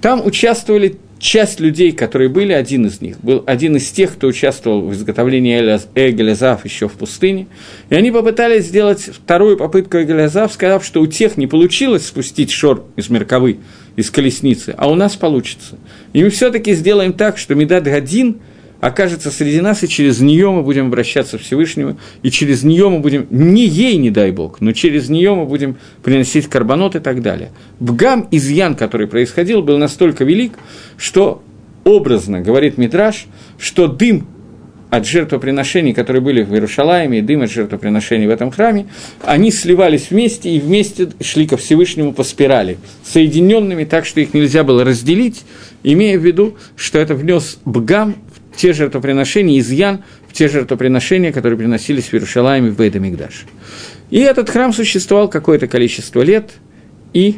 Там 0.00 0.24
участвовали 0.26 0.96
часть 1.18 1.60
людей, 1.60 1.92
которые 1.92 2.28
были, 2.28 2.52
один 2.52 2.86
из 2.86 3.00
них, 3.00 3.20
был 3.20 3.42
один 3.46 3.76
из 3.76 3.90
тех, 3.90 4.12
кто 4.12 4.26
участвовал 4.28 4.82
в 4.82 4.92
изготовлении 4.92 5.58
Эгелезав 5.94 6.64
еще 6.64 6.88
в 6.88 6.92
пустыне, 6.92 7.46
и 7.90 7.94
они 7.94 8.10
попытались 8.10 8.66
сделать 8.66 9.00
вторую 9.00 9.56
попытку 9.56 9.98
Эгелезав, 9.98 10.52
сказав, 10.52 10.84
что 10.84 11.00
у 11.00 11.06
тех 11.06 11.36
не 11.36 11.46
получилось 11.46 12.06
спустить 12.06 12.50
шор 12.50 12.84
из 12.96 13.10
мерковы, 13.10 13.58
из 13.96 14.10
колесницы, 14.10 14.74
а 14.76 14.90
у 14.90 14.94
нас 14.94 15.16
получится. 15.16 15.78
И 16.12 16.22
мы 16.22 16.30
все-таки 16.30 16.74
сделаем 16.74 17.12
так, 17.12 17.38
что 17.38 17.54
Медад 17.54 17.84
Гадин– 17.84 18.36
окажется 18.80 19.30
среди 19.30 19.60
нас, 19.60 19.82
и 19.82 19.88
через 19.88 20.20
нее 20.20 20.50
мы 20.50 20.62
будем 20.62 20.86
обращаться 20.86 21.38
к 21.38 21.40
Всевышнему, 21.40 21.98
и 22.22 22.30
через 22.30 22.62
нее 22.62 22.88
мы 22.88 23.00
будем, 23.00 23.26
не 23.30 23.66
ей, 23.66 23.96
не 23.96 24.10
дай 24.10 24.30
Бог, 24.30 24.60
но 24.60 24.72
через 24.72 25.08
нее 25.08 25.34
мы 25.34 25.46
будем 25.46 25.76
приносить 26.02 26.46
карбонот 26.46 26.94
и 26.94 27.00
так 27.00 27.22
далее. 27.22 27.50
Бгам, 27.80 28.28
изъян, 28.30 28.76
который 28.76 29.06
происходил, 29.06 29.62
был 29.62 29.78
настолько 29.78 30.24
велик, 30.24 30.52
что 30.96 31.42
образно, 31.84 32.40
говорит 32.40 32.78
Митраш, 32.78 33.26
что 33.58 33.88
дым 33.88 34.26
от 34.90 35.06
жертвоприношений, 35.06 35.92
которые 35.92 36.22
были 36.22 36.42
в 36.42 36.52
Иерушалайме, 36.52 37.18
и 37.18 37.22
дым 37.22 37.42
от 37.42 37.50
жертвоприношений 37.50 38.26
в 38.26 38.30
этом 38.30 38.50
храме, 38.50 38.86
они 39.22 39.50
сливались 39.50 40.10
вместе 40.10 40.50
и 40.50 40.60
вместе 40.60 41.10
шли 41.20 41.46
ко 41.46 41.56
Всевышнему 41.56 42.12
по 42.12 42.24
спирали, 42.24 42.78
соединенными 43.04 43.84
так, 43.84 44.06
что 44.06 44.20
их 44.20 44.32
нельзя 44.32 44.64
было 44.64 44.84
разделить, 44.84 45.44
имея 45.82 46.18
в 46.18 46.24
виду, 46.24 46.56
что 46.76 46.98
это 46.98 47.14
внес 47.14 47.58
Бгам 47.64 48.16
те 48.59 48.72
жертвоприношения, 48.72 49.61
изъян 49.61 50.02
в 50.28 50.32
те 50.32 50.48
жертвоприношения, 50.48 51.32
которые 51.32 51.56
приносились 51.56 52.06
в 52.06 52.14
Иерушалайме 52.14 52.70
в 52.70 52.76
Бейдамикдаш. 52.76 53.46
И 54.11 54.18
этот 54.18 54.50
храм 54.50 54.72
существовал 54.72 55.28
какое-то 55.28 55.68
количество 55.68 56.22
лет, 56.22 56.54
и 57.14 57.36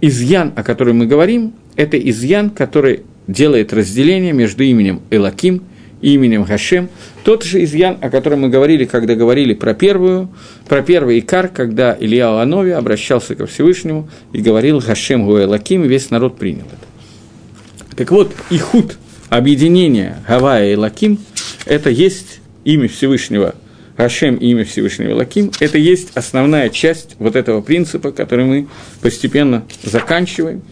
изъян, 0.00 0.52
о 0.56 0.64
котором 0.64 0.98
мы 0.98 1.06
говорим, 1.06 1.54
это 1.76 1.96
изъян, 1.96 2.50
который 2.50 3.04
делает 3.28 3.72
разделение 3.72 4.32
между 4.32 4.64
именем 4.64 5.02
Элаким 5.10 5.62
и 6.02 6.14
именем 6.14 6.44
Хашем. 6.44 6.88
Тот 7.22 7.44
же 7.44 7.62
изъян, 7.62 7.98
о 8.00 8.10
котором 8.10 8.40
мы 8.40 8.48
говорили, 8.48 8.86
когда 8.86 9.14
говорили 9.14 9.54
про 9.54 9.72
первую, 9.72 10.30
про 10.68 10.82
первый 10.82 11.20
Икар, 11.20 11.46
когда 11.46 11.96
Илья 11.98 12.42
Анови 12.42 12.70
обращался 12.70 13.36
ко 13.36 13.46
Всевышнему 13.46 14.08
и 14.32 14.40
говорил 14.40 14.80
Хашем 14.80 15.26
Гуэлаким, 15.26 15.84
и 15.84 15.88
весь 15.88 16.10
народ 16.10 16.38
принял 16.38 16.66
это. 16.66 17.94
Так 17.96 18.10
вот, 18.10 18.34
Ихуд– 18.50 18.98
объединение 19.30 20.18
Гавая 20.28 20.72
и 20.72 20.76
Лаким– 20.76 21.18
это 21.64 21.88
есть 21.88 22.40
имя 22.64 22.88
Всевышнего 22.88 23.54
Рашем 23.96 24.36
и 24.36 24.50
имя 24.50 24.64
Всевышнего 24.64 25.14
Лаким, 25.14 25.50
это 25.60 25.78
есть 25.78 26.10
основная 26.14 26.68
часть 26.68 27.16
вот 27.18 27.36
этого 27.36 27.60
принципа, 27.60 28.12
который 28.12 28.44
мы 28.44 28.68
постепенно 29.00 29.64
заканчиваем. 29.82 30.62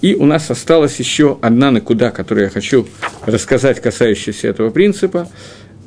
И 0.00 0.14
у 0.14 0.26
нас 0.26 0.50
осталась 0.50 0.98
еще 0.98 1.38
одна 1.42 1.70
накуда, 1.70 2.10
которую 2.10 2.44
я 2.44 2.50
хочу 2.50 2.86
рассказать, 3.24 3.80
касающаяся 3.80 4.48
этого 4.48 4.70
принципа, 4.70 5.28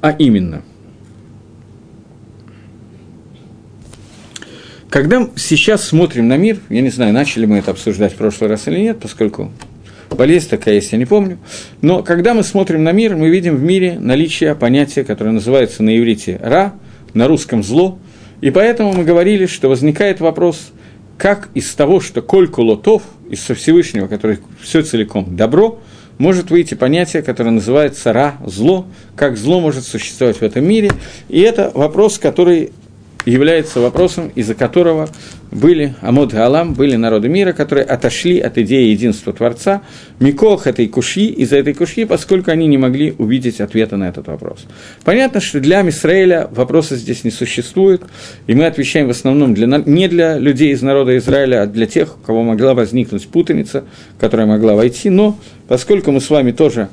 а 0.02 0.12
именно– 0.12 0.64
Когда 4.92 5.30
сейчас 5.38 5.86
смотрим 5.86 6.28
на 6.28 6.36
мир, 6.36 6.60
я 6.68 6.82
не 6.82 6.90
знаю, 6.90 7.14
начали 7.14 7.46
мы 7.46 7.60
это 7.60 7.72
обсуждать 7.72 8.12
в 8.12 8.18
прошлый 8.18 8.50
раз 8.50 8.68
или 8.68 8.78
нет, 8.78 9.00
поскольку 9.00 9.50
болезнь 10.22 10.50
такая 10.50 10.76
есть, 10.76 10.92
я 10.92 11.00
не 11.00 11.06
помню. 11.06 11.40
Но 11.82 12.04
когда 12.04 12.36
мы 12.36 12.44
смотрим 12.44 12.84
на 12.84 12.92
мир, 12.92 13.16
мы 13.16 13.30
видим 13.30 13.56
в 13.56 13.64
мире 13.64 13.98
наличие 14.00 14.54
понятия, 14.54 15.04
которое 15.04 15.32
называется 15.32 15.82
на 15.82 15.98
иврите 15.98 16.40
«ра», 16.44 16.74
на 17.16 17.28
русском 17.28 17.64
«зло», 17.64 17.98
и 18.40 18.52
поэтому 18.52 18.94
мы 18.94 19.04
говорили, 19.04 19.48
что 19.48 19.68
возникает 19.68 20.20
вопрос, 20.20 20.74
как 21.18 21.50
из 21.56 21.74
того, 21.74 22.00
что 22.02 22.22
кольку 22.22 22.62
лотов, 22.62 23.02
из 23.32 23.40
Всевышнего, 23.40 24.06
который 24.06 24.38
все 24.62 24.84
целиком 24.84 25.36
добро, 25.36 25.80
может 26.20 26.52
выйти 26.52 26.76
понятие, 26.76 27.24
которое 27.24 27.50
называется 27.50 28.14
«ра», 28.14 28.36
«зло», 28.46 28.86
как 29.16 29.38
зло 29.38 29.60
может 29.60 29.86
существовать 29.86 30.38
в 30.38 30.44
этом 30.44 30.64
мире. 30.64 30.92
И 31.30 31.40
это 31.40 31.72
вопрос, 31.74 32.20
который 32.20 32.74
является 33.26 33.80
вопросом, 33.80 34.32
из-за 34.36 34.54
которого 34.54 35.10
были 35.52 35.96
Амод 36.02 36.32
Галам, 36.32 36.74
были 36.74 36.96
народы 36.96 37.28
мира, 37.28 37.52
которые 37.52 37.86
отошли 37.86 38.40
от 38.40 38.58
идеи 38.58 38.90
единства 38.90 39.34
Творца, 39.34 39.82
Микох 40.20 40.66
этой 40.66 40.88
куши, 40.88 41.26
из-за 41.26 41.58
этой 41.58 41.74
куши, 41.74 42.06
поскольку 42.06 42.52
они 42.52 42.68
не 42.68 42.78
могли 42.78 43.14
увидеть 43.18 43.60
ответа 43.60 43.98
на 43.98 44.08
этот 44.08 44.28
вопрос. 44.28 44.66
Понятно, 45.04 45.42
что 45.42 45.60
для 45.60 45.82
Мисраэля 45.82 46.48
вопроса 46.52 46.96
здесь 46.96 47.24
не 47.24 47.32
существует, 47.32 48.02
и 48.48 48.56
мы 48.56 48.66
отвечаем 48.66 49.08
в 49.08 49.12
основном 49.12 49.54
для, 49.54 49.68
не 49.86 50.08
для 50.08 50.38
людей 50.38 50.72
из 50.72 50.82
народа 50.82 51.18
Израиля, 51.18 51.64
а 51.64 51.66
для 51.68 51.86
тех, 51.86 52.18
у 52.18 52.26
кого 52.26 52.44
могла 52.44 52.74
возникнуть 52.74 53.28
путаница, 53.28 53.84
которая 54.20 54.48
могла 54.48 54.76
войти, 54.76 55.10
но 55.10 55.38
поскольку 55.68 56.12
мы 56.12 56.22
с 56.22 56.30
вами 56.30 56.52
тоже 56.52 56.90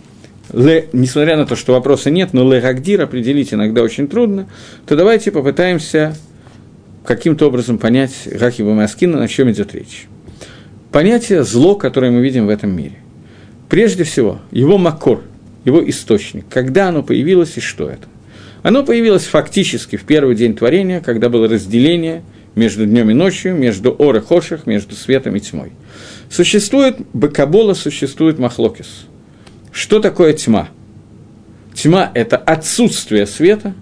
Ле, 0.52 0.86
несмотря 0.92 1.36
на 1.36 1.44
то, 1.44 1.56
что 1.56 1.74
вопроса 1.74 2.10
нет, 2.10 2.32
но 2.32 2.50
легагдир 2.50 3.02
определить 3.02 3.52
иногда 3.52 3.82
очень 3.82 4.08
трудно, 4.08 4.48
то 4.86 4.96
давайте 4.96 5.30
попытаемся 5.30 6.16
каким-то 7.08 7.46
образом 7.46 7.78
понять 7.78 8.12
Гахиба 8.26 8.74
Маскина, 8.74 9.22
о 9.22 9.28
чем 9.28 9.50
идет 9.50 9.74
речь. 9.74 10.06
Понятие 10.92 11.42
зло, 11.42 11.74
которое 11.74 12.10
мы 12.10 12.20
видим 12.20 12.46
в 12.46 12.50
этом 12.50 12.70
мире. 12.70 12.96
Прежде 13.68 14.04
всего, 14.04 14.40
его 14.50 14.78
макор, 14.78 15.22
его 15.64 15.86
источник, 15.88 16.44
когда 16.48 16.88
оно 16.88 17.02
появилось 17.02 17.56
и 17.56 17.60
что 17.60 17.88
это. 17.88 18.06
Оно 18.62 18.84
появилось 18.84 19.24
фактически 19.24 19.96
в 19.96 20.04
первый 20.04 20.36
день 20.36 20.54
творения, 20.54 21.00
когда 21.00 21.28
было 21.28 21.48
разделение 21.48 22.22
между 22.54 22.86
днем 22.86 23.10
и 23.10 23.14
ночью, 23.14 23.54
между 23.54 23.90
ор 23.92 24.16
и 24.16 24.20
хоших, 24.20 24.66
между 24.66 24.94
светом 24.94 25.34
и 25.36 25.40
тьмой. 25.40 25.72
Существует 26.30 26.98
бакабола, 27.12 27.74
существует 27.74 28.38
махлокис– 28.38 29.06
что 29.78 30.00
такое 30.00 30.32
тьма? 30.32 30.70
Тьма– 31.72 32.10
это 32.14 32.36
отсутствие 32.36 33.26
света, 33.26 33.74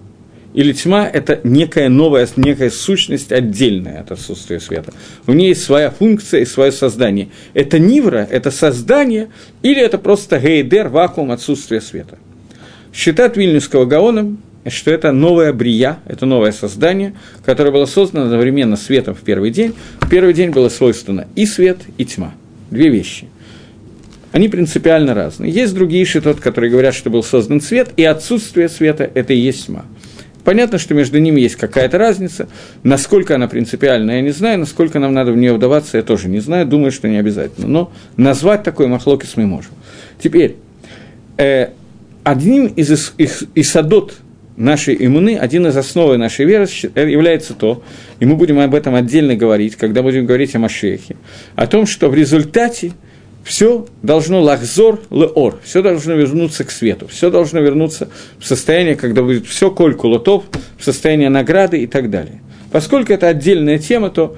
или 0.57 0.73
тьма– 0.73 1.07
это 1.13 1.39
некая 1.43 1.87
новая, 1.87 2.27
некая 2.35 2.71
сущность 2.71 3.31
отдельная 3.31 4.01
от 4.01 4.11
отсутствия 4.11 4.59
света. 4.59 4.91
У 5.27 5.33
нее 5.33 5.49
есть 5.49 5.61
своя 5.61 5.91
функция 5.91 6.41
и 6.41 6.45
свое 6.45 6.71
создание. 6.71 7.27
Это 7.53 7.77
нивра, 7.77 8.27
это 8.27 8.49
создание, 8.49 9.29
или 9.61 9.79
это 9.79 9.99
просто 9.99 10.39
гейдер, 10.39 10.87
вакуум 10.87 11.31
отсутствия 11.31 11.79
света. 11.79 12.17
Считают 12.91 13.37
Вильнюсского 13.37 13.85
Гаона, 13.85 14.35
что 14.65 14.89
это 14.89 15.11
новая 15.11 15.53
брия, 15.53 15.99
это 16.07 16.25
новое 16.25 16.51
создание, 16.51 17.13
которое 17.45 17.69
было 17.69 17.85
создано 17.85 18.25
одновременно 18.25 18.77
светом 18.77 19.13
в 19.13 19.21
первый 19.21 19.51
день. 19.51 19.75
В 20.01 20.09
первый 20.09 20.33
день 20.33 20.49
было 20.49 20.69
свойственно 20.69 21.27
и 21.35 21.45
свет, 21.45 21.77
и 21.99 22.05
тьма. 22.05 22.33
Две 22.71 22.89
вещи 22.89 23.27
они 24.37 24.49
принципиально 24.49 25.15
разные. 25.15 25.51
Есть 25.51 25.73
другие 25.73 26.05
шитот, 26.05 26.39
которые 26.39 26.69
говорят, 26.69 26.93
что 26.93 27.09
был 27.09 27.23
создан 27.23 27.59
свет, 27.59 27.89
и 27.97 28.03
отсутствие 28.03 28.69
света– 28.69 29.09
это 29.15 29.33
и 29.33 29.37
есть 29.37 29.65
тьма. 29.65 29.85
Понятно, 30.47 30.77
что 30.77 30.93
между 30.93 31.19
ними 31.19 31.41
есть 31.41 31.57
какая-то 31.57 31.97
разница. 31.97 32.47
Насколько 32.81 33.35
она 33.35 33.49
принципиальна, 33.49 34.11
я 34.11 34.21
не 34.21 34.29
знаю. 34.29 34.57
Насколько 34.59 34.97
нам 34.97 35.13
надо 35.13 35.33
в 35.33 35.35
нее 35.35 35.51
вдаваться, 35.51 35.97
я 35.97 36.03
тоже 36.03 36.29
не 36.29 36.39
знаю. 36.39 36.65
Думаю, 36.65 36.93
что 36.93 37.09
не 37.09 37.17
обязательно. 37.17 37.67
Но 37.67 37.91
назвать 38.15 38.63
такой 38.63 38.87
махлокис 38.87 39.35
мы 39.35 39.45
можем. 39.45 39.71
Теперь, 40.23 40.55
э, 41.35 41.71
одним 42.23 42.67
из 42.67 43.13
исадот 43.55 44.19
нашей 44.55 44.95
иммуны, 45.05 45.37
один 45.37 45.67
из 45.67 45.75
основ 45.75 46.17
нашей 46.17 46.45
веры 46.45 46.65
э, 46.95 47.09
является 47.09 47.53
то, 47.53 47.83
и 48.21 48.25
мы 48.25 48.37
будем 48.37 48.57
об 48.59 48.73
этом 48.73 48.95
отдельно 48.95 49.35
говорить, 49.35 49.75
когда 49.75 50.01
будем 50.01 50.25
говорить 50.25 50.55
о 50.55 50.59
Машехе, 50.59 51.17
о 51.57 51.67
том, 51.67 51.85
что 51.85 52.07
в 52.07 52.15
результате– 52.15 52.93
все 53.47 53.85
должно 54.03 54.41
лахзор 54.41 54.99
леор, 55.09 55.57
все 55.63 55.81
должно 55.81 56.13
вернуться 56.15 56.65
к 56.65 56.69
свету, 56.69 57.07
все 57.07 57.31
должно 57.31 57.61
вернуться 57.61 58.09
в 58.39 58.45
состояние, 58.45 58.95
когда 58.95 59.23
будет 59.23 59.47
все 59.47 59.71
кольку 59.71 60.09
лотов, 60.09 60.43
в 60.77 60.83
состояние 60.83 61.29
награды 61.29 61.79
и 61.79 61.87
так 61.87 62.09
далее. 62.09 62.41
Поскольку 62.73 63.13
это 63.13 63.29
отдельная 63.29 63.79
тема, 63.79 64.09
то 64.09 64.35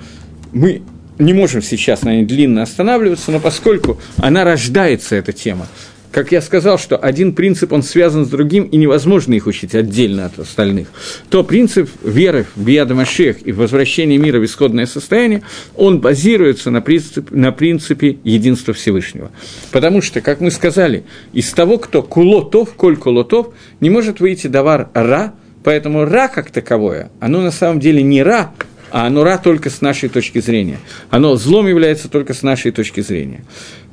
мы 0.54 0.84
не 1.18 1.34
можем 1.34 1.64
сейчас 1.64 2.04
на 2.04 2.14
ней 2.14 2.24
длинно 2.24 2.62
останавливаться, 2.62 3.32
но 3.32 3.40
поскольку 3.40 4.00
она 4.18 4.44
рождается, 4.44 5.16
эта 5.16 5.34
тема, 5.34 5.68
как 6.12 6.32
я 6.32 6.42
сказал, 6.42 6.80
что 6.80 6.98
один 6.98 7.34
принцип, 7.34 7.72
он 7.72 7.84
связан 7.84 8.26
с 8.26 8.30
другим, 8.30 8.64
и 8.64 8.78
невозможно 8.78 9.34
их 9.34 9.48
учить 9.48 9.76
отдельно 9.76 10.26
от 10.26 10.40
остальных, 10.40 10.88
то 11.30 11.44
принцип 11.44 11.90
веры 12.04 12.46
в 12.56 12.64
Биада 12.64 12.96
Машех 12.96 13.46
и 13.46 13.52
возвращение 13.52 14.18
мира 14.18 14.40
в 14.40 14.46
исходное 14.46 14.86
состояние, 14.86 15.44
он 15.76 16.00
базируется 16.00 16.72
на, 16.72 16.82
принцип, 16.82 17.32
на 17.32 17.52
принципе 17.52 18.18
единства 18.24 18.74
Всевышнего. 18.74 19.32
Потому 19.72 20.02
что, 20.02 20.22
как 20.22 20.42
мы 20.42 20.52
сказали, 20.52 21.04
из 21.34 21.52
того, 21.52 21.78
кто 21.78 22.02
кулотов, 22.02 22.74
коль 22.74 22.98
кулотов, 22.98 23.54
не 23.80 23.90
может 23.90 24.20
выйти 24.20 24.48
давар 24.48 24.90
ра, 24.94 25.34
поэтому 25.64 26.06
ра 26.06 26.28
как 26.28 26.50
таковое, 26.52 27.12
оно 27.20 27.42
на 27.42 27.52
самом 27.52 27.80
деле 27.80 28.02
не 28.02 28.24
ра, 28.24 28.52
а 28.92 29.06
оно 29.06 29.24
ра 29.24 29.38
только 29.38 29.70
с 29.70 29.82
нашей 29.82 30.10
точки 30.10 30.40
зрения. 30.40 30.80
Оно 31.10 31.36
злом 31.36 31.68
является 31.68 32.10
только 32.10 32.34
с 32.34 32.42
нашей 32.42 32.72
точки 32.72 33.02
зрения. 33.02 33.44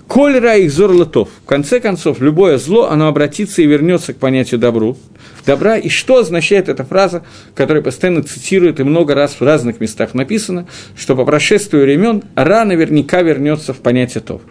Коль 0.08 0.36
их 0.36 0.70
зор 0.70 0.92
лотов. 0.92 1.28
В 1.42 1.46
конце 1.46 1.80
концов, 1.80 2.20
любое 2.20 2.58
зло, 2.58 2.88
оно 2.88 3.08
обратится 3.08 3.60
и 3.60 3.66
вернется 3.66 4.14
к 4.14 4.18
понятию 4.18 4.60
добру, 4.60 4.96
добра. 5.44 5.76
И 5.76 5.88
что 5.88 6.18
означает 6.18 6.68
эта 6.68 6.84
фраза, 6.84 7.24
которая 7.54 7.82
постоянно 7.82 8.22
цитирует 8.22 8.78
и 8.78 8.84
много 8.84 9.14
раз 9.14 9.36
в 9.40 9.42
разных 9.42 9.80
местах 9.80 10.14
написано, 10.14 10.68
что 10.96 11.16
по 11.16 11.24
прошествию 11.24 11.82
времен 11.82 12.22
ра 12.36 12.64
наверняка 12.64 13.22
вернется 13.22 13.74
в 13.74 13.78
понятие 13.78 14.22
тов. 14.22 14.42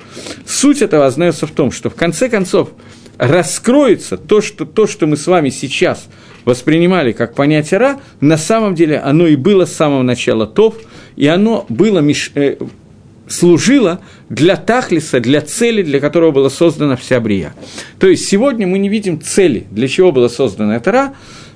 Суть 0.46 0.82
этого 0.82 1.06
ознается 1.06 1.48
в 1.48 1.52
том, 1.52 1.72
что 1.72 1.90
в 1.90 1.96
конце 1.96 2.28
концов 2.28 2.72
раскроется 3.18 4.18
то, 4.18 4.42
что, 4.42 4.66
то, 4.66 4.88
что 4.88 5.08
мы 5.08 5.16
с 5.16 5.26
вами 5.26 5.50
сейчас 5.50 6.08
воспринимали 6.44 7.14
как 7.14 7.34
понятие 7.34 7.80
ра, 7.80 8.00
на 8.20 8.38
самом 8.38 8.76
деле 8.76 9.00
оно 9.00 9.26
и 9.26 9.38
было 9.38 9.66
с 9.66 9.74
самого 9.74 10.04
начала 10.04 10.46
тов, 10.48 10.76
и 11.16 11.28
оно 11.28 11.66
было 11.70 12.00
меш... 12.00 12.32
Служило 13.28 14.02
для 14.30 14.56
Тахлиса, 14.56 15.20
для 15.20 15.42
цели, 15.42 15.82
для 15.82 16.00
которого 16.00 16.32
была 16.32 16.50
создана 16.50 16.96
вся 16.96 17.20
Брия. 17.20 17.54
То 18.00 18.08
есть 18.08 18.28
сегодня 18.28 18.68
мы 18.68 18.78
не 18.78 18.90
видим 18.90 19.22
цели, 19.22 19.66
для 19.72 19.88
чего 19.88 20.12
была 20.12 20.30
создана 20.30 20.76
эта 20.76 20.92
Ра, 20.92 21.14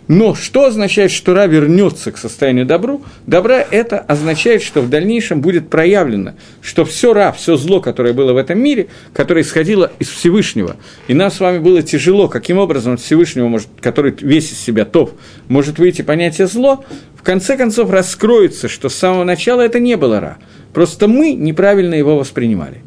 но 0.10 0.34
что 0.34 0.66
означает, 0.66 1.12
что 1.12 1.36
Ра 1.36 1.46
вернется 1.46 2.12
к 2.12 2.18
состоянию 2.18 2.66
добру? 2.66 3.04
Добра 3.28 3.64
это 3.70 4.00
означает, 4.00 4.64
что 4.64 4.82
в 4.82 4.90
дальнейшем 4.90 5.40
будет 5.40 5.70
проявлено, 5.70 6.34
что 6.64 6.84
все 6.84 7.14
Ра, 7.14 7.32
все 7.32 7.58
зло, 7.58 7.80
которое 7.80 8.14
было 8.14 8.34
в 8.34 8.38
этом 8.38 8.60
мире, 8.60 8.88
которое 9.14 9.42
исходило 9.42 9.92
из 10.00 10.10
Всевышнего, 10.10 10.78
и 11.08 11.14
нам 11.14 11.30
с 11.30 11.40
вами 11.40 11.60
было 11.60 11.84
тяжело, 11.84 12.28
каким 12.28 12.58
образом 12.58 12.98
Всевышнего, 12.98 13.48
может, 13.50 13.68
который 13.82 14.16
весь 14.20 14.52
из 14.52 14.60
себя 14.60 14.84
топ, 14.84 15.12
может 15.48 15.78
выйти 15.78 16.02
понятие 16.02 16.48
зло, 16.48 16.84
в 17.16 17.22
конце 17.22 17.56
концов 17.56 17.92
раскроется, 17.92 18.68
что 18.68 18.90
с 18.90 18.96
самого 18.96 19.24
начала 19.24 19.62
это 19.62 19.80
не 19.80 19.96
было 19.96 20.20
Ра. 20.20 20.38
Просто 20.74 21.08
мы 21.08 21.34
неправильно 21.34 21.96
его 21.96 22.18
воспринимали. 22.18 22.82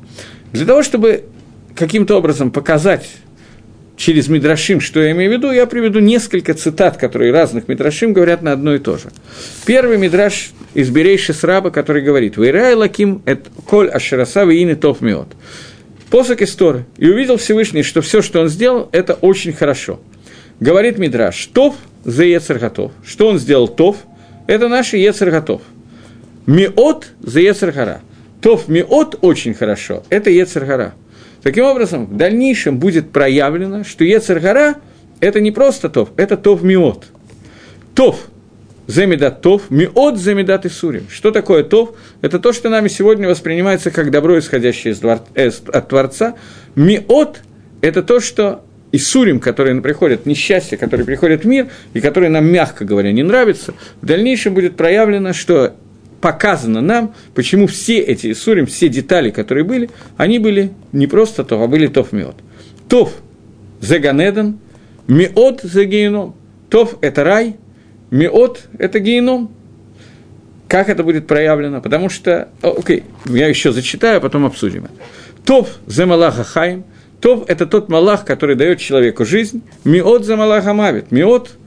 Для 0.52 0.66
того, 0.66 0.82
чтобы 0.82 1.24
каким-то 1.74 2.16
образом 2.16 2.50
показать 2.50 3.08
через 3.96 4.28
Мидрашим, 4.28 4.80
что 4.80 5.00
я 5.00 5.12
имею 5.12 5.30
в 5.30 5.34
виду, 5.34 5.50
я 5.50 5.66
приведу 5.66 6.00
несколько 6.00 6.54
цитат, 6.54 6.96
которые 6.96 7.32
разных 7.32 7.68
Мидрашим 7.68 8.12
говорят 8.12 8.42
на 8.42 8.52
одно 8.52 8.74
и 8.74 8.78
то 8.78 8.96
же. 8.96 9.10
Первый 9.64 9.98
Мидраш 9.98 10.52
из 10.74 10.90
Берейши 10.90 11.32
Сраба, 11.32 11.70
который 11.70 12.02
говорит 12.02 12.36
«Вейрай 12.36 12.74
лаким 12.74 13.22
эт 13.26 13.46
коль 13.66 13.88
ашераса 13.88 14.44
виины 14.44 14.74
тов 14.74 15.00
миот». 15.00 15.28
Посок 16.10 16.42
истории. 16.42 16.84
И 16.98 17.08
увидел 17.08 17.38
Всевышний, 17.38 17.82
что 17.82 18.02
все, 18.02 18.20
что 18.20 18.40
он 18.40 18.48
сделал, 18.48 18.88
это 18.92 19.14
очень 19.14 19.52
хорошо. 19.54 19.98
Говорит 20.60 20.98
Мидраш, 20.98 21.46
Тов 21.46 21.74
за 22.04 22.24
Ецер 22.24 22.58
готов. 22.58 22.92
Что 23.04 23.28
он 23.28 23.38
сделал 23.38 23.66
Тов? 23.66 23.96
Это 24.46 24.68
наши 24.68 24.98
Ецер 24.98 25.30
готов. 25.30 25.62
Миот 26.46 27.08
за 27.20 27.40
Ецергара. 27.40 28.00
Тов 28.40 28.66
миот 28.68 29.18
очень 29.20 29.54
хорошо, 29.54 30.02
это 30.08 30.28
Ецергара. 30.28 30.94
Таким 31.42 31.64
образом, 31.64 32.06
в 32.06 32.16
дальнейшем 32.16 32.78
будет 32.78 33.10
проявлено, 33.10 33.84
что 33.84 34.04
Ецергара– 34.04 34.76
это 35.20 35.40
не 35.40 35.52
просто 35.52 35.88
Тов, 35.88 36.10
это 36.16 36.36
Тов 36.36 36.62
миот. 36.62 37.04
Тов 37.94 38.18
Земидат 38.88 39.42
Тов, 39.42 39.70
Миот 39.70 40.18
Земидат 40.18 40.66
Исурим. 40.66 41.06
Что 41.08 41.30
такое 41.30 41.62
Тов? 41.62 41.94
Это 42.20 42.40
то, 42.40 42.52
что 42.52 42.68
нами 42.68 42.88
сегодня 42.88 43.28
воспринимается 43.28 43.90
как 43.92 44.10
добро, 44.10 44.38
исходящее 44.38 44.92
из 44.92 44.98
двор... 44.98 45.20
э, 45.34 45.50
от 45.72 45.88
Творца. 45.88 46.34
Миот– 46.74 47.40
это 47.80 48.02
то, 48.02 48.18
что 48.18 48.64
Исурим, 48.90 49.40
которые 49.40 49.80
приходят, 49.80 50.26
несчастье, 50.26 50.76
которые 50.76 51.06
приходят 51.06 51.44
в 51.44 51.46
мир, 51.46 51.68
и 51.94 52.00
которые 52.00 52.28
нам, 52.28 52.44
мягко 52.46 52.84
говоря, 52.84 53.12
не 53.12 53.22
нравятся, 53.22 53.72
в 54.02 54.06
дальнейшем 54.06 54.52
будет 54.52 54.76
проявлено, 54.76 55.32
что 55.32 55.74
показано 56.22 56.80
нам, 56.80 57.14
почему 57.34 57.66
все 57.66 57.98
эти 57.98 58.32
Исурим, 58.32 58.64
все 58.64 58.88
детали, 58.88 59.30
которые 59.30 59.64
были, 59.64 59.90
они 60.16 60.38
были 60.38 60.72
не 60.92 61.06
просто 61.06 61.44
Тов, 61.44 61.60
а 61.60 61.66
были 61.66 61.88
Тов 61.88 62.12
Миот. 62.12 62.36
Тов– 62.88 63.12
за 63.80 63.98
Ганеден, 63.98 64.58
Миот– 65.08 65.60
за 65.62 65.84
Геном. 65.84 66.34
Тов– 66.70 66.96
это 67.02 67.24
рай, 67.24 67.56
Миот– 68.10 68.68
это 68.78 69.00
Геном. 69.00 69.50
Как 70.68 70.88
это 70.88 71.02
будет 71.02 71.26
проявлено? 71.26 71.82
Потому 71.82 72.08
что, 72.08 72.48
окей, 72.62 73.02
я 73.26 73.48
еще 73.48 73.72
зачитаю, 73.72 74.18
а 74.18 74.20
потом 74.20 74.46
обсудим 74.46 74.84
это. 74.84 74.94
Тов– 75.44 75.68
за 75.86 76.06
Малаха 76.06 76.44
Хаим, 76.44 76.84
Тов– 77.20 77.44
это 77.48 77.66
тот 77.66 77.88
Малах, 77.88 78.24
который 78.24 78.54
дает 78.54 78.78
человеку 78.78 79.24
жизнь, 79.24 79.62
Миот– 79.84 80.24
за 80.26 80.36
Малаха 80.36 80.72
Мавит, 80.72 81.10
Миот– 81.10 81.50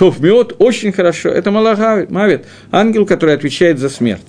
Тов 0.00 0.18
Миот 0.18 0.56
очень 0.58 0.92
хорошо. 0.92 1.28
Это 1.28 1.50
Малахавит, 1.50 2.46
ангел, 2.72 3.04
который 3.04 3.34
отвечает 3.34 3.78
за 3.78 3.90
смерть. 3.90 4.24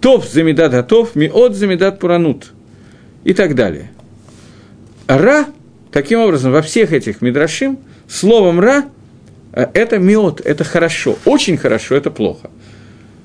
Тов 0.00 0.24
замедат 0.24 0.70
готов, 0.70 1.16
Миот 1.16 1.56
замедат 1.56 1.98
пуранут. 1.98 2.52
И 3.24 3.34
так 3.34 3.56
далее. 3.56 3.90
Ра, 5.08 5.46
таким 5.90 6.20
образом, 6.20 6.52
во 6.52 6.62
всех 6.62 6.92
этих 6.92 7.20
мидрашим, 7.20 7.80
словом 8.08 8.60
Ра, 8.60 8.84
э, 9.52 9.66
это 9.74 9.98
миот, 9.98 10.40
это 10.40 10.62
хорошо, 10.62 11.18
очень 11.24 11.56
хорошо, 11.56 11.96
это 11.96 12.12
плохо. 12.12 12.50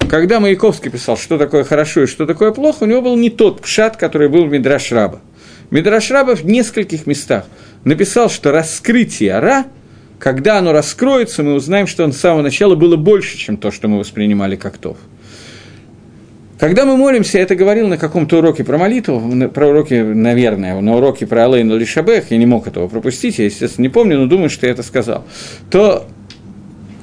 Когда 0.10 0.40
Маяковский 0.40 0.90
писал, 0.90 1.16
что 1.16 1.38
такое 1.38 1.64
хорошо 1.64 2.02
и 2.02 2.08
что 2.08 2.26
такое 2.26 2.54
плохо, 2.54 2.86
у 2.86 2.88
него 2.88 3.04
был 3.04 3.16
не 3.18 3.30
тот 3.30 3.62
пшат, 3.62 3.98
который 3.98 4.30
был 4.30 4.46
в 4.46 4.50
Мидраш 4.50 4.92
Раба. 4.92 5.22
Мидраш 5.70 6.10
Раба 6.10 6.36
в 6.36 6.44
нескольких 6.44 7.06
местах 7.06 7.46
написал, 7.84 8.32
что 8.32 8.52
раскрытие 8.52 9.38
Ра– 9.38 9.66
когда 10.20 10.58
оно 10.58 10.72
раскроется, 10.72 11.44
мы 11.44 11.54
узнаем, 11.54 11.88
что 11.88 12.04
он 12.04 12.12
с 12.12 12.18
самого 12.18 12.42
начала 12.42 12.76
было 12.76 12.96
больше, 12.96 13.38
чем 13.38 13.58
то, 13.58 13.72
что 13.72 13.88
мы 13.88 14.00
воспринимали 14.00 14.56
как 14.56 14.78
Тов. 14.78 14.98
Когда 16.60 16.86
мы 16.86 16.98
молимся, 16.98 17.38
я 17.38 17.44
это 17.44 17.56
говорил 17.56 17.88
на 17.88 17.98
каком-то 17.98 18.40
уроке 18.40 18.64
про 18.64 18.80
молитву, 18.80 19.22
про 19.50 19.68
уроки, 19.68 19.94
наверное, 19.94 20.80
на 20.82 20.96
уроке 20.96 21.28
про 21.28 21.46
Алейну 21.46 21.78
Лишабех, 21.78 22.32
я 22.32 22.38
не 22.38 22.48
мог 22.48 22.66
этого 22.66 22.88
пропустить, 22.88 23.38
я, 23.38 23.46
естественно, 23.46 23.84
не 23.84 23.90
помню, 23.90 24.18
но 24.18 24.26
думаю, 24.26 24.50
что 24.50 24.66
я 24.66 24.72
это 24.72 24.82
сказал, 24.82 25.24
то 25.70 26.08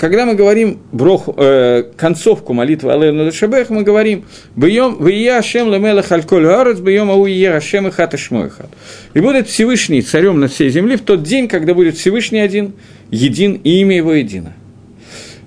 когда 0.05 0.26
мы 0.26 0.34
говорим 0.34 0.80
брох, 0.92 1.30
э, 1.34 1.84
концовку 1.96 2.52
молитвы 2.52 2.92
Алейну 2.92 3.24
Лишабех, 3.24 3.70
мы 3.70 3.84
говорим 3.84 4.26
«Бьем 4.55 5.02
вия 5.02 5.38
Ашем 5.38 5.72
лемелах 5.72 6.12
альколь 6.12 6.44
гарец, 6.44 6.78
бьем 6.78 7.11
ау 7.11 7.24
ие 7.24 7.55
Ашем 7.55 7.88
и 7.88 7.90
хат 7.90 8.12
и 8.12 8.18
хат». 8.18 8.68
И 9.14 9.20
будет 9.20 9.48
Всевышний 9.48 10.02
царем 10.02 10.40
на 10.40 10.48
всей 10.48 10.68
земле 10.68 10.98
в 10.98 11.00
тот 11.00 11.22
день, 11.22 11.48
когда 11.48 11.72
будет 11.72 11.96
Всевышний 11.96 12.40
один– 12.40 12.74
един, 13.11 13.55
и 13.64 13.80
имя 13.80 13.96
его 13.96 14.12
едино. 14.12 14.52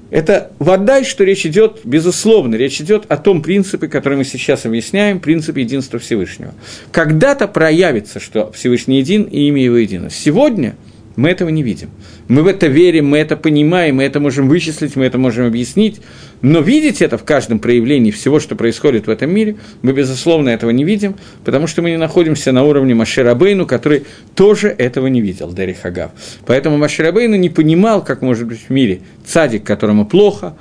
Это 0.10 0.50
вода, 0.58 1.04
что 1.04 1.24
речь 1.24 1.46
идет, 1.46 1.82
безусловно, 1.84 2.56
речь 2.56 2.82
идет 2.82 3.04
о 3.10 3.18
том 3.18 3.44
принципе, 3.44 3.88
который 3.88 4.18
мы 4.18 4.24
сейчас 4.24 4.66
объясняем, 4.66 5.20
принцип 5.20 5.58
единства 5.58 6.00
Всевышнего. 6.00 6.56
Когда-то 6.92 7.48
проявится, 7.48 8.20
что 8.20 8.52
Всевышний 8.54 8.98
един 8.98 9.22
и 9.22 9.50
имя 9.50 9.64
его 9.64 9.78
едино. 9.78 10.10
Сегодня 10.10 10.76
мы 11.18 11.30
этого 11.30 11.50
не 11.50 11.64
видим. 11.64 11.90
Мы 12.30 12.44
в 12.44 12.48
это 12.48 12.68
верим, 12.68 13.08
мы 13.08 13.18
это 13.18 13.36
понимаем, 13.36 13.98
мы 13.98 14.04
это 14.04 14.22
можем 14.22 14.48
вычислить, 14.48 14.96
мы 14.96 15.04
это 15.04 15.18
можем 15.18 15.48
объяснить, 15.48 16.00
но 16.42 16.62
видеть 16.62 17.02
это 17.02 17.18
в 17.18 17.26
каждом 17.26 17.60
проявлении 17.60 18.12
всего, 18.12 18.40
что 18.40 18.56
происходит 18.56 19.08
в 19.08 19.10
этом 19.10 19.32
мире, 19.32 19.58
мы, 19.82 19.92
безусловно, 19.94 20.50
этого 20.50 20.70
не 20.70 20.84
видим, 20.84 21.16
потому 21.44 21.68
что 21.68 21.82
мы 21.82 21.90
не 21.90 21.98
находимся 21.98 22.52
на 22.52 22.64
уровне 22.64 22.94
Маширабейну, 22.94 23.66
который 23.66 24.06
тоже 24.36 24.70
этого 24.70 25.08
не 25.08 25.20
видел, 25.20 25.52
Дери 25.52 25.74
Хагав. 25.74 26.12
Поэтому 26.46 26.78
Маширабейну 26.78 27.36
не 27.36 27.50
понимал, 27.50 28.04
как 28.04 28.22
может 28.22 28.48
быть 28.48 28.60
в 28.68 28.70
мире 28.70 29.02
цадик, 29.26 29.64
которому 29.64 30.06
плохо, 30.06 30.56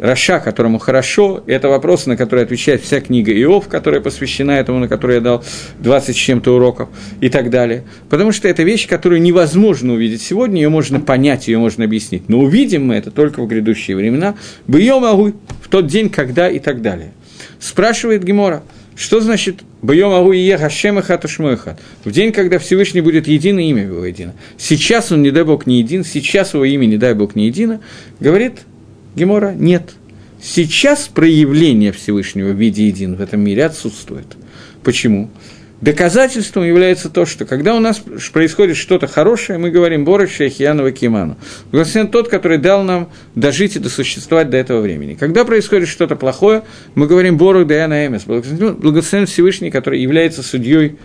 Раша, 0.00 0.40
которому 0.40 0.78
хорошо, 0.78 1.44
это 1.46 1.68
вопросы, 1.68 2.08
на 2.08 2.16
которые 2.16 2.44
отвечает 2.44 2.80
вся 2.80 3.02
книга 3.02 3.32
Иов, 3.32 3.68
которая 3.68 4.00
посвящена 4.00 4.52
этому, 4.52 4.78
на 4.78 4.88
которой 4.88 5.16
я 5.16 5.20
дал 5.20 5.44
20 5.80 6.16
с 6.16 6.18
чем-то 6.18 6.56
уроков 6.56 6.88
и 7.20 7.28
так 7.28 7.50
далее. 7.50 7.84
Потому 8.08 8.32
что 8.32 8.48
это 8.48 8.62
вещь, 8.62 8.88
которую 8.88 9.20
невозможно 9.20 9.92
увидеть 9.92 10.22
сегодня, 10.22 10.62
ее 10.62 10.70
можно 10.70 11.00
понять, 11.00 11.48
ее 11.48 11.58
можно 11.58 11.84
объяснить. 11.84 12.30
Но 12.30 12.38
увидим 12.38 12.86
мы 12.86 12.94
это 12.94 13.10
только 13.10 13.42
в 13.42 13.46
грядущие 13.46 13.94
времена, 13.94 14.36
бьем 14.66 15.02
могу 15.02 15.34
в 15.60 15.68
тот 15.68 15.86
день, 15.86 16.08
когда 16.08 16.48
и 16.48 16.60
так 16.60 16.80
далее. 16.80 17.12
Спрашивает 17.58 18.24
Гемора, 18.24 18.62
Что 18.96 19.20
значит 19.20 19.60
«Бьем 19.82 20.12
Агу 20.12 20.32
и 20.32 20.50
Хашем 20.52 20.98
и 20.98 21.02
Хатушмойхат»? 21.02 21.80
В 22.04 22.10
день, 22.10 22.32
когда 22.32 22.58
Всевышний 22.58 23.00
будет 23.00 23.26
един, 23.26 23.58
и 23.58 23.70
имя 23.70 23.84
его 23.84 24.04
едино. 24.04 24.34
Сейчас 24.58 25.10
он, 25.12 25.22
не 25.22 25.30
дай 25.30 25.42
Бог, 25.42 25.66
не 25.66 25.78
един, 25.78 26.04
сейчас 26.04 26.52
его 26.52 26.64
имя, 26.66 26.86
не 26.86 26.98
дай 26.98 27.14
Бог, 27.14 27.34
не 27.34 27.46
едино, 27.46 27.80
говорит 28.18 28.60
Гемора, 29.14 29.52
нет. 29.52 29.92
Сейчас 30.42 31.08
проявление 31.08 31.92
Всевышнего 31.92 32.50
в 32.50 32.56
виде 32.56 32.86
един 32.86 33.16
в 33.16 33.20
этом 33.20 33.40
мире 33.40 33.66
отсутствует. 33.66 34.26
Почему? 34.82 35.30
Доказательством 35.80 36.64
является 36.64 37.08
то, 37.08 37.24
что 37.24 37.46
когда 37.46 37.74
у 37.74 37.80
нас 37.80 38.02
происходит 38.32 38.76
что-то 38.76 39.06
хорошее, 39.06 39.58
мы 39.58 39.70
говорим 39.70 40.04
«Борох 40.04 40.30
Шейхиянова 40.30 40.92
Киману». 40.92 41.38
Благословен 41.72 42.08
тот, 42.08 42.28
который 42.28 42.58
дал 42.58 42.82
нам 42.82 43.08
дожить 43.34 43.76
и 43.76 43.78
досуществовать 43.78 44.50
до 44.50 44.58
этого 44.58 44.82
времени. 44.82 45.14
Когда 45.14 45.46
происходит 45.46 45.88
что-то 45.88 46.16
плохое, 46.16 46.64
мы 46.94 47.06
говорим 47.06 47.38
«Борох 47.38 47.66
Даяна 47.66 48.06
Эмес». 48.06 48.24
Благословен 48.24 49.24
Всевышний, 49.24 49.70
который 49.70 50.02
является 50.02 50.42
судьей 50.42 50.98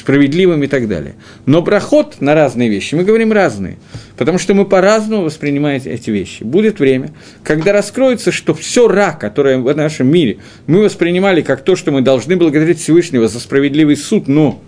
справедливым 0.00 0.62
и 0.62 0.66
так 0.66 0.88
далее. 0.88 1.14
Но 1.46 1.62
проход 1.62 2.16
на 2.20 2.34
разные 2.34 2.68
вещи 2.68 2.94
мы 2.94 3.04
говорим 3.04 3.32
разные, 3.32 3.76
потому 4.16 4.38
что 4.38 4.54
мы 4.54 4.64
по-разному 4.64 5.22
воспринимаем 5.22 5.80
эти 5.84 6.10
вещи. 6.10 6.42
Будет 6.42 6.80
время, 6.80 7.12
когда 7.44 7.72
раскроется, 7.72 8.32
что 8.32 8.54
все 8.54 8.88
ра, 8.88 9.12
которое 9.12 9.58
в 9.58 9.76
нашем 9.76 10.08
мире 10.08 10.38
мы 10.66 10.80
воспринимали 10.80 11.42
как 11.42 11.62
то, 11.62 11.76
что 11.76 11.92
мы 11.92 12.00
должны 12.00 12.36
благодарить 12.36 12.80
Всевышнего 12.80 13.28
за 13.28 13.40
справедливый 13.40 13.96
суд, 13.96 14.26
но 14.26 14.60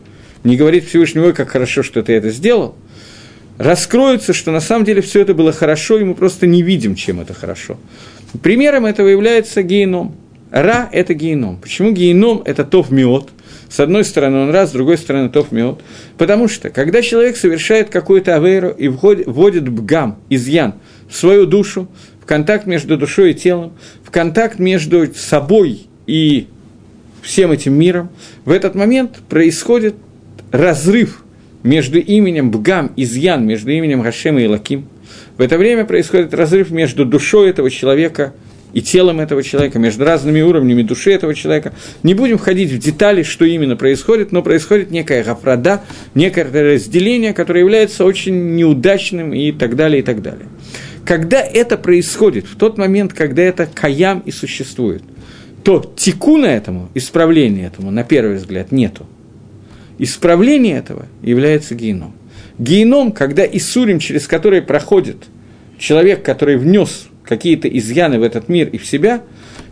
не 0.45 0.57
говорить 0.57 0.89
Всевышнему, 0.89 1.27
ой, 1.27 1.33
как 1.33 1.49
хорошо, 1.49 1.83
что 1.83 2.03
ты 2.03 2.13
это 2.13 2.31
сделал, 2.31 2.77
раскроется, 3.59 4.33
что 4.33 4.51
на 4.51 4.61
самом 4.61 4.85
деле 4.85 5.03
все 5.03 5.21
это 5.21 5.35
было 5.35 5.53
хорошо, 5.53 5.99
и 5.99 6.05
мы 6.05 6.15
просто 6.15 6.47
не 6.47 6.63
видим, 6.63 6.95
чем 6.95 7.21
это 7.21 7.33
хорошо. 7.33 7.79
Примером 8.43 8.87
этого 8.87 9.09
является 9.09 9.63
геном. 9.63 10.17
Ра– 10.51 10.89
это 10.93 11.15
геном. 11.15 11.59
Почему 11.59 11.93
геном– 11.93 12.43
это 12.45 12.65
тов 12.65 12.91
миот– 12.91 13.31
с 13.73 13.81
одной 13.81 14.05
стороны 14.05 14.41
он 14.41 14.51
раз, 14.51 14.69
с 14.69 14.73
другой 14.73 14.99
стороны 14.99 15.31
тов 15.31 15.51
мед. 15.51 15.79
Потому 16.19 16.47
что, 16.47 16.69
когда 16.69 17.01
человек 17.01 17.39
совершает 17.39 17.89
какую-то 17.89 18.37
авейру 18.37 18.69
и 18.69 18.89
вводит 18.89 19.67
бгам, 19.67 20.19
изъян, 20.29 20.75
в 21.09 21.17
свою 21.17 21.47
душу, 21.47 21.89
в 22.21 22.27
контакт 22.27 22.67
между 22.67 22.99
душой 22.99 23.31
и 23.31 23.35
телом, 23.35 23.73
в 24.05 24.11
контакт 24.11 24.59
между 24.59 25.15
собой 25.15 25.87
и 26.07 26.49
всем 27.23 27.51
этим 27.51 27.73
миром, 27.73 28.11
в 28.45 28.51
этот 28.51 28.75
момент 28.75 29.21
происходит 29.31 29.95
разрыв 30.51 31.25
между 31.63 31.99
именем 31.99 32.51
Бгам, 32.51 32.93
изъян, 32.97 33.47
между 33.47 33.71
именем 33.71 34.03
Гашема 34.03 34.43
и 34.43 34.49
Лаким. 34.49 34.87
В 35.39 35.41
это 35.41 35.57
время 35.57 35.87
происходит 35.87 36.35
разрыв 36.35 36.71
между 36.71 37.07
душой 37.07 37.49
этого 37.49 37.71
человека 37.71 38.35
и 38.73 38.81
телом 38.81 39.21
этого 39.21 39.43
человека, 39.43 39.79
между 39.79 40.05
разными 40.05 40.41
уровнями 40.41 40.83
души 40.83 41.13
этого 41.13 41.35
человека. 41.35 41.73
Не 42.03 42.15
будем 42.15 42.39
входить 42.39 42.71
в 42.71 42.79
детали, 42.79 43.23
что 43.23 43.45
именно 43.45 43.77
происходит, 43.77 44.33
но 44.33 44.43
происходит 44.43 44.91
некая 44.91 45.23
гафрада, 45.23 45.83
некое 46.15 46.45
разделение, 46.45 47.33
которое 47.35 47.61
является 47.61 48.05
очень 48.05 48.55
неудачным 48.55 49.35
и 49.35 49.53
так 49.53 49.77
далее, 49.77 50.01
и 50.01 50.03
так 50.03 50.23
далее. 50.23 50.47
Когда 51.05 51.41
это 51.41 51.77
происходит, 51.77 52.47
в 52.47 52.57
тот 52.57 52.79
момент, 52.79 53.13
когда 53.13 53.43
это 53.43 53.67
каям 53.67 54.23
и 54.25 54.31
существует, 54.31 55.03
то 55.65 55.93
тикуна 55.97 56.47
этому, 56.47 56.89
исправления 56.95 57.67
этому, 57.67 57.91
на 57.91 58.05
первый 58.05 58.37
взгляд, 58.37 58.73
нету. 58.73 59.07
Исправление 59.99 60.79
этого 60.79 61.07
является 61.23 61.75
геном. 61.75 62.15
Геном, 62.59 63.13
когда 63.13 63.45
Исурим, 63.45 63.99
через 63.99 64.27
который 64.27 64.63
проходит 64.63 65.17
человек, 65.79 66.25
который 66.25 66.57
внес 66.57 67.09
какие-то 67.25 67.69
изъяны 67.69 68.19
в 68.19 68.23
этот 68.23 68.49
мир 68.49 68.69
и 68.69 68.79
в 68.79 68.87
себя, 68.87 69.23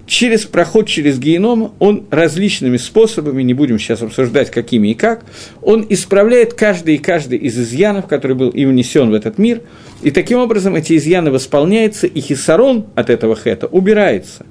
через 0.07 0.45
проход 0.45 0.89
через 0.89 1.19
геном, 1.19 1.73
он 1.79 2.07
различными 2.11 2.77
способами, 2.77 3.43
не 3.43 3.55
будем 3.55 3.79
сейчас 3.79 4.03
обсуждать, 4.03 4.51
какими 4.51 4.89
и 4.89 4.95
как, 4.95 5.25
он 5.63 5.87
исправляет 5.89 6.55
каждый 6.55 6.97
и 6.97 6.99
каждый 6.99 7.39
из 7.39 7.59
изъянов, 7.59 8.07
который 8.07 8.37
был 8.37 8.51
и 8.51 8.65
внесен 8.65 9.11
в 9.11 9.15
этот 9.15 9.39
мир, 9.39 9.63
и 10.03 10.11
таким 10.11 10.39
образом 10.39 10.75
эти 10.75 10.97
изъяны 10.97 11.31
восполняются, 11.31 12.07
и 12.07 12.21
хисарон 12.21 12.87
от 12.95 13.11
этого 13.11 13.37
хета 13.37 13.67
убирается. 13.67 14.47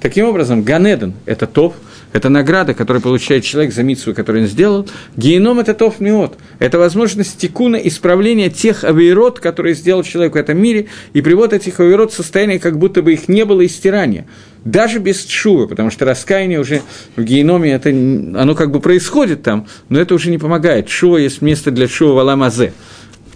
Таким 0.00 0.26
образом, 0.26 0.62
Ганеден– 0.62 1.14
это 1.26 1.46
топ– 1.46 1.74
это 2.12 2.28
награда, 2.28 2.74
которую 2.74 3.02
получает 3.02 3.44
человек 3.44 3.72
за 3.72 3.82
митсву, 3.82 4.14
которую 4.14 4.44
он 4.44 4.48
сделал. 4.48 4.88
Геном– 5.16 5.58
это 5.60 5.74
тов 5.74 6.00
миот. 6.00 6.38
Это 6.58 6.78
возможность 6.78 7.38
тикуна 7.38 7.76
исправления 7.76 8.50
тех 8.50 8.84
авейрот, 8.84 9.40
которые 9.40 9.74
сделал 9.74 10.02
человек 10.02 10.34
в 10.34 10.36
этом 10.36 10.58
мире, 10.58 10.86
и 11.12 11.22
привод 11.22 11.52
этих 11.52 11.80
авейрот 11.80 12.12
в 12.12 12.16
состояние, 12.16 12.58
как 12.58 12.78
будто 12.78 13.02
бы 13.02 13.12
их 13.12 13.28
не 13.28 13.44
было 13.44 13.62
и 13.62 13.68
стирания. 13.68 14.26
Даже 14.64 14.98
без 14.98 15.24
чува, 15.24 15.66
потому 15.66 15.90
что 15.90 16.04
раскаяние 16.04 16.60
уже 16.60 16.82
в 17.16 17.22
геноме, 17.24 17.72
это, 17.72 17.88
оно 17.88 18.54
как 18.54 18.70
бы 18.70 18.80
происходит 18.80 19.42
там, 19.42 19.66
но 19.88 19.98
это 19.98 20.14
уже 20.14 20.30
не 20.30 20.38
помогает. 20.38 20.88
Шува 20.88 21.16
есть 21.16 21.42
место 21.42 21.70
для 21.70 21.88
шува 21.88 22.12
валамазе 22.14 22.72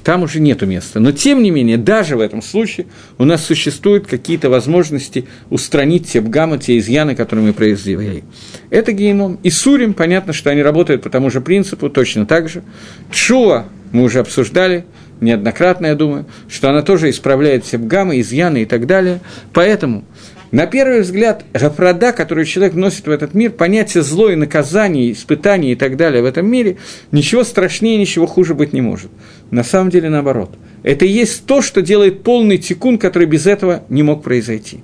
там 0.07 0.23
уже 0.23 0.39
нет 0.39 0.63
места. 0.63 1.01
Но, 1.01 1.11
тем 1.11 1.43
не 1.43 1.51
менее, 1.51 1.79
даже 1.79 2.17
в 2.17 2.21
этом 2.21 2.41
случае 2.41 2.87
у 3.19 3.25
нас 3.25 3.45
существуют 3.45 4.07
какие-то 4.07 4.49
возможности 4.49 5.27
устранить 5.51 6.07
те 6.09 6.21
бгамы, 6.21 6.59
те 6.59 6.79
изъяны, 6.79 7.17
которые 7.17 7.47
мы 7.47 7.53
произвели. 7.53 8.23
Это 8.71 8.93
геном. 8.93 9.41
И 9.43 9.51
сурим, 9.51 9.95
понятно, 9.95 10.33
что 10.33 10.51
они 10.51 10.63
работают 10.63 11.03
по 11.03 11.11
тому 11.11 11.29
же 11.29 11.41
принципу, 11.41 11.91
точно 11.91 12.25
так 12.25 12.49
же. 12.49 12.63
Чуа 13.11 13.65
мы 13.91 14.05
уже 14.05 14.21
обсуждали, 14.21 14.85
неоднократно, 15.21 15.87
я 15.87 15.97
думаю, 15.97 16.27
что 16.49 16.71
она 16.71 16.83
тоже 16.83 17.11
исправляет 17.11 17.65
все 17.65 17.77
бгамы, 17.77 18.21
изъяны 18.21 18.63
и 18.63 18.65
так 18.65 18.87
далее. 18.87 19.19
Поэтому 19.53 20.05
на 20.53 20.67
первый 20.67 21.01
взгляд, 21.01 21.45
гафрада, 21.53 22.13
которую 22.13 22.45
человек 22.45 22.75
носит 22.75 23.07
в 23.07 23.11
этот 23.11 23.35
мир, 23.35 23.51
понятие 23.51 24.03
зло 24.03 24.31
и 24.31 24.37
наказание, 24.37 25.13
испытание 25.13 25.73
и 25.73 25.77
так 25.77 25.97
далее 25.97 26.23
в 26.23 26.27
этом 26.27 26.47
мире, 26.47 26.77
ничего 27.11 27.43
страшнее, 27.43 27.99
ничего 27.99 28.27
хуже 28.27 28.55
быть 28.55 28.73
не 28.73 28.81
может. 28.81 29.11
На 29.51 29.65
самом 29.65 29.91
деле 29.91 30.09
наоборот. 30.09 30.57
Это 30.83 31.05
и 31.05 31.09
есть 31.09 31.47
то, 31.47 31.63
что 31.63 31.83
делает 31.83 32.23
полный 32.23 32.59
тикун, 32.59 32.99
который 32.99 33.27
без 33.27 33.47
этого 33.47 33.83
не 33.89 34.03
мог 34.03 34.23
произойти. 34.23 34.81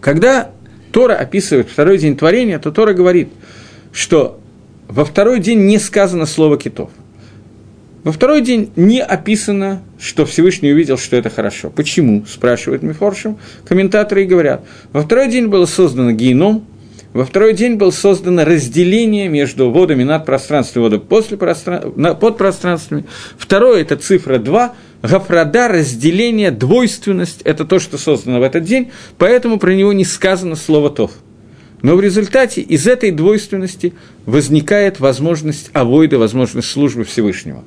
Когда 0.00 0.50
Тора 0.92 1.14
описывает 1.14 1.68
второй 1.68 1.98
день 1.98 2.16
творения, 2.16 2.58
то 2.58 2.72
Тора 2.72 2.94
говорит, 2.94 3.28
что 3.92 4.40
во 4.88 5.04
второй 5.04 5.40
день 5.40 5.66
не 5.66 5.78
сказано 5.78 6.24
слово 6.24 6.56
китов. 6.56 6.90
Во 8.02 8.12
второй 8.12 8.40
день 8.40 8.72
не 8.76 9.00
описано, 9.00 9.82
что 9.98 10.24
Всевышний 10.24 10.72
увидел, 10.72 10.96
что 10.96 11.16
это 11.16 11.28
хорошо. 11.28 11.70
Почему? 11.70 12.24
Спрашивают 12.26 12.82
Мифоршим. 12.82 13.38
Комментаторы 13.66 14.24
и 14.24 14.26
говорят. 14.26 14.64
Во 14.92 15.02
второй 15.02 15.28
день 15.30 15.48
было 15.48 15.66
создано 15.66 16.12
геном, 16.12 16.64
во 17.12 17.24
второй 17.24 17.54
день 17.54 17.74
было 17.74 17.90
создано 17.90 18.44
разделение 18.44 19.28
между 19.28 19.70
водами 19.70 20.04
над 20.04 20.24
пространством 20.24 20.82
и 20.82 20.84
водой 20.84 21.00
после 21.00 21.36
простран... 21.36 21.92
под 22.16 22.38
пространствами. 22.38 23.04
Второе– 23.36 23.80
это 23.82 23.96
цифра 23.96 24.38
2, 24.38 24.74
Гафрада, 25.02 25.68
разделение, 25.68 26.52
двойственность– 26.52 27.42
это 27.44 27.64
то, 27.64 27.80
что 27.80 27.98
создано 27.98 28.38
в 28.38 28.42
этот 28.44 28.62
день, 28.62 28.92
поэтому 29.18 29.58
про 29.58 29.74
него 29.74 29.92
не 29.92 30.04
сказано 30.04 30.54
слово 30.54 30.90
«тов». 30.90 31.10
Но 31.82 31.96
в 31.96 32.00
результате 32.00 32.60
из 32.60 32.86
этой 32.86 33.10
двойственности 33.10 33.94
возникает 34.26 35.00
возможность 35.00 35.70
авойда, 35.72 36.18
возможность 36.18 36.68
службы 36.68 37.04
Всевышнего. 37.04 37.64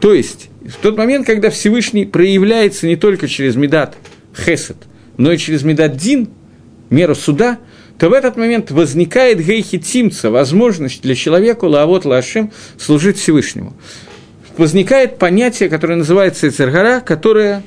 То 0.00 0.14
есть, 0.14 0.48
в 0.64 0.76
тот 0.76 0.96
момент, 0.96 1.26
когда 1.26 1.50
Всевышний 1.50 2.04
проявляется 2.04 2.86
не 2.86 2.96
только 2.96 3.28
через 3.28 3.56
Медат 3.56 3.96
Хесед, 4.36 4.76
но 5.16 5.32
и 5.32 5.38
через 5.38 5.62
Медат 5.62 5.96
Дин, 5.96 6.28
меру 6.88 7.14
суда, 7.14 7.58
то 7.98 8.08
в 8.08 8.14
этот 8.14 8.36
момент 8.36 8.70
возникает 8.70 9.44
гейхи 9.44 9.78
тимца, 9.78 10.30
возможность 10.30 11.02
для 11.02 11.14
человека, 11.14 11.66
лаавот 11.66 12.06
лашем, 12.06 12.50
служить 12.78 13.18
Всевышнему. 13.18 13.76
Возникает 14.56 15.18
понятие, 15.18 15.68
которое 15.68 15.96
называется 15.96 16.48
Эцергара, 16.48 17.00
которое 17.00 17.62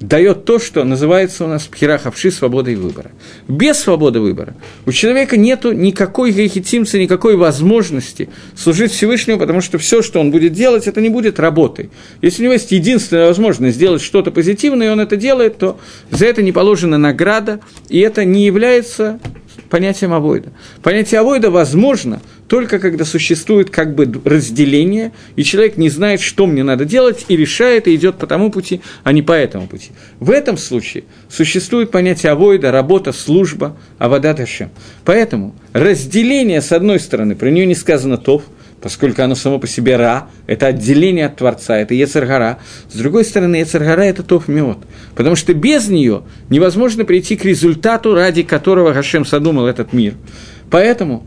дает 0.00 0.46
то, 0.46 0.58
что 0.58 0.82
называется 0.84 1.44
у 1.44 1.48
нас 1.48 1.64
пхирахавши 1.64 2.30
свободой 2.30 2.74
выбора. 2.74 3.10
Без 3.48 3.78
свободы 3.78 4.20
выбора 4.20 4.54
у 4.86 4.92
человека 4.92 5.36
нет 5.36 5.64
никакой 5.64 6.32
грехитимца, 6.32 6.98
никакой 6.98 7.36
возможности 7.36 8.30
служить 8.56 8.92
Всевышнему, 8.92 9.38
потому 9.38 9.60
что 9.60 9.78
все, 9.78 10.02
что 10.02 10.20
он 10.20 10.30
будет 10.30 10.54
делать, 10.54 10.86
это 10.86 11.00
не 11.00 11.10
будет 11.10 11.38
работой. 11.38 11.90
Если 12.22 12.42
у 12.42 12.44
него 12.44 12.54
есть 12.54 12.72
единственная 12.72 13.26
возможность 13.26 13.76
сделать 13.76 14.00
что-то 14.00 14.30
позитивное, 14.30 14.88
и 14.88 14.90
он 14.90 15.00
это 15.00 15.16
делает, 15.16 15.58
то 15.58 15.78
за 16.10 16.26
это 16.26 16.42
не 16.42 16.52
положена 16.52 16.96
награда, 16.96 17.60
и 17.88 18.00
это 18.00 18.24
не 18.24 18.46
является 18.46 19.20
понятием 19.68 20.14
авойда. 20.14 20.50
Понятие 20.82 21.20
авойда 21.20 21.50
возможно 21.50 22.20
только 22.50 22.80
когда 22.80 23.04
существует 23.04 23.70
как 23.70 23.94
бы 23.94 24.10
разделение, 24.24 25.12
и 25.36 25.44
человек 25.44 25.76
не 25.76 25.88
знает, 25.88 26.20
что 26.20 26.46
мне 26.46 26.64
надо 26.64 26.84
делать, 26.84 27.26
и 27.28 27.36
решает, 27.36 27.86
и 27.86 27.94
идет 27.94 28.16
по 28.16 28.26
тому 28.26 28.50
пути, 28.50 28.80
а 29.04 29.12
не 29.12 29.22
по 29.22 29.30
этому 29.30 29.68
пути. 29.68 29.92
В 30.18 30.32
этом 30.32 30.56
случае 30.56 31.04
существует 31.28 31.92
понятие 31.92 32.32
авойда, 32.32 32.72
работа, 32.72 33.12
служба, 33.12 33.76
авода 33.98 34.34
Ташем. 34.34 34.70
Поэтому 35.04 35.54
разделение, 35.72 36.60
с 36.60 36.72
одной 36.72 36.98
стороны, 36.98 37.36
про 37.36 37.50
нее 37.50 37.66
не 37.66 37.76
сказано 37.76 38.18
тов, 38.18 38.42
поскольку 38.82 39.22
оно 39.22 39.36
само 39.36 39.60
по 39.60 39.68
себе 39.68 39.94
ра, 39.94 40.26
это 40.48 40.66
отделение 40.66 41.26
от 41.26 41.36
Творца, 41.36 41.78
это 41.78 41.94
Ецергара. 41.94 42.58
С 42.90 42.96
другой 42.96 43.24
стороны, 43.24 43.56
Ецергара– 43.56 44.00
это 44.02 44.24
тов 44.24 44.48
мед, 44.48 44.78
потому 45.14 45.36
что 45.36 45.54
без 45.54 45.86
нее 45.86 46.24
невозможно 46.48 47.04
прийти 47.04 47.36
к 47.36 47.44
результату, 47.44 48.12
ради 48.12 48.42
которого 48.42 48.92
Гашем 48.92 49.24
задумал 49.24 49.68
этот 49.68 49.92
мир– 49.92 50.14
Поэтому 50.70 51.26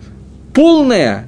полное 0.53 1.27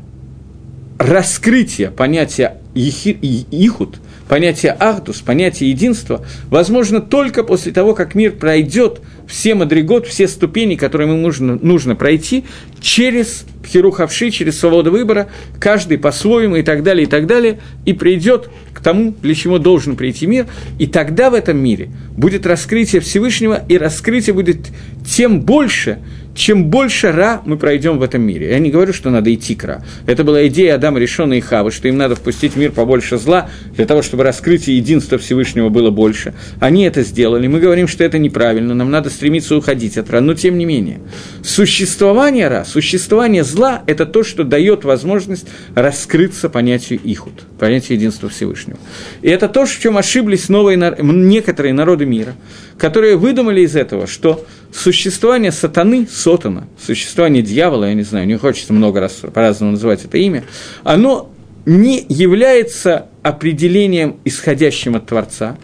раскрытие 0.98 1.92
понятия 1.92 2.58
ихуд, 2.74 3.98
понятие 4.28 4.76
ахдус, 4.80 5.22
понятие 5.22 5.70
единства 5.70 6.26
возможно 6.50 7.02
только 7.02 7.44
после 7.44 7.72
того, 7.72 7.94
как 7.94 8.16
мир 8.16 8.34
пройдет 8.34 9.02
все 9.28 9.56
мадригот, 9.56 10.08
все 10.08 10.28
ступени, 10.28 10.76
которые 10.76 11.10
ему 11.10 11.20
нужно, 11.20 11.58
нужно 11.62 11.96
пройти 11.96 12.46
через 12.80 13.46
хирухавши, 13.66 14.30
через 14.30 14.60
свободу 14.60 14.92
выбора, 14.92 15.28
каждый 15.60 15.98
по-своему 15.98 16.58
и 16.58 16.64
так 16.64 16.84
далее, 16.84 17.06
и 17.06 17.10
так 17.10 17.28
далее, 17.28 17.60
и 17.86 17.94
придет 17.94 18.50
к 18.74 18.82
тому, 18.82 19.16
для 19.22 19.36
чего 19.36 19.58
должен 19.58 19.96
прийти 19.96 20.28
мир, 20.28 20.48
и 20.80 20.88
тогда 20.88 21.30
в 21.30 21.34
этом 21.34 21.58
мире 21.58 21.90
будет 22.16 22.46
раскрытие 22.46 23.02
Всевышнего, 23.02 23.64
и 23.68 23.78
раскрытие 23.78 24.34
будет 24.34 24.68
тем 25.06 25.42
больше, 25.42 26.00
чем 26.36 26.66
больше 26.66 27.12
Ра 27.12 27.42
мы 27.46 27.58
пройдем 27.58 27.98
в 27.98 28.04
этом 28.04 28.22
мире. 28.22 28.50
Я 28.50 28.60
не 28.60 28.70
говорю, 28.70 28.94
что 28.94 29.10
надо 29.10 29.34
идти 29.34 29.56
к 29.56 29.64
Ра. 29.64 29.84
Это 30.06 30.24
была 30.26 30.46
идея 30.48 30.76
Адама 30.76 31.00
Решона 31.00 31.34
и 31.34 31.40
Хавы, 31.40 31.72
что 31.72 31.88
им 31.88 31.98
надо 31.98 32.16
впустить 32.16 32.54
в 32.54 32.58
мир 32.58 32.72
побольше 32.72 33.18
зла, 33.18 33.50
для 33.74 33.86
того, 33.86 34.02
чтобы 34.02 34.24
раскрытие 34.24 34.78
единства 34.78 35.18
Всевышнего 35.18 35.70
было 35.70 35.92
больше. 35.92 36.34
Они 36.60 36.84
это 36.84 37.04
сделали. 37.04 37.48
Мы 37.48 37.62
говорим, 37.62 37.88
что 37.88 38.04
это 38.04 38.20
неправильно, 38.20 38.76
нам 38.76 38.92
надо 38.92 39.10
стремиться 39.10 39.56
уходить 39.56 39.98
от 39.98 40.10
Ра. 40.10 40.20
Но 40.20 40.34
тем 40.34 40.58
не 40.58 40.66
менее, 40.66 41.00
существование 41.42 42.50
Ра, 42.50 42.66
существование 42.66 43.46
зла– 43.46 43.82
это 43.88 44.06
то, 44.06 44.24
что 44.24 44.44
дает 44.44 44.84
возможность 44.84 45.48
раскрыться 45.74 46.50
понятию 46.50 47.00
Ихуд, 47.02 47.44
понятию 47.58 47.98
единства 47.98 48.28
Всевышнего. 48.28 48.78
И 49.22 49.30
это 49.30 49.48
то, 49.48 49.66
в 49.66 49.80
чем 49.80 49.98
ошиблись 49.98 50.50
новые, 50.50 50.78
некоторые 51.00 51.74
народы 51.74 52.06
мира, 52.06 52.36
которые 52.78 53.16
выдумали 53.16 53.62
из 53.62 53.78
этого, 53.78 54.06
что 54.06 54.46
существование 54.76 55.52
сатаны, 55.52 56.08
сотана, 56.12 56.68
существование 56.84 57.42
дьявола, 57.42 57.86
я 57.86 57.94
не 57.94 58.04
знаю, 58.04 58.28
не 58.28 58.36
хочется 58.38 58.74
много 58.74 59.00
раз 59.00 59.14
по-разному 59.34 59.72
называть 59.72 60.04
это 60.04 60.18
имя, 60.18 60.44
оно 60.84 61.32
не 61.66 62.06
является 62.10 63.08
определением, 63.24 64.18
исходящим 64.26 64.96
от 64.96 65.08
Творца, 65.08 65.58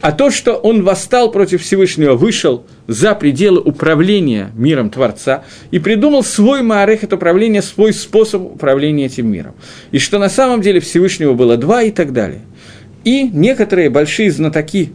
а 0.00 0.12
то, 0.12 0.30
что 0.30 0.54
он 0.54 0.82
восстал 0.82 1.30
против 1.30 1.62
Всевышнего, 1.62 2.14
вышел 2.14 2.66
за 2.86 3.14
пределы 3.14 3.60
управления 3.60 4.50
миром 4.54 4.90
Творца 4.90 5.44
и 5.70 5.78
придумал 5.78 6.22
свой 6.22 6.62
маарехет 6.62 7.12
управления, 7.12 7.62
свой 7.62 7.92
способ 7.92 8.42
управления 8.42 9.06
этим 9.06 9.28
миром. 9.28 9.54
И 9.92 9.98
что 9.98 10.18
на 10.18 10.28
самом 10.28 10.60
деле 10.60 10.80
Всевышнего 10.80 11.32
было 11.32 11.56
два 11.56 11.82
и 11.82 11.90
так 11.90 12.12
далее. 12.12 12.42
И 13.04 13.30
некоторые 13.32 13.88
большие 13.88 14.30
знатоки 14.30 14.92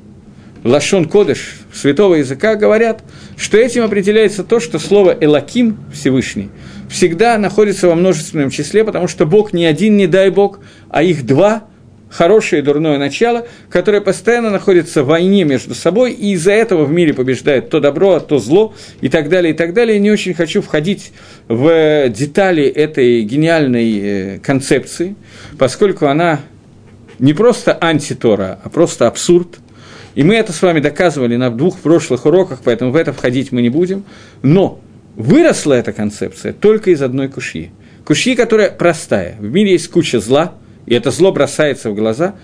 Лашон 0.64 1.06
Кодыш, 1.06 1.56
святого 1.74 2.16
языка, 2.16 2.56
говорят, 2.56 3.04
что 3.36 3.58
этим 3.58 3.84
определяется 3.84 4.44
то, 4.44 4.60
что 4.60 4.78
слово 4.78 5.18
«элаким»– 5.20 5.78
Всевышний– 5.94 6.50
всегда 6.90 7.38
находится 7.38 7.88
во 7.88 7.96
множественном 7.96 8.52
числе, 8.52 8.84
потому 8.84 9.08
что 9.08 9.26
Бог 9.26 9.54
не 9.54 9.66
один, 9.66 9.98
не 9.98 10.08
дай 10.08 10.30
Бог, 10.30 10.60
а 10.90 11.02
их 11.02 11.26
два– 11.26 11.64
хорошее 12.12 12.62
и 12.62 12.66
дурное 12.66 12.98
начало, 12.98 13.48
которое 13.70 14.02
постоянно 14.02 14.50
находится 14.50 15.02
в 15.02 15.08
войне 15.08 15.46
между 15.46 15.74
собой, 15.74 16.12
и 16.12 16.34
из-за 16.34 16.52
этого 16.52 16.84
в 16.84 16.92
мире 16.92 17.14
побеждает 17.14 17.70
то 17.70 17.80
добро, 17.80 18.16
а 18.16 18.20
то 18.20 18.38
зло, 18.38 18.76
и 19.00 19.08
так 19.08 19.30
далее, 19.30 19.54
и 19.54 19.58
так 19.58 19.74
далее. 19.74 19.96
Я 19.96 20.02
не 20.02 20.12
очень 20.12 20.34
хочу 20.34 20.62
входить 20.62 21.14
в 21.48 22.10
детали 22.10 22.66
этой 22.66 23.22
гениальной 23.24 24.00
э, 24.00 24.40
концепции, 24.40 25.16
поскольку 25.58 26.08
она 26.08 26.42
не 27.18 27.34
просто 27.34 27.78
антитора, 27.80 28.60
а 28.64 28.70
просто 28.70 29.08
абсурд– 29.08 29.60
и 30.16 30.24
мы 30.24 30.36
это 30.36 30.52
с 30.52 30.62
вами 30.62 30.80
доказывали 30.80 31.36
на 31.36 31.50
двух 31.50 31.80
прошлых 31.80 32.26
уроках, 32.26 32.60
поэтому 32.64 32.92
в 32.92 32.96
это 32.96 33.14
входить 33.14 33.52
мы 33.52 33.62
не 33.62 33.70
будем. 33.70 34.04
Но 34.42 34.80
выросла 35.16 35.74
эта 35.74 35.94
концепция 35.94 36.54
только 36.54 36.92
из 36.92 37.02
одной 37.02 37.30
кушьи. 37.30 37.72
Кушьи, 38.06 38.36
которая 38.36 38.70
простая. 38.72 39.38
В 39.40 39.52
мире 39.52 39.74
есть 39.74 39.90
куча 39.90 40.20
зла, 40.20 40.56
и 40.86 40.94
это 40.94 41.12
зло 41.12 41.32
бросается 41.32 41.92
в 41.92 41.96
глаза. 41.96 42.36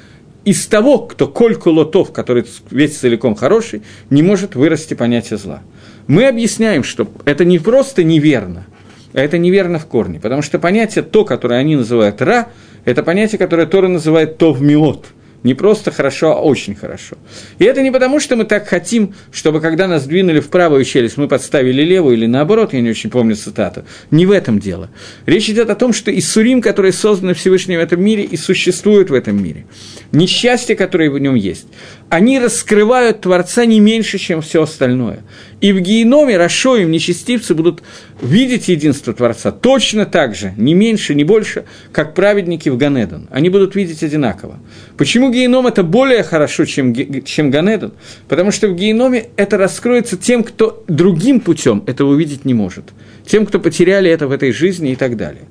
Из 0.45 0.65
того, 0.67 0.99
кто 0.99 1.27
кольку 1.27 1.71
лотов, 1.71 2.13
который 2.13 2.45
весь 2.71 2.97
целиком 2.97 3.35
хороший, 3.35 3.81
не 4.09 4.23
может 4.23 4.55
вырасти 4.55 4.93
понятие 4.93 5.37
зла. 5.37 5.61
Мы 6.07 6.25
объясняем, 6.25 6.83
что 6.85 7.09
это 7.25 7.43
не 7.43 7.59
просто 7.59 8.05
неверно, 8.05 8.65
а 9.11 9.19
это 9.19 9.37
неверно 9.37 9.77
в 9.77 9.87
корне, 9.87 10.21
потому 10.21 10.41
что 10.41 10.57
понятие 10.57 11.03
то, 11.03 11.25
которое 11.25 11.59
они 11.59 11.75
называют 11.75 12.21
ра, 12.21 12.47
это 12.85 13.03
понятие, 13.03 13.39
которое 13.39 13.67
Тора 13.67 13.89
называет 13.89 14.37
тов 14.37 14.61
миот– 14.61 15.07
не 15.43 15.53
просто 15.53 15.91
хорошо, 15.91 16.31
а 16.31 16.41
очень 16.41 16.75
хорошо. 16.75 17.17
И 17.59 17.65
это 17.65 17.81
не 17.81 17.91
потому, 17.91 18.19
что 18.19 18.35
мы 18.35 18.45
так 18.45 18.67
хотим, 18.67 19.13
чтобы 19.31 19.61
когда 19.61 19.87
нас 19.87 20.05
двинули 20.05 20.39
в 20.39 20.49
правую 20.49 20.83
челюсть, 20.83 21.17
мы 21.17 21.27
подставили 21.27 21.83
левую 21.83 22.17
или 22.17 22.25
наоборот, 22.25 22.73
я 22.73 22.81
не 22.81 22.89
очень 22.89 23.09
помню 23.09 23.35
цитату. 23.35 23.85
Не 24.11 24.25
в 24.25 24.31
этом 24.31 24.59
дело. 24.59 24.89
Речь 25.25 25.49
идет 25.49 25.69
о 25.69 25.75
том, 25.75 25.93
что 25.93 26.11
Иссурим, 26.17 26.61
которые 26.61 26.91
созданы 26.91 27.33
Всевышним 27.33 27.79
в 27.79 27.83
этом 27.83 28.03
мире, 28.03 28.23
и 28.23 28.35
существуют 28.35 29.09
в 29.09 29.13
этом 29.13 29.41
мире. 29.41 29.65
Несчастье, 30.11 30.75
которое 30.75 31.09
в 31.09 31.19
нем 31.19 31.35
есть. 31.35 31.67
Они 32.09 32.39
раскрывают 32.39 33.21
Творца 33.21 33.65
не 33.65 33.81
меньше, 33.81 34.17
чем 34.17 34.41
все 34.41 34.63
остальное. 34.63 35.23
И 35.59 35.73
в 35.73 35.81
геноме 35.81 36.37
Рашоим 36.37 36.89
нечестивцы 36.89 37.53
будут 37.53 37.83
видеть 38.21 38.69
единство 38.69 39.13
Творца 39.13 39.51
точно 39.51 40.05
так 40.05 40.33
же, 40.35 40.53
не 40.55 40.73
меньше, 40.73 41.15
не 41.15 41.25
больше, 41.25 41.65
как 41.91 42.13
праведники 42.13 42.69
в 42.69 42.77
Ганедон. 42.77 43.27
Они 43.29 43.49
будут 43.49 43.75
видеть 43.75 44.03
одинаково. 44.03 44.59
Почему 44.97 45.31
геном 45.31 45.67
это 45.67 45.83
более 45.83 46.23
хорошо, 46.23 46.63
чем, 46.65 46.95
чем 47.25 47.51
Ганедон? 47.51 47.93
Потому 48.29 48.51
что 48.51 48.69
в 48.69 48.75
геноме 48.75 49.25
это 49.35 49.57
раскроется 49.57 50.15
тем, 50.15 50.43
кто 50.43 50.83
другим 50.87 51.41
путем 51.41 51.83
этого 51.87 52.11
увидеть 52.11 52.45
не 52.45 52.53
может. 52.53 52.85
Тем, 53.25 53.45
кто 53.45 53.59
потеряли 53.59 54.09
это 54.09 54.27
в 54.27 54.31
этой 54.31 54.53
жизни 54.53 54.91
и 54.91 54.95
так 54.95 55.17
далее. 55.17 55.43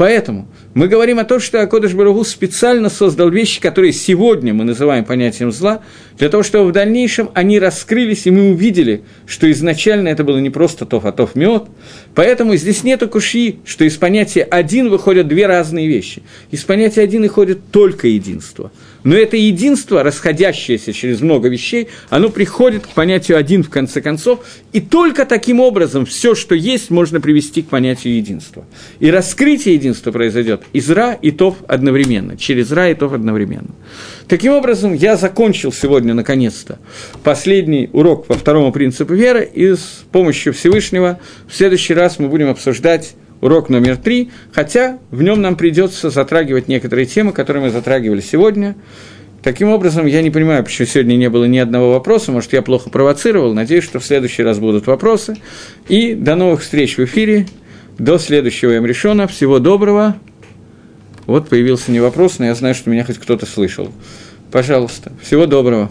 Поэтому 0.00 0.48
мы 0.72 0.88
говорим 0.88 1.18
о 1.18 1.24
том, 1.24 1.40
что 1.40 1.60
Акодыш 1.60 1.92
Барагу 1.92 2.24
специально 2.24 2.88
создал 2.88 3.28
вещи, 3.28 3.60
которые 3.60 3.92
сегодня 3.92 4.54
мы 4.54 4.64
называем 4.64 5.04
понятием 5.04 5.52
зла, 5.52 5.82
для 6.16 6.30
того, 6.30 6.42
чтобы 6.42 6.70
в 6.70 6.72
дальнейшем 6.72 7.28
они 7.34 7.58
раскрылись, 7.58 8.26
и 8.26 8.30
мы 8.30 8.50
увидели, 8.52 9.02
что 9.26 9.50
изначально 9.52 10.08
это 10.08 10.24
было 10.24 10.38
не 10.38 10.48
просто 10.48 10.86
тов, 10.86 11.04
а 11.04 11.12
тов 11.12 11.34
мед. 11.34 11.64
Поэтому 12.14 12.56
здесь 12.56 12.82
нету 12.82 13.08
куши, 13.10 13.56
что 13.66 13.84
из 13.84 13.98
понятия 13.98 14.42
один 14.42 14.88
выходят 14.88 15.28
две 15.28 15.46
разные 15.46 15.86
вещи. 15.86 16.22
Из 16.50 16.64
понятия 16.64 17.02
один 17.02 17.20
выходит 17.20 17.70
только 17.70 18.08
единство– 18.08 18.72
но 19.04 19.16
это 19.16 19.36
единство, 19.36 20.02
расходящееся 20.02 20.92
через 20.92 21.20
много 21.20 21.48
вещей, 21.48 21.88
оно 22.08 22.28
приходит 22.28 22.86
к 22.86 22.90
понятию 22.90 23.38
один 23.38 23.62
в 23.62 23.70
конце 23.70 24.00
концов, 24.00 24.40
и 24.72 24.80
только 24.80 25.26
таким 25.26 25.60
образом 25.60 26.06
все, 26.06 26.34
что 26.34 26.54
есть, 26.54 26.90
можно 26.90 27.20
привести 27.20 27.62
к 27.62 27.68
понятию 27.68 28.16
единства. 28.16 28.64
И 28.98 29.10
раскрытие 29.10 29.74
единства 29.74 30.12
произойдет 30.12 30.62
из 30.72 30.90
Ра 30.90 31.12
и 31.20 31.30
Тов 31.30 31.56
одновременно, 31.66 32.36
через 32.36 32.70
Ра 32.72 32.90
и 32.90 32.94
Тов 32.94 33.12
одновременно. 33.12 33.74
Таким 34.28 34.52
образом, 34.52 34.94
я 34.94 35.16
закончил 35.16 35.72
сегодня, 35.72 36.14
наконец-то, 36.14 36.78
последний 37.24 37.90
урок 37.92 38.26
по 38.26 38.34
второму 38.34 38.72
принципу 38.72 39.14
веры, 39.14 39.48
и 39.52 39.74
с 39.74 40.04
помощью 40.12 40.52
Всевышнего 40.52 41.18
в 41.48 41.54
следующий 41.56 41.94
раз 41.94 42.18
мы 42.18 42.28
будем 42.28 42.48
обсуждать 42.48 43.14
урок 43.40 43.68
номер 43.68 43.96
три, 43.96 44.30
хотя 44.52 44.98
в 45.10 45.22
нем 45.22 45.40
нам 45.40 45.56
придется 45.56 46.10
затрагивать 46.10 46.68
некоторые 46.68 47.06
темы, 47.06 47.32
которые 47.32 47.64
мы 47.64 47.70
затрагивали 47.70 48.20
сегодня. 48.20 48.76
Таким 49.42 49.70
образом, 49.70 50.06
я 50.06 50.20
не 50.20 50.30
понимаю, 50.30 50.62
почему 50.62 50.86
сегодня 50.86 51.14
не 51.14 51.30
было 51.30 51.44
ни 51.46 51.56
одного 51.56 51.92
вопроса, 51.92 52.30
может, 52.30 52.52
я 52.52 52.60
плохо 52.60 52.90
провоцировал, 52.90 53.54
надеюсь, 53.54 53.84
что 53.84 53.98
в 53.98 54.04
следующий 54.04 54.42
раз 54.42 54.58
будут 54.58 54.86
вопросы. 54.86 55.38
И 55.88 56.14
до 56.14 56.36
новых 56.36 56.60
встреч 56.60 56.98
в 56.98 57.04
эфире, 57.04 57.46
до 57.98 58.18
следующего 58.18 58.76
им 58.76 58.84
решено. 58.84 59.26
Всего 59.26 59.58
доброго. 59.58 60.16
Вот 61.26 61.48
появился 61.48 61.90
не 61.90 62.00
вопрос, 62.00 62.38
но 62.38 62.46
я 62.46 62.54
знаю, 62.54 62.74
что 62.74 62.90
меня 62.90 63.04
хоть 63.04 63.18
кто-то 63.18 63.46
слышал. 63.46 63.90
Пожалуйста, 64.50 65.12
всего 65.22 65.46
доброго. 65.46 65.90